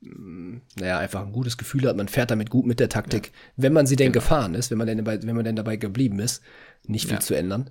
naja, 0.00 0.98
einfach 0.98 1.22
ein 1.26 1.32
gutes 1.32 1.56
Gefühl 1.56 1.88
hat, 1.88 1.96
man 1.96 2.08
fährt 2.08 2.30
damit 2.30 2.50
gut 2.50 2.66
mit 2.66 2.78
der 2.80 2.88
Taktik, 2.88 3.32
wenn 3.56 3.72
man 3.72 3.86
sie 3.86 3.96
denn 3.96 4.12
gefahren 4.12 4.54
ist, 4.54 4.70
wenn 4.70 4.78
man 4.78 4.86
denn 4.86 4.98
dabei, 4.98 5.20
wenn 5.22 5.34
man 5.34 5.44
denn 5.44 5.56
dabei 5.56 5.76
geblieben 5.76 6.20
ist, 6.20 6.42
nicht 6.86 7.06
viel 7.06 7.14
Ja. 7.14 7.20
zu 7.20 7.34
ändern. 7.34 7.70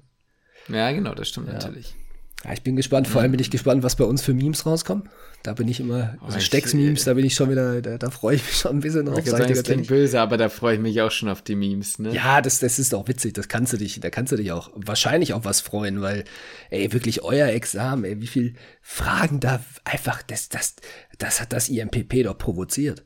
Ja, 0.67 0.91
genau, 0.91 1.13
das 1.13 1.29
stimmt 1.29 1.47
natürlich. 1.47 1.95
Ja, 2.45 2.53
ich 2.53 2.61
bin 2.61 2.75
gespannt, 2.75 3.07
vor 3.07 3.21
allem 3.21 3.31
bin 3.31 3.39
ich 3.41 3.49
gespannt, 3.49 3.81
was 3.81 3.95
bei 3.95 4.03
uns 4.05 4.21
für 4.21 4.33
Memes 4.33 4.65
rauskommen. 4.65 5.09
Da 5.41 5.53
bin 5.53 5.67
ich 5.67 5.79
immer, 5.79 6.17
also 6.21 6.37
ich- 6.37 6.45
Stecks-Memes, 6.45 7.03
da 7.03 7.15
bin 7.15 7.25
ich 7.25 7.33
schon 7.33 7.49
wieder, 7.49 7.81
da, 7.81 7.97
da 7.97 8.11
freue 8.11 8.35
ich 8.35 8.43
mich 8.45 8.57
schon 8.57 8.77
ein 8.77 8.79
bisschen 8.79 9.05
drauf. 9.07 9.15
Sag 9.25 9.41
ich 9.41 9.47
das 9.55 9.63
klingt 9.63 9.87
böse, 9.87 10.21
aber 10.21 10.37
da 10.37 10.47
freue 10.49 10.75
ich 10.75 10.79
mich 10.81 11.01
auch 11.01 11.09
schon 11.09 11.29
auf 11.29 11.41
die 11.41 11.55
Memes, 11.55 11.97
ne? 11.97 12.13
Ja, 12.13 12.41
das, 12.41 12.59
das 12.59 12.77
ist 12.77 12.93
auch 12.93 13.07
witzig, 13.07 13.33
das 13.33 13.47
kannst 13.47 13.73
du 13.73 13.77
dich, 13.77 13.99
da 13.99 14.11
kannst 14.11 14.31
du 14.31 14.35
dich 14.37 14.51
auch 14.51 14.69
wahrscheinlich 14.75 15.33
auf 15.33 15.45
was 15.45 15.61
freuen, 15.61 16.01
weil, 16.01 16.25
ey, 16.69 16.93
wirklich 16.93 17.23
euer 17.23 17.47
Examen, 17.47 18.03
ey, 18.03 18.21
wie 18.21 18.27
viel 18.27 18.53
Fragen 18.81 19.39
da 19.39 19.59
einfach, 19.83 20.21
das, 20.21 20.49
das, 20.49 20.75
das 21.17 21.41
hat 21.41 21.53
das 21.53 21.69
IMPP 21.69 22.23
doch 22.23 22.37
provoziert. 22.37 23.03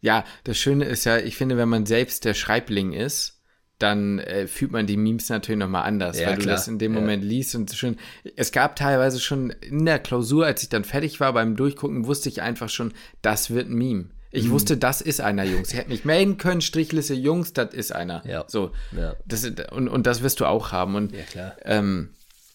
Ja, 0.00 0.24
das 0.44 0.58
Schöne 0.58 0.84
ist 0.86 1.04
ja, 1.04 1.18
ich 1.18 1.36
finde, 1.36 1.56
wenn 1.56 1.68
man 1.68 1.86
selbst 1.86 2.24
der 2.24 2.34
Schreibling 2.34 2.92
ist, 2.92 3.35
dann 3.78 4.18
äh, 4.20 4.46
fühlt 4.46 4.72
man 4.72 4.86
die 4.86 4.96
Memes 4.96 5.28
natürlich 5.28 5.58
nochmal 5.58 5.84
anders, 5.84 6.18
Ja, 6.18 6.28
weil 6.28 6.36
du 6.36 6.42
klar. 6.42 6.54
das 6.56 6.66
in 6.68 6.78
dem 6.78 6.94
Ja. 6.94 7.00
Moment 7.00 7.22
liest 7.24 7.54
und 7.54 7.70
schon, 7.74 7.96
es 8.36 8.50
gab 8.52 8.76
teilweise 8.76 9.20
schon 9.20 9.50
in 9.50 9.84
der 9.84 9.98
Klausur, 9.98 10.46
als 10.46 10.62
ich 10.62 10.68
dann 10.70 10.84
fertig 10.84 11.20
war 11.20 11.32
beim 11.32 11.56
Durchgucken, 11.56 12.06
wusste 12.06 12.28
ich 12.28 12.40
einfach 12.42 12.68
schon, 12.70 12.92
das 13.22 13.50
wird 13.50 13.68
ein 13.68 13.74
Meme. 13.74 14.02
Mhm. 14.04 14.10
Ich 14.32 14.50
wusste, 14.50 14.76
das 14.76 15.00
ist 15.00 15.20
einer, 15.20 15.44
Jungs. 15.44 15.70
Ich 15.72 15.76
hätte 15.78 15.90
mich 15.90 16.04
melden 16.04 16.36
können, 16.38 16.60
Strichliste, 16.60 17.14
Jungs, 17.14 17.52
das 17.52 17.72
ist 17.74 17.92
einer. 17.92 18.22
Ja. 18.26 18.44
So. 18.48 18.72
Ja. 18.96 19.14
Das, 19.26 19.44
und, 19.70 19.88
und 19.88 20.06
das 20.06 20.22
wirst 20.22 20.40
du 20.40 20.46
auch 20.46 20.72
haben. 20.72 20.94
Und 20.94 21.12
Ja, 21.14 21.22
klar. 21.24 21.56
ähm, 21.64 22.10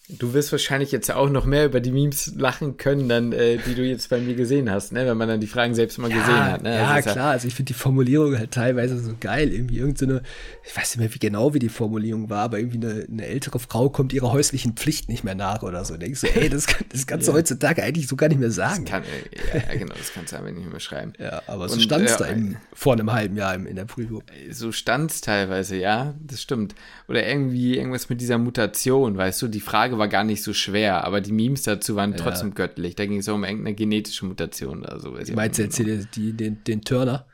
du 0.08 0.34
wirst 0.34 0.52
wahrscheinlich 0.52 0.92
jetzt 0.92 1.10
auch 1.12 1.30
noch 1.30 1.46
mehr 1.46 1.64
über 1.64 1.80
die 1.80 1.92
Memes 1.92 2.32
lachen 2.36 2.76
können, 2.76 3.08
dann, 3.08 3.32
äh, 3.32 3.56
die 3.58 3.74
du 3.74 3.82
jetzt 3.82 4.10
bei 4.10 4.18
mir 4.20 4.34
gesehen 4.34 4.70
hast, 4.70 4.92
ne? 4.92 5.06
wenn 5.06 5.16
man 5.16 5.28
dann 5.28 5.40
die 5.40 5.46
Fragen 5.46 5.74
selbst 5.74 5.96
mal 5.98 6.08
gesehen 6.08 6.44
hat. 6.44 6.62
Ne? 6.62 6.74
ja, 6.74 7.00
klar. 7.00 7.30
Also 7.30 7.48
ich 7.48 7.54
finde 7.54 7.68
die 7.72 7.78
Formulierung 7.78 8.36
halt 8.36 8.50
teilweise 8.50 8.98
so 8.98 9.14
geil. 9.18 9.50
Irgendwie 9.52 9.78
irgendeine, 9.78 10.22
ich 10.64 10.76
weiß 10.76 10.96
nicht 10.96 10.98
mehr 10.98 11.14
wie 11.14 11.18
genau 11.18 11.54
wie 11.54 11.60
die 11.60 11.68
Formulierung 11.68 12.28
war, 12.28 12.42
aber 12.42 12.58
irgendwie 12.58 12.84
eine, 12.86 13.06
eine 13.10 13.26
ältere 13.26 13.58
Frau 13.58 13.88
kommt 13.90 14.12
ihrer 14.12 14.32
häuslichen 14.32 14.74
Pflicht 14.74 15.08
nicht 15.08 15.24
mehr 15.24 15.34
nach 15.36 15.62
oder 15.62 15.84
so. 15.84 15.96
Denkst 15.96 16.20
du, 16.22 16.26
ey, 16.34 16.48
das, 16.50 16.66
kann- 16.66 16.86
das 16.90 17.06
kannst 17.06 17.28
du 17.28 17.32
heutzutage 17.32 17.82
eigentlich 17.82 18.08
so 18.08 18.16
gar 18.16 18.28
nicht 18.28 18.40
mehr 18.40 18.50
sagen. 18.50 18.84
Kann, 18.84 19.04
äh, 19.04 19.56
ja, 19.58 19.64
ja, 19.72 19.78
genau, 19.78 19.94
das 19.96 20.12
kannst 20.12 20.32
du 20.32 20.36
aber 20.36 20.50
nicht 20.50 20.68
mehr 20.70 20.80
schreiben. 20.80 21.12
Ja, 21.18 21.42
aber 21.46 21.68
so 21.68 21.78
stand 21.78 22.04
es 22.06 22.16
äh, 22.16 22.18
da 22.18 22.24
im, 22.26 22.56
vor 22.74 22.92
einem 22.94 23.12
halben 23.12 23.36
Jahr 23.36 23.54
in 23.54 23.76
der 23.76 23.84
Prüfung. 23.84 24.22
So 24.50 24.72
stand's 24.72 25.20
teilweise, 25.22 25.76
ja, 25.76 26.14
das 26.20 26.42
stimmt. 26.42 26.74
Oder 27.08 27.26
irgendwie 27.26 27.76
irgendwas 27.78 28.08
mit 28.08 28.20
dieser 28.20 28.36
Mutation, 28.38 29.16
weißt 29.16 29.40
du, 29.42 29.48
die 29.48 29.60
Frage 29.60 29.91
war 29.98 30.08
gar 30.08 30.24
nicht 30.24 30.42
so 30.42 30.52
schwer, 30.52 31.04
aber 31.04 31.20
die 31.20 31.32
Memes 31.32 31.62
dazu 31.62 31.96
waren 31.96 32.16
trotzdem 32.16 32.54
göttlich. 32.54 32.94
Da 32.94 33.06
ging 33.06 33.18
es 33.18 33.28
um 33.28 33.44
irgendeine 33.44 33.74
genetische 33.74 34.26
Mutation 34.26 34.80
oder 34.80 34.98
so. 35.00 35.16
ich 35.16 35.32
Meinst 35.34 35.58
du 35.58 35.62
jetzt 35.62 35.76
hier 35.76 36.04
die, 36.14 36.32
den, 36.32 36.62
den 36.64 36.82
Turner? 36.82 37.26
genau. 37.26 37.32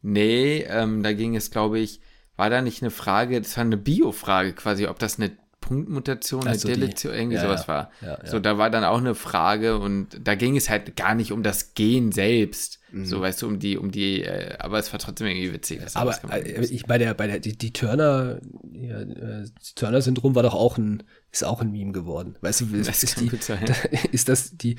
Nee, 0.00 0.64
ähm, 0.68 1.02
da 1.02 1.12
ging 1.12 1.36
es, 1.36 1.50
glaube 1.50 1.78
ich, 1.78 2.00
war 2.36 2.50
da 2.50 2.62
nicht 2.62 2.82
eine 2.82 2.90
Frage, 2.90 3.40
das 3.40 3.56
war 3.56 3.64
eine 3.64 3.76
Bio-Frage 3.76 4.52
quasi, 4.52 4.86
ob 4.86 4.98
das 4.98 5.18
eine 5.18 5.36
Punktmutation, 5.68 6.46
eine 6.46 6.56
Deletion, 6.56 7.12
irgendwie 7.12 7.36
ja, 7.36 7.42
sowas 7.42 7.62
ja. 7.62 7.68
war. 7.68 7.90
Ja. 8.00 8.26
So, 8.26 8.38
da 8.38 8.56
war 8.56 8.70
dann 8.70 8.84
auch 8.84 8.96
eine 8.96 9.14
Frage 9.14 9.78
und 9.78 10.18
da 10.26 10.34
ging 10.34 10.56
es 10.56 10.70
halt 10.70 10.96
gar 10.96 11.14
nicht 11.14 11.30
um 11.30 11.42
das 11.42 11.74
Gen 11.74 12.10
selbst. 12.10 12.80
Mhm. 12.90 13.04
So, 13.04 13.20
weißt 13.20 13.42
du, 13.42 13.48
um 13.48 13.58
die, 13.58 13.76
um 13.76 13.90
die, 13.90 14.22
äh, 14.22 14.56
aber 14.58 14.78
es 14.78 14.90
war 14.92 14.98
trotzdem 14.98 15.26
irgendwie 15.26 15.52
witzig. 15.52 15.82
Aber 15.92 16.18
äh, 16.32 16.64
ich 16.64 16.86
bei 16.86 16.96
der, 16.96 17.12
bei 17.12 17.26
der, 17.26 17.38
die, 17.38 17.56
die 17.56 17.74
Turner, 17.74 18.40
ja, 18.72 19.00
äh, 19.00 19.44
Turner-Syndrom 19.74 20.34
war 20.34 20.42
doch 20.42 20.54
auch 20.54 20.78
ein, 20.78 21.02
ist 21.30 21.44
auch 21.44 21.60
ein 21.60 21.70
Meme 21.70 21.92
geworden. 21.92 22.36
Weißt 22.40 22.62
du, 22.62 22.64
ist, 22.74 23.14
kann 23.16 23.28
die, 23.28 23.36
sein. 23.36 23.64
ist 24.12 24.30
das 24.30 24.56
die, 24.56 24.76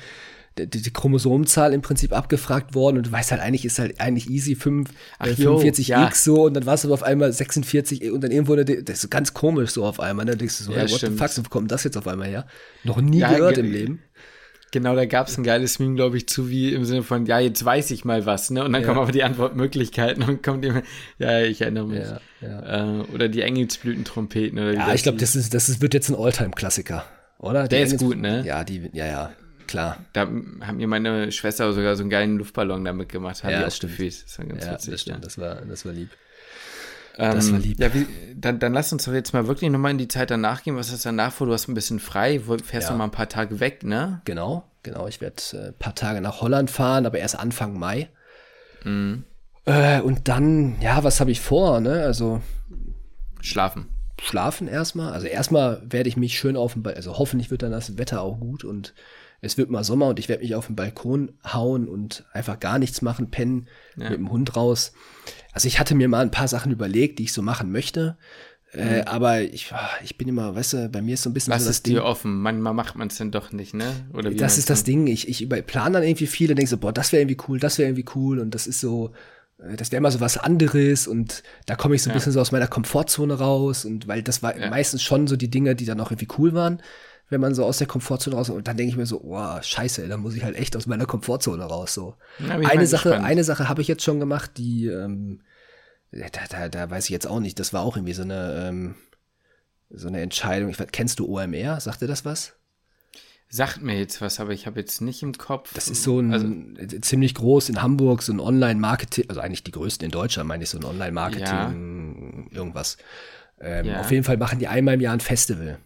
die, 0.66 0.82
die 0.82 0.92
Chromosomenzahl 0.92 1.72
im 1.72 1.82
Prinzip 1.82 2.12
abgefragt 2.12 2.74
worden 2.74 2.98
und 2.98 3.06
du 3.06 3.12
weißt 3.12 3.30
halt 3.32 3.40
eigentlich, 3.40 3.64
ist 3.64 3.78
halt 3.78 4.00
eigentlich 4.00 4.28
easy 4.30 4.54
5, 4.54 4.90
Ach, 5.18 5.26
äh, 5.26 5.32
jo, 5.32 5.58
45x 5.58 5.88
ja. 5.88 6.10
so 6.12 6.44
und 6.46 6.54
dann 6.54 6.66
warst 6.66 6.84
du 6.84 6.88
aber 6.88 6.94
auf 6.94 7.02
einmal 7.02 7.32
46 7.32 8.10
und 8.12 8.22
dann 8.22 8.30
irgendwo, 8.30 8.56
das 8.56 9.04
ist 9.04 9.10
ganz 9.10 9.34
komisch 9.34 9.70
so 9.70 9.84
auf 9.84 10.00
einmal, 10.00 10.24
ne? 10.24 10.36
denkst 10.36 10.58
du 10.58 10.64
so, 10.64 10.72
Ja, 10.72 10.78
hey, 10.78 10.90
what 10.90 10.98
stimmt. 10.98 11.18
the 11.18 11.26
fuck, 11.28 11.44
wo 11.44 11.48
kommt 11.48 11.70
das 11.70 11.84
jetzt 11.84 11.96
auf 11.96 12.06
einmal 12.06 12.28
her? 12.28 12.46
Noch 12.84 13.00
nie 13.00 13.18
Ja, 13.18 13.32
gehört 13.32 13.56
ge- 13.56 13.64
im 13.64 13.70
Leben. 13.72 14.02
Genau, 14.72 14.94
da 14.94 15.04
gab 15.04 15.26
es 15.26 15.36
ein 15.36 15.42
geiles 15.42 15.80
Meme, 15.80 15.96
glaube 15.96 16.16
ich, 16.16 16.28
zu 16.28 16.48
wie 16.48 16.72
im 16.72 16.84
Sinne 16.84 17.02
von, 17.02 17.26
ja, 17.26 17.40
jetzt 17.40 17.64
weiß 17.64 17.90
ich 17.90 18.04
mal 18.04 18.24
was, 18.24 18.50
ne? 18.50 18.62
Und 18.64 18.72
dann 18.72 18.82
Ja. 18.82 18.86
kommen 18.86 19.00
aber 19.00 19.10
die 19.10 19.24
Antwortmöglichkeiten 19.24 20.22
und 20.22 20.44
kommt 20.44 20.64
immer, 20.64 20.82
ja, 21.18 21.40
ich 21.40 21.60
erinnere 21.60 21.88
mich. 21.88 22.04
Ja. 22.40 23.00
Äh, 23.00 23.00
oder 23.12 23.28
die 23.28 23.42
Engelsblütentrompeten 23.42 24.56
oder 24.60 24.72
Ja, 24.74 24.94
ich 24.94 25.02
glaube, 25.02 25.18
das 25.18 25.34
ist, 25.34 25.54
das 25.54 25.68
ist, 25.68 25.82
wird 25.82 25.92
jetzt 25.92 26.08
ein 26.08 26.14
Alltime-Klassiker, 26.14 27.04
oder? 27.40 27.66
Der 27.66 27.80
Die 27.80 27.84
ist 27.84 27.92
Engels- 27.94 28.02
gut, 28.12 28.18
ne? 28.20 28.44
Ja, 28.46 28.62
die, 28.62 28.88
ja, 28.92 29.06
ja, 29.06 29.32
klar. 29.70 29.98
Da 30.12 30.22
hat 30.60 30.74
mir 30.74 30.86
meine 30.86 31.32
Schwester 31.32 31.72
sogar 31.72 31.96
so 31.96 32.02
einen 32.02 32.10
geilen 32.10 32.36
Luftballon 32.38 32.84
damit 32.84 33.08
gemacht, 33.08 33.42
habe 33.42 33.54
Ja, 33.54 33.60
das 33.60 33.74
auch 33.74 33.76
stimmt. 33.76 33.92
gefühlt. 33.92 34.24
Das 34.24 34.38
war 34.38 34.46
ganz 34.46 34.64
Ja, 34.64 34.72
witzig. 34.72 34.90
das 34.92 35.00
stimmt, 35.00 35.16
ja. 35.18 35.24
das 35.24 35.38
war, 35.38 35.54
das 35.62 35.84
war 35.86 35.92
lieb. 35.92 36.10
das 37.16 37.52
war 37.52 37.58
lieb. 37.58 37.78
Ja, 37.80 37.92
wie, 37.94 38.06
dann, 38.36 38.58
dann 38.58 38.72
lass 38.72 38.92
uns 38.92 39.04
doch 39.04 39.12
jetzt 39.12 39.32
mal 39.32 39.46
wirklich 39.46 39.70
nochmal 39.70 39.90
in 39.92 39.98
die 39.98 40.08
Zeit 40.08 40.30
danach 40.30 40.62
gehen. 40.62 40.76
Was 40.76 40.92
ist 40.92 41.06
danach 41.06 41.32
vor? 41.32 41.46
Du 41.46 41.52
hast 41.52 41.68
ein 41.68 41.74
bisschen 41.74 42.00
frei, 42.00 42.40
fährst 42.40 42.88
ja. 42.88 42.90
noch 42.92 42.98
mal 42.98 43.04
ein 43.04 43.10
paar 43.10 43.28
Tage 43.28 43.60
weg, 43.60 43.82
ne? 43.84 44.20
Genau, 44.24 44.64
genau. 44.82 45.06
Ich 45.06 45.20
werde 45.20 45.36
äh, 45.52 45.68
ein 45.68 45.74
paar 45.78 45.94
Tage 45.94 46.20
nach 46.20 46.40
Holland 46.40 46.70
fahren, 46.70 47.06
aber 47.06 47.18
erst 47.18 47.38
Anfang 47.38 47.78
Mai. 47.78 48.08
Mhm. 48.84 49.24
Äh, 49.66 50.00
und 50.00 50.28
dann, 50.28 50.80
ja, 50.80 51.04
was 51.04 51.20
habe 51.20 51.30
ich 51.30 51.40
vor, 51.40 51.80
ne? 51.80 52.02
Also. 52.02 52.40
Schlafen. 53.40 53.86
Schlafen 54.22 54.68
erstmal. 54.68 55.12
Also 55.12 55.26
erstmal 55.26 55.82
werde 55.88 56.08
ich 56.08 56.16
mich 56.16 56.38
schön 56.38 56.56
auf 56.56 56.74
den 56.74 56.82
Balkon, 56.82 56.96
also 56.98 57.18
hoffentlich 57.18 57.50
wird 57.50 57.62
dann 57.62 57.72
das 57.72 57.96
Wetter 57.98 58.20
auch 58.22 58.38
gut 58.38 58.64
und 58.64 58.92
es 59.40 59.56
wird 59.56 59.70
mal 59.70 59.84
Sommer 59.84 60.08
und 60.08 60.18
ich 60.18 60.28
werde 60.28 60.42
mich 60.42 60.54
auf 60.54 60.66
den 60.66 60.76
Balkon 60.76 61.32
hauen 61.44 61.88
und 61.88 62.24
einfach 62.32 62.60
gar 62.60 62.78
nichts 62.78 63.02
machen, 63.02 63.30
pennen, 63.30 63.68
ja. 63.96 64.10
mit 64.10 64.18
dem 64.18 64.30
Hund 64.30 64.56
raus. 64.56 64.92
Also 65.52 65.66
ich 65.66 65.80
hatte 65.80 65.94
mir 65.94 66.08
mal 66.08 66.20
ein 66.20 66.30
paar 66.30 66.48
Sachen 66.48 66.72
überlegt, 66.72 67.18
die 67.18 67.24
ich 67.24 67.32
so 67.32 67.42
machen 67.42 67.72
möchte. 67.72 68.16
Äh, 68.72 69.00
mhm. 69.00 69.08
aber 69.08 69.40
ich, 69.40 69.72
ah, 69.72 69.90
ich 70.04 70.16
bin 70.16 70.28
immer, 70.28 70.54
weißt 70.54 70.74
du, 70.74 70.88
bei 70.90 71.02
mir 71.02 71.14
ist 71.14 71.22
so 71.22 71.30
ein 71.30 71.34
bisschen 71.34 71.50
Lass 71.50 71.62
so 71.62 71.68
das 71.68 71.76
es 71.78 71.82
dir 71.82 72.04
offen. 72.04 72.40
Manchmal 72.40 72.72
macht 72.72 72.94
man 72.94 73.08
es 73.08 73.16
dann 73.16 73.32
doch 73.32 73.50
nicht, 73.50 73.74
ne? 73.74 74.06
Oder 74.12 74.30
wie 74.30 74.36
das 74.36 74.58
ist 74.58 74.70
das 74.70 74.84
Ding. 74.84 75.08
Ich, 75.08 75.28
ich 75.28 75.48
plane 75.66 75.94
dann 75.94 76.02
irgendwie 76.04 76.28
viel 76.28 76.50
und 76.50 76.56
denke 76.56 76.70
so, 76.70 76.76
boah, 76.76 76.92
das 76.92 77.10
wäre 77.10 77.22
irgendwie 77.22 77.42
cool, 77.48 77.58
das 77.58 77.78
wäre 77.78 77.88
irgendwie 77.88 78.06
cool 78.14 78.38
und 78.38 78.54
das 78.54 78.68
ist 78.68 78.78
so, 78.78 79.10
äh, 79.58 79.76
das 79.76 79.90
wäre 79.90 79.98
immer 79.98 80.12
so 80.12 80.20
was 80.20 80.36
anderes 80.36 81.08
und 81.08 81.42
da 81.66 81.74
komme 81.74 81.96
ich 81.96 82.02
so 82.02 82.10
ein 82.10 82.12
ja. 82.12 82.18
bisschen 82.18 82.30
so 82.32 82.40
aus 82.40 82.52
meiner 82.52 82.68
Komfortzone 82.68 83.34
raus 83.34 83.84
und 83.84 84.06
weil 84.06 84.22
das 84.22 84.40
war 84.44 84.56
ja. 84.56 84.70
meistens 84.70 85.02
schon 85.02 85.26
so 85.26 85.36
die 85.36 85.50
Dinge, 85.50 85.74
die 85.74 85.84
dann 85.84 86.00
auch 86.00 86.12
irgendwie 86.12 86.28
cool 86.38 86.54
waren 86.54 86.80
wenn 87.30 87.40
man 87.40 87.54
so 87.54 87.64
aus 87.64 87.78
der 87.78 87.86
Komfortzone 87.86 88.36
raus 88.36 88.50
und 88.50 88.66
dann 88.68 88.76
denke 88.76 88.90
ich 88.90 88.96
mir 88.96 89.06
so, 89.06 89.22
oh, 89.22 89.62
scheiße, 89.62 90.06
dann 90.08 90.20
muss 90.20 90.34
ich 90.34 90.44
halt 90.44 90.56
echt 90.56 90.76
aus 90.76 90.86
meiner 90.86 91.06
Komfortzone 91.06 91.64
raus. 91.64 91.94
So. 91.94 92.16
Ja, 92.40 92.56
eine 92.56 92.86
Sache, 92.86 93.10
gespannt. 93.10 93.26
eine 93.26 93.44
Sache 93.44 93.68
habe 93.68 93.80
ich 93.80 93.88
jetzt 93.88 94.02
schon 94.02 94.20
gemacht, 94.20 94.52
die, 94.56 94.86
ähm, 94.86 95.40
da, 96.10 96.26
da, 96.50 96.68
da 96.68 96.90
weiß 96.90 97.04
ich 97.04 97.10
jetzt 97.10 97.28
auch 97.28 97.40
nicht, 97.40 97.58
das 97.60 97.72
war 97.72 97.82
auch 97.82 97.96
irgendwie 97.96 98.14
so 98.14 98.22
eine, 98.22 98.68
ähm, 98.68 98.96
so 99.90 100.08
eine 100.08 100.20
Entscheidung. 100.20 100.70
Ich, 100.70 100.78
kennst 100.90 101.20
du 101.20 101.26
OMR? 101.26 101.80
Sagt 101.80 102.02
dir 102.02 102.08
das 102.08 102.24
was? 102.24 102.54
Sagt 103.48 103.82
mir 103.82 103.98
jetzt 103.98 104.20
was, 104.20 104.38
aber 104.38 104.52
ich 104.52 104.66
habe 104.66 104.78
jetzt 104.78 105.00
nicht 105.00 105.22
im 105.22 105.32
Kopf. 105.32 105.72
Das 105.74 105.88
ist 105.88 106.04
so 106.04 106.20
ein 106.20 106.32
also, 106.32 106.98
ziemlich 107.00 107.34
groß 107.34 107.68
in 107.68 107.82
Hamburg, 107.82 108.22
so 108.22 108.32
ein 108.32 108.38
Online-Marketing, 108.38 109.24
also 109.28 109.40
eigentlich 109.40 109.64
die 109.64 109.72
größten 109.72 110.04
in 110.04 110.12
Deutschland, 110.12 110.48
meine 110.48 110.62
ich, 110.62 110.70
so 110.70 110.78
ein 110.78 110.84
Online-Marketing, 110.84 111.46
ja. 111.46 112.56
irgendwas. 112.56 112.96
Ähm, 113.60 113.86
ja. 113.86 114.00
Auf 114.00 114.10
jeden 114.10 114.24
Fall 114.24 114.36
machen 114.36 114.60
die 114.60 114.68
einmal 114.68 114.94
im 114.94 115.00
Jahr 115.00 115.14
ein 115.14 115.20
Festival. 115.20 115.78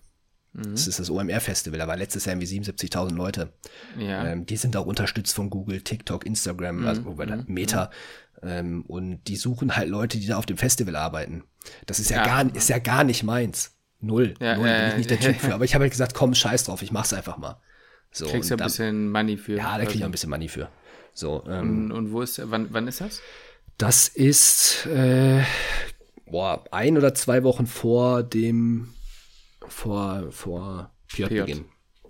Mhm. 0.55 0.73
Das 0.73 0.87
ist 0.87 1.01
das 1.01 1.11
OMR-Festival, 1.11 1.79
da 1.79 1.89
waren 1.89 1.99
letztes 1.99 2.25
Jahr 2.25 2.37
irgendwie 2.37 2.61
77.000 2.61 3.15
Leute. 3.15 3.53
Ja. 3.99 4.27
Ähm, 4.27 4.47
die 4.47 4.57
sind 4.57 4.77
auch 4.77 4.87
unterstützt 4.87 5.35
von 5.35 5.51
Google, 5.51 5.83
TikTok, 5.83 6.25
Instagram, 6.25 6.81
mhm. 6.81 6.87
also 6.87 7.03
mhm. 7.03 7.45
Meta. 7.49 7.91
Ähm, 8.43 8.85
und 8.87 9.25
die 9.25 9.37
suchen 9.37 9.77
halt 9.77 9.89
Leute, 9.89 10.19
die 10.19 10.27
da 10.27 10.37
auf 10.37 10.47
dem 10.47 10.57
Festival 10.57 10.97
arbeiten. 10.97 11.45
Das 11.87 11.99
ist 11.99 12.11
ja, 12.11 12.19
ja. 12.19 12.25
gar, 12.25 12.55
ist 12.55 12.69
ja 12.69 12.79
gar 12.79 13.05
nicht 13.05 13.25
meins. 13.25 13.73
Null. 14.01 14.35
Ja, 14.39 14.57
Null, 14.57 14.69
bin 14.69 14.89
ich 14.89 14.97
nicht 14.97 15.11
der 15.11 15.21
Typ 15.21 15.37
für. 15.37 15.55
Aber 15.55 15.65
ich 15.65 15.75
habe 15.75 15.83
halt 15.83 15.93
gesagt, 15.93 16.15
komm, 16.15 16.35
scheiß 16.35 16.65
drauf, 16.65 16.83
ich 16.83 16.93
mach's 16.93 17.13
einfach 17.13 17.37
mal. 17.37 17.61
So, 18.13 18.27
Kriegst 18.27 18.51
du 18.51 18.55
ein 18.55 18.63
bisschen 18.63 19.11
Money 19.11 19.37
für. 19.37 19.57
Ja, 19.57 19.77
da 19.77 19.85
krieg 19.85 19.97
ich 19.97 20.05
ein 20.05 20.11
bisschen 20.11 20.31
Money 20.31 20.49
für. 20.49 20.69
So, 21.15 21.43
ähm, 21.49 21.87
und, 21.87 21.93
und, 21.93 22.13
wo 22.13 22.23
ist, 22.23 22.41
wann, 22.45 22.69
wann 22.71 22.87
ist 22.87 23.01
das? 23.01 23.21
Das 23.77 24.07
ist, 24.07 24.87
äh, 24.87 25.43
boah, 26.27 26.65
ein 26.71 26.97
oder 26.97 27.15
zwei 27.15 27.43
Wochen 27.43 27.67
vor 27.67 28.23
dem 28.23 28.94
vor, 29.69 30.31
vor 30.31 30.91
Pjot-Beginn. 31.09 31.67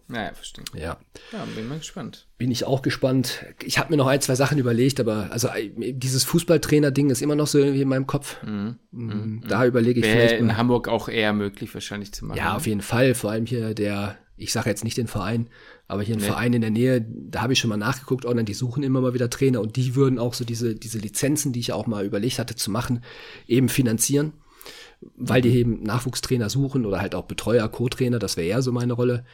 Naja, 0.07 0.35
verstehe. 0.35 0.65
Ja. 0.75 0.99
Ja, 1.33 1.47
bin 1.57 1.67
mal 1.67 1.79
gespannt. 1.79 2.27
Bin 2.37 2.51
ich 2.51 2.67
auch 2.67 2.83
gespannt. 2.83 3.47
Ich 3.65 3.79
habe 3.79 3.91
mir 3.91 3.97
noch 3.97 4.07
ein, 4.07 4.21
zwei 4.21 4.35
Sachen 4.35 4.59
überlegt, 4.59 5.01
aber 5.01 5.29
also 5.31 5.49
äh, 5.49 5.71
dieses 5.93 6.25
Fußballtrainer-Ding 6.25 7.09
ist 7.09 7.23
immer 7.23 7.37
noch 7.37 7.47
so 7.47 7.59
irgendwie 7.59 7.83
in 7.83 7.89
meinem 7.89 8.07
Kopf. 8.07 8.43
Mhm. 8.43 8.79
Mm, 8.91 9.05
mhm. 9.05 9.45
Da 9.49 9.65
überlege 9.65 10.01
ich 10.01 10.07
Wäre 10.07 10.19
vielleicht. 10.19 10.41
in 10.41 10.47
mal. 10.47 10.57
Hamburg 10.59 10.89
auch 10.89 11.09
eher 11.09 11.33
möglich, 11.33 11.73
wahrscheinlich 11.73 12.13
zu 12.13 12.27
machen. 12.27 12.37
Ja, 12.37 12.55
auf 12.55 12.67
jeden 12.67 12.83
Fall. 12.83 13.15
Vor 13.15 13.31
allem 13.31 13.47
hier 13.47 13.73
der, 13.73 14.19
ich 14.37 14.53
sage 14.53 14.69
jetzt 14.69 14.85
nicht 14.85 14.99
den 14.99 15.07
Verein, 15.07 15.49
aber 15.89 16.03
hier 16.03 16.17
ein 16.17 16.21
nee. 16.21 16.27
Verein 16.27 16.53
in 16.53 16.61
der 16.61 16.71
Nähe, 16.71 17.01
da 17.09 17.41
habe 17.41 17.55
ich 17.55 17.59
schon 17.59 17.71
mal 17.71 17.79
nachgeguckt, 17.79 18.27
online, 18.27 18.45
die 18.45 18.55
suchen 18.55 18.83
immer 18.83 19.01
mal 19.01 19.15
wieder 19.15 19.31
Trainer 19.31 19.63
und 19.63 19.77
die 19.77 19.95
würden 19.95 20.19
auch 20.19 20.35
so 20.35 20.45
diese, 20.45 20.75
diese 20.75 20.99
Lizenzen, 20.99 21.53
die 21.55 21.61
ich 21.61 21.73
auch 21.73 21.87
mal 21.87 22.05
überlegt 22.05 22.39
hatte 22.39 22.57
zu 22.57 22.71
machen, 22.71 23.03
eben 23.47 23.71
finanzieren 23.71 24.35
weil 25.17 25.43
die 25.43 25.51
eben 25.51 25.83
Nachwuchstrainer 25.83 26.51
suchen 26.51 26.87
oder 26.87 27.01
halt 27.01 27.15
auch 27.15 27.25
Betreuer, 27.25 27.69
Co-Trainer, 27.69 28.19
das 28.19 28.37
wäre 28.37 28.47
eher 28.47 28.63
so 28.63 28.73
meine 28.73 28.93
Rolle. 28.93 29.25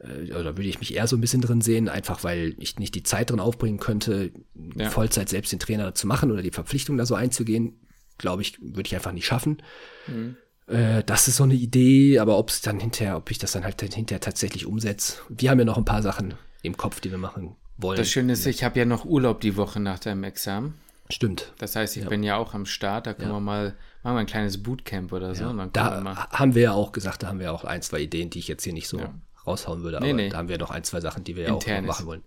Äh, 0.00 0.32
oder 0.32 0.56
würde 0.56 0.68
ich 0.68 0.80
mich 0.80 0.94
eher 0.94 1.06
so 1.06 1.16
ein 1.16 1.20
bisschen 1.20 1.40
drin 1.40 1.60
sehen, 1.60 1.88
einfach 1.88 2.24
weil 2.24 2.54
ich 2.58 2.78
nicht 2.78 2.94
die 2.94 3.02
Zeit 3.02 3.30
drin 3.30 3.40
aufbringen 3.40 3.78
könnte, 3.78 4.32
ja. 4.76 4.90
Vollzeit 4.90 5.28
selbst 5.28 5.52
den 5.52 5.58
Trainer 5.58 5.94
zu 5.94 6.06
machen 6.06 6.30
oder 6.30 6.42
die 6.42 6.50
Verpflichtung 6.50 6.96
da 6.96 7.06
so 7.06 7.14
einzugehen. 7.14 7.80
Glaube 8.18 8.42
ich, 8.42 8.60
würde 8.60 8.86
ich 8.86 8.94
einfach 8.94 9.12
nicht 9.12 9.26
schaffen. 9.26 9.62
Mhm. 10.06 10.36
Äh, 10.66 11.02
das 11.04 11.28
ist 11.28 11.36
so 11.36 11.44
eine 11.44 11.54
Idee, 11.54 12.18
aber 12.18 12.38
ob 12.38 12.50
es 12.50 12.60
dann 12.60 12.78
hinterher, 12.78 13.16
ob 13.16 13.30
ich 13.30 13.38
das 13.38 13.52
dann 13.52 13.64
halt 13.64 13.80
hinterher 13.80 14.20
tatsächlich 14.20 14.66
umsetze. 14.66 15.18
Wir 15.28 15.50
haben 15.50 15.58
ja 15.58 15.64
noch 15.64 15.78
ein 15.78 15.84
paar 15.84 16.02
Sachen 16.02 16.34
im 16.62 16.76
Kopf, 16.76 17.00
die 17.00 17.10
wir 17.10 17.18
machen 17.18 17.56
wollen. 17.76 17.98
Das 17.98 18.08
Schöne 18.08 18.32
ist, 18.32 18.46
ich 18.46 18.64
habe 18.64 18.78
ja 18.78 18.84
noch 18.84 19.04
Urlaub 19.04 19.40
die 19.40 19.56
Woche 19.56 19.80
nach 19.80 19.98
deinem 19.98 20.24
Examen. 20.24 20.74
Stimmt. 21.10 21.52
Das 21.58 21.76
heißt, 21.76 21.96
ich 21.96 22.04
ja. 22.04 22.08
bin 22.08 22.22
ja 22.22 22.36
auch 22.36 22.54
am 22.54 22.66
Start, 22.66 23.06
da 23.06 23.14
können 23.14 23.30
ja. 23.30 23.36
wir 23.36 23.40
mal 23.40 23.74
Machen 24.04 24.16
wir 24.16 24.20
ein 24.20 24.26
kleines 24.26 24.62
Bootcamp 24.62 25.12
oder 25.12 25.34
so. 25.34 25.44
Ja, 25.44 25.68
da 25.72 26.04
wir 26.04 26.14
haben 26.14 26.54
wir 26.54 26.62
ja 26.62 26.72
auch 26.72 26.92
gesagt, 26.92 27.22
da 27.22 27.28
haben 27.28 27.40
wir 27.40 27.52
auch 27.52 27.64
ein, 27.64 27.80
zwei 27.80 28.00
Ideen, 28.00 28.28
die 28.28 28.38
ich 28.38 28.48
jetzt 28.48 28.62
hier 28.62 28.74
nicht 28.74 28.86
so 28.86 28.98
ja. 28.98 29.14
raushauen 29.46 29.82
würde. 29.82 29.96
Aber 29.96 30.06
nee, 30.06 30.12
nee. 30.12 30.28
da 30.28 30.36
haben 30.36 30.50
wir 30.50 30.58
noch 30.58 30.70
ein, 30.70 30.84
zwei 30.84 31.00
Sachen, 31.00 31.24
die 31.24 31.36
wir 31.36 31.44
ja 31.44 31.54
auch 31.54 31.66
machen 31.82 32.04
wollen. 32.04 32.22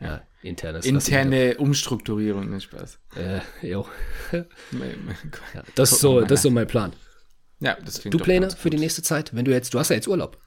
Ja, 0.00 0.22
internes. 0.42 0.86
Interne 0.86 1.58
Umstrukturierung, 1.58 2.48
nicht 2.48 2.64
Spaß. 2.64 2.98
Äh, 3.14 3.40
jo. 3.60 3.86
ja, 4.32 5.62
das, 5.74 5.92
ist 5.92 6.00
so, 6.00 6.22
das 6.22 6.32
ist 6.32 6.42
so 6.42 6.50
mein 6.50 6.66
Plan. 6.66 6.94
Ja, 7.60 7.76
das 7.84 8.00
Du 8.00 8.18
Pläne 8.18 8.50
für 8.50 8.70
die 8.70 8.78
nächste 8.78 9.02
Zeit? 9.02 9.34
Wenn 9.34 9.44
du 9.44 9.52
jetzt, 9.52 9.74
du 9.74 9.78
hast 9.78 9.90
ja 9.90 9.96
jetzt 9.96 10.08
Urlaub. 10.08 10.38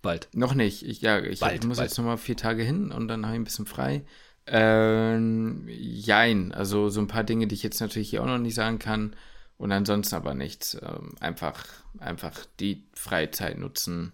Bald. 0.00 0.28
Noch 0.32 0.54
nicht. 0.54 0.86
Ich, 0.86 1.02
ja, 1.02 1.20
ich 1.20 1.40
bald, 1.40 1.64
muss 1.64 1.76
bald. 1.76 1.90
jetzt 1.90 1.98
nochmal 1.98 2.16
vier 2.16 2.36
Tage 2.36 2.62
hin 2.62 2.90
und 2.90 3.08
dann 3.08 3.26
habe 3.26 3.34
ich 3.34 3.40
ein 3.40 3.44
bisschen 3.44 3.66
frei. 3.66 4.04
Ähm, 4.46 5.68
jein. 5.68 6.52
Also 6.52 6.88
so 6.88 7.00
ein 7.00 7.08
paar 7.08 7.24
Dinge, 7.24 7.46
die 7.46 7.54
ich 7.54 7.62
jetzt 7.62 7.80
natürlich 7.80 8.08
hier 8.08 8.22
auch 8.22 8.26
noch 8.26 8.38
nicht 8.38 8.54
sagen 8.54 8.78
kann. 8.78 9.14
Und 9.56 9.72
ansonsten 9.72 10.16
aber 10.16 10.34
nichts. 10.34 10.74
Ähm, 10.82 11.14
einfach, 11.20 11.64
einfach 11.98 12.44
die 12.60 12.86
Freizeit 12.92 13.58
nutzen. 13.58 14.12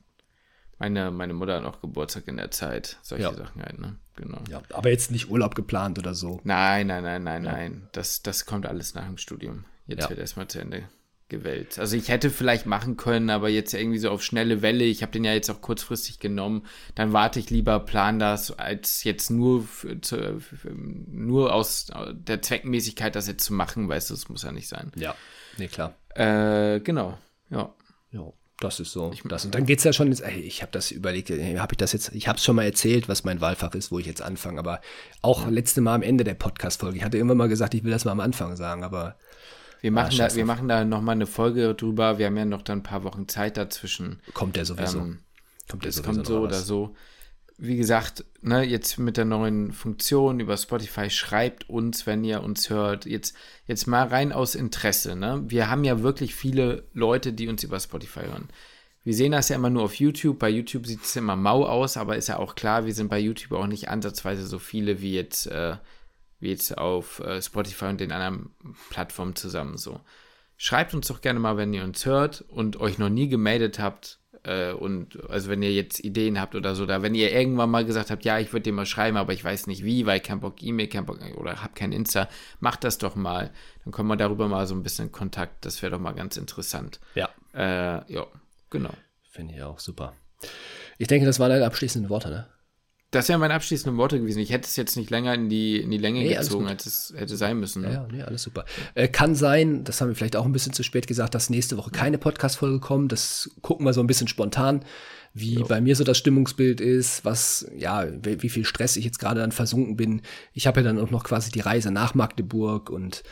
Meine, 0.78 1.10
meine 1.10 1.34
Mutter 1.34 1.56
hat 1.56 1.62
noch 1.62 1.80
Geburtstag 1.80 2.28
in 2.28 2.36
der 2.36 2.50
Zeit. 2.50 2.98
Solche 3.02 3.24
ja. 3.24 3.34
Sachen 3.34 3.62
halt, 3.62 3.78
ne? 3.78 3.96
Genau. 4.16 4.40
Ja, 4.48 4.62
aber 4.72 4.90
jetzt 4.90 5.10
nicht 5.10 5.30
Urlaub 5.30 5.54
geplant 5.54 5.98
oder 5.98 6.14
so. 6.14 6.40
Nein, 6.44 6.86
nein, 6.86 7.02
nein, 7.02 7.22
nein, 7.22 7.44
ja. 7.44 7.52
nein. 7.52 7.88
Das, 7.92 8.22
das 8.22 8.46
kommt 8.46 8.66
alles 8.66 8.94
nach 8.94 9.06
dem 9.06 9.18
Studium. 9.18 9.64
Jetzt 9.86 10.04
ja. 10.04 10.10
wird 10.10 10.20
erstmal 10.20 10.48
zu 10.48 10.60
Ende 10.60 10.88
gewählt. 11.30 11.78
Also 11.78 11.96
ich 11.96 12.08
hätte 12.08 12.28
vielleicht 12.28 12.66
machen 12.66 12.98
können, 12.98 13.30
aber 13.30 13.48
jetzt 13.48 13.72
irgendwie 13.72 13.98
so 13.98 14.10
auf 14.10 14.22
schnelle 14.22 14.60
Welle. 14.60 14.84
Ich 14.84 15.00
habe 15.00 15.12
den 15.12 15.24
ja 15.24 15.32
jetzt 15.32 15.50
auch 15.50 15.62
kurzfristig 15.62 16.18
genommen. 16.18 16.66
Dann 16.94 17.14
warte 17.14 17.40
ich 17.40 17.48
lieber, 17.48 17.80
plan 17.80 18.18
das, 18.18 18.58
als 18.58 19.04
jetzt 19.04 19.30
nur 19.30 19.62
für, 19.62 19.98
zu, 20.02 20.40
für, 20.40 20.70
nur 20.70 21.54
aus 21.54 21.90
der 22.12 22.42
Zweckmäßigkeit 22.42 23.16
das 23.16 23.26
jetzt 23.26 23.44
zu 23.44 23.54
machen, 23.54 23.88
weißt 23.88 24.10
du, 24.10 24.14
das 24.14 24.28
muss 24.28 24.42
ja 24.42 24.52
nicht 24.52 24.68
sein. 24.68 24.92
Ja. 24.96 25.14
Nee, 25.56 25.68
klar. 25.68 25.94
Äh, 26.14 26.80
genau, 26.80 27.16
ja. 27.48 27.72
Ja, 28.12 28.32
das 28.58 28.80
ist 28.80 28.92
so. 28.92 29.10
Ich, 29.14 29.22
das. 29.22 29.44
Und 29.44 29.54
dann 29.54 29.64
geht 29.64 29.78
es 29.78 29.84
ja 29.84 29.92
schon, 29.92 30.12
ey, 30.12 30.40
ich 30.40 30.62
habe 30.62 30.72
das 30.72 30.90
überlegt, 30.90 31.30
habe 31.30 31.72
ich 31.72 31.78
das 31.78 31.92
jetzt, 31.92 32.12
ich 32.12 32.28
habe 32.28 32.36
es 32.36 32.44
schon 32.44 32.56
mal 32.56 32.64
erzählt, 32.64 33.08
was 33.08 33.24
mein 33.24 33.40
Wahlfach 33.40 33.74
ist, 33.74 33.90
wo 33.92 33.98
ich 33.98 34.06
jetzt 34.06 34.20
anfange, 34.20 34.58
aber 34.58 34.80
auch 35.22 35.44
ja. 35.44 35.48
letzte 35.48 35.80
Mal 35.80 35.94
am 35.94 36.02
Ende 36.02 36.24
der 36.24 36.34
Podcast-Folge. 36.34 36.98
Ich 36.98 37.04
hatte 37.04 37.18
immer 37.18 37.34
mal 37.34 37.48
gesagt, 37.48 37.74
ich 37.74 37.84
will 37.84 37.92
das 37.92 38.04
mal 38.04 38.12
am 38.12 38.20
Anfang 38.20 38.56
sagen, 38.56 38.84
aber. 38.84 39.16
Wir 39.80 39.92
machen, 39.92 40.20
ah, 40.20 40.28
da, 40.28 40.34
wir 40.34 40.44
machen 40.44 40.68
da 40.68 40.84
nochmal 40.84 41.14
eine 41.14 41.26
Folge 41.26 41.74
drüber. 41.74 42.18
Wir 42.18 42.26
haben 42.26 42.36
ja 42.36 42.44
noch 42.44 42.62
dann 42.62 42.78
ein 42.80 42.82
paar 42.82 43.04
Wochen 43.04 43.28
Zeit 43.28 43.56
dazwischen. 43.56 44.20
Kommt 44.34 44.56
der 44.56 44.64
sowieso. 44.64 44.98
Ähm, 44.98 45.20
kommt 45.68 45.84
der 45.84 45.92
sowieso. 45.92 46.12
Kommt 46.12 46.26
so 46.26 46.40
oder 46.40 46.60
so 46.60 46.94
wie 47.62 47.76
gesagt, 47.76 48.24
ne, 48.40 48.62
jetzt 48.62 48.98
mit 48.98 49.18
der 49.18 49.26
neuen 49.26 49.72
Funktion 49.72 50.40
über 50.40 50.56
Spotify, 50.56 51.10
schreibt 51.10 51.68
uns, 51.68 52.06
wenn 52.06 52.24
ihr 52.24 52.42
uns 52.42 52.70
hört. 52.70 53.04
Jetzt, 53.04 53.36
jetzt 53.66 53.86
mal 53.86 54.06
rein 54.06 54.32
aus 54.32 54.54
Interesse. 54.54 55.14
Ne? 55.14 55.44
Wir 55.46 55.68
haben 55.68 55.84
ja 55.84 56.02
wirklich 56.02 56.34
viele 56.34 56.84
Leute, 56.94 57.34
die 57.34 57.48
uns 57.48 57.62
über 57.62 57.78
Spotify 57.78 58.20
hören. 58.20 58.48
Wir 59.04 59.14
sehen 59.14 59.32
das 59.32 59.50
ja 59.50 59.56
immer 59.56 59.68
nur 59.68 59.82
auf 59.82 59.96
YouTube. 59.96 60.38
Bei 60.38 60.48
YouTube 60.48 60.86
sieht 60.86 61.04
es 61.04 61.14
immer 61.16 61.36
mau 61.36 61.66
aus, 61.66 61.98
aber 61.98 62.16
ist 62.16 62.28
ja 62.28 62.38
auch 62.38 62.54
klar, 62.54 62.86
wir 62.86 62.94
sind 62.94 63.10
bei 63.10 63.18
YouTube 63.18 63.52
auch 63.52 63.66
nicht 63.66 63.90
ansatzweise 63.90 64.46
so 64.46 64.58
viele 64.58 65.02
wie 65.02 65.14
jetzt, 65.14 65.46
äh, 65.46 65.76
wie 66.40 66.50
jetzt 66.50 66.76
auf 66.76 67.20
äh, 67.20 67.40
Spotify 67.40 67.86
und 67.86 68.00
den 68.00 68.12
anderen 68.12 68.50
Plattformen 68.90 69.36
zusammen 69.36 69.76
so. 69.76 70.00
Schreibt 70.56 70.92
uns 70.92 71.06
doch 71.06 71.20
gerne 71.20 71.40
mal, 71.40 71.56
wenn 71.56 71.72
ihr 71.72 71.84
uns 71.84 72.04
hört 72.04 72.42
und 72.48 72.78
euch 72.78 72.98
noch 72.98 73.08
nie 73.08 73.28
gemeldet 73.28 73.78
habt, 73.78 74.20
äh, 74.44 74.72
und 74.72 75.18
also 75.28 75.50
wenn 75.50 75.62
ihr 75.62 75.72
jetzt 75.72 76.00
Ideen 76.00 76.40
habt 76.40 76.54
oder 76.54 76.74
so, 76.74 76.86
da 76.86 77.02
wenn 77.02 77.14
ihr 77.14 77.32
irgendwann 77.32 77.70
mal 77.70 77.84
gesagt 77.84 78.10
habt, 78.10 78.24
ja, 78.24 78.38
ich 78.38 78.52
würde 78.52 78.64
dir 78.64 78.72
mal 78.72 78.86
schreiben, 78.86 79.16
aber 79.16 79.32
ich 79.32 79.44
weiß 79.44 79.66
nicht 79.66 79.84
wie, 79.84 80.06
weil 80.06 80.20
kein 80.20 80.40
Bock 80.40 80.62
E-Mail, 80.62 80.88
kein 80.88 81.06
Bock 81.06 81.18
oder 81.36 81.62
hab 81.62 81.74
kein 81.74 81.92
Insta, 81.92 82.28
macht 82.58 82.84
das 82.84 82.98
doch 82.98 83.16
mal. 83.16 83.50
Dann 83.84 83.92
kommen 83.92 84.08
wir 84.08 84.16
darüber 84.16 84.48
mal 84.48 84.66
so 84.66 84.74
ein 84.74 84.82
bisschen 84.82 85.06
in 85.06 85.12
Kontakt. 85.12 85.64
Das 85.64 85.82
wäre 85.82 85.92
doch 85.92 86.00
mal 86.00 86.12
ganz 86.12 86.36
interessant. 86.36 87.00
Ja. 87.14 87.28
Äh, 87.54 88.12
ja, 88.12 88.26
genau. 88.70 88.94
Finde 89.30 89.54
ich 89.54 89.62
auch 89.62 89.78
super. 89.78 90.14
Ich 90.98 91.08
denke, 91.08 91.26
das 91.26 91.38
waren 91.38 91.50
deine 91.50 91.66
abschließenden 91.66 92.10
Worte, 92.10 92.30
ne? 92.30 92.46
Das 93.10 93.28
wären 93.28 93.40
meine 93.40 93.54
abschließenden 93.54 93.98
Worte 93.98 94.20
gewesen. 94.20 94.38
Ich 94.38 94.52
hätte 94.52 94.66
es 94.66 94.76
jetzt 94.76 94.96
nicht 94.96 95.10
länger 95.10 95.34
in 95.34 95.48
die, 95.48 95.80
in 95.80 95.90
die 95.90 95.98
Länge 95.98 96.20
nee, 96.20 96.32
gezogen, 96.32 96.68
als 96.68 96.86
es 96.86 97.12
hätte 97.16 97.36
sein 97.36 97.58
müssen. 97.58 97.82
Ja, 97.82 97.90
ja 97.90 98.08
nee, 98.10 98.22
alles 98.22 98.44
super. 98.44 98.64
Äh, 98.94 99.08
kann 99.08 99.34
sein, 99.34 99.82
das 99.82 100.00
haben 100.00 100.08
wir 100.08 100.14
vielleicht 100.14 100.36
auch 100.36 100.44
ein 100.44 100.52
bisschen 100.52 100.72
zu 100.72 100.84
spät 100.84 101.08
gesagt, 101.08 101.34
dass 101.34 101.50
nächste 101.50 101.76
Woche 101.76 101.90
keine 101.90 102.18
Podcast-Folge 102.18 102.78
kommt. 102.78 103.10
Das 103.10 103.50
gucken 103.62 103.84
wir 103.84 103.94
so 103.94 104.00
ein 104.00 104.06
bisschen 104.06 104.28
spontan, 104.28 104.84
wie 105.34 105.54
jo. 105.54 105.66
bei 105.66 105.80
mir 105.80 105.96
so 105.96 106.04
das 106.04 106.18
Stimmungsbild 106.18 106.80
ist, 106.80 107.24
was, 107.24 107.68
ja, 107.76 108.06
wie, 108.24 108.42
wie 108.42 108.48
viel 108.48 108.64
Stress 108.64 108.96
ich 108.96 109.06
jetzt 109.06 109.18
gerade 109.18 109.40
dann 109.40 109.50
versunken 109.50 109.96
bin. 109.96 110.22
Ich 110.52 110.68
habe 110.68 110.80
ja 110.80 110.84
dann 110.84 111.00
auch 111.00 111.10
noch 111.10 111.24
quasi 111.24 111.50
die 111.50 111.60
Reise 111.60 111.90
nach 111.90 112.14
Magdeburg 112.14 112.90
und 112.90 113.24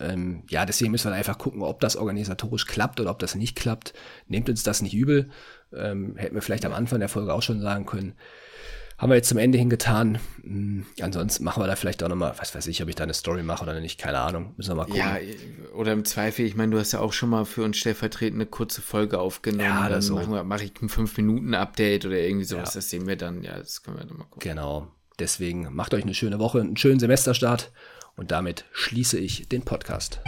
ähm, 0.00 0.44
ja, 0.48 0.64
deswegen 0.64 0.92
müssen 0.92 1.10
wir 1.10 1.14
einfach 1.14 1.36
gucken, 1.36 1.60
ob 1.60 1.80
das 1.80 1.96
organisatorisch 1.96 2.66
klappt 2.66 3.00
oder 3.00 3.10
ob 3.10 3.18
das 3.18 3.34
nicht 3.34 3.54
klappt. 3.54 3.92
Nehmt 4.28 4.48
uns 4.48 4.62
das 4.62 4.80
nicht 4.80 4.94
übel. 4.94 5.28
Ähm, 5.74 6.16
hätten 6.16 6.34
wir 6.34 6.42
vielleicht 6.42 6.64
am 6.64 6.72
Anfang 6.72 7.00
der 7.00 7.08
Folge 7.10 7.34
auch 7.34 7.42
schon 7.42 7.60
sagen 7.60 7.84
können 7.84 8.14
haben 8.98 9.10
wir 9.10 9.16
jetzt 9.16 9.28
zum 9.28 9.38
Ende 9.38 9.58
hingetan. 9.58 10.18
Hm, 10.42 10.86
ansonsten 11.00 11.44
machen 11.44 11.62
wir 11.62 11.66
da 11.66 11.76
vielleicht 11.76 12.02
auch 12.02 12.08
nochmal, 12.08 12.34
was 12.38 12.54
weiß 12.54 12.66
ich, 12.68 12.82
ob 12.82 12.88
ich 12.88 12.94
da 12.94 13.04
eine 13.04 13.14
Story 13.14 13.42
mache 13.42 13.62
oder 13.62 13.78
nicht, 13.78 13.98
keine 13.98 14.20
Ahnung. 14.20 14.54
Müssen 14.56 14.70
wir 14.70 14.76
mal 14.76 14.84
gucken. 14.86 15.00
Ja, 15.00 15.18
oder 15.74 15.92
im 15.92 16.04
Zweifel, 16.04 16.46
ich 16.46 16.56
meine, 16.56 16.72
du 16.72 16.78
hast 16.78 16.92
ja 16.92 17.00
auch 17.00 17.12
schon 17.12 17.28
mal 17.28 17.44
für 17.44 17.62
uns 17.62 17.76
stellvertretend 17.76 18.40
eine 18.40 18.46
kurze 18.46 18.80
Folge 18.80 19.18
aufgenommen. 19.18 19.64
Ja, 19.64 19.88
das 19.88 20.06
so. 20.06 20.14
Mache 20.14 20.44
mach 20.44 20.60
ich 20.60 20.72
ein 20.80 20.88
5-Minuten-Update 20.88 22.06
oder 22.06 22.18
irgendwie 22.18 22.46
sowas, 22.46 22.74
ja. 22.74 22.78
das 22.78 22.90
sehen 22.90 23.06
wir 23.06 23.16
dann. 23.16 23.42
Ja, 23.42 23.58
das 23.58 23.82
können 23.82 23.98
wir 23.98 24.04
dann 24.04 24.16
mal 24.16 24.24
gucken. 24.24 24.48
Genau. 24.48 24.88
Deswegen 25.18 25.74
macht 25.74 25.94
euch 25.94 26.02
eine 26.02 26.14
schöne 26.14 26.38
Woche, 26.38 26.60
einen 26.60 26.76
schönen 26.76 27.00
Semesterstart 27.00 27.72
und 28.16 28.30
damit 28.30 28.64
schließe 28.72 29.18
ich 29.18 29.48
den 29.48 29.62
Podcast. 29.62 30.20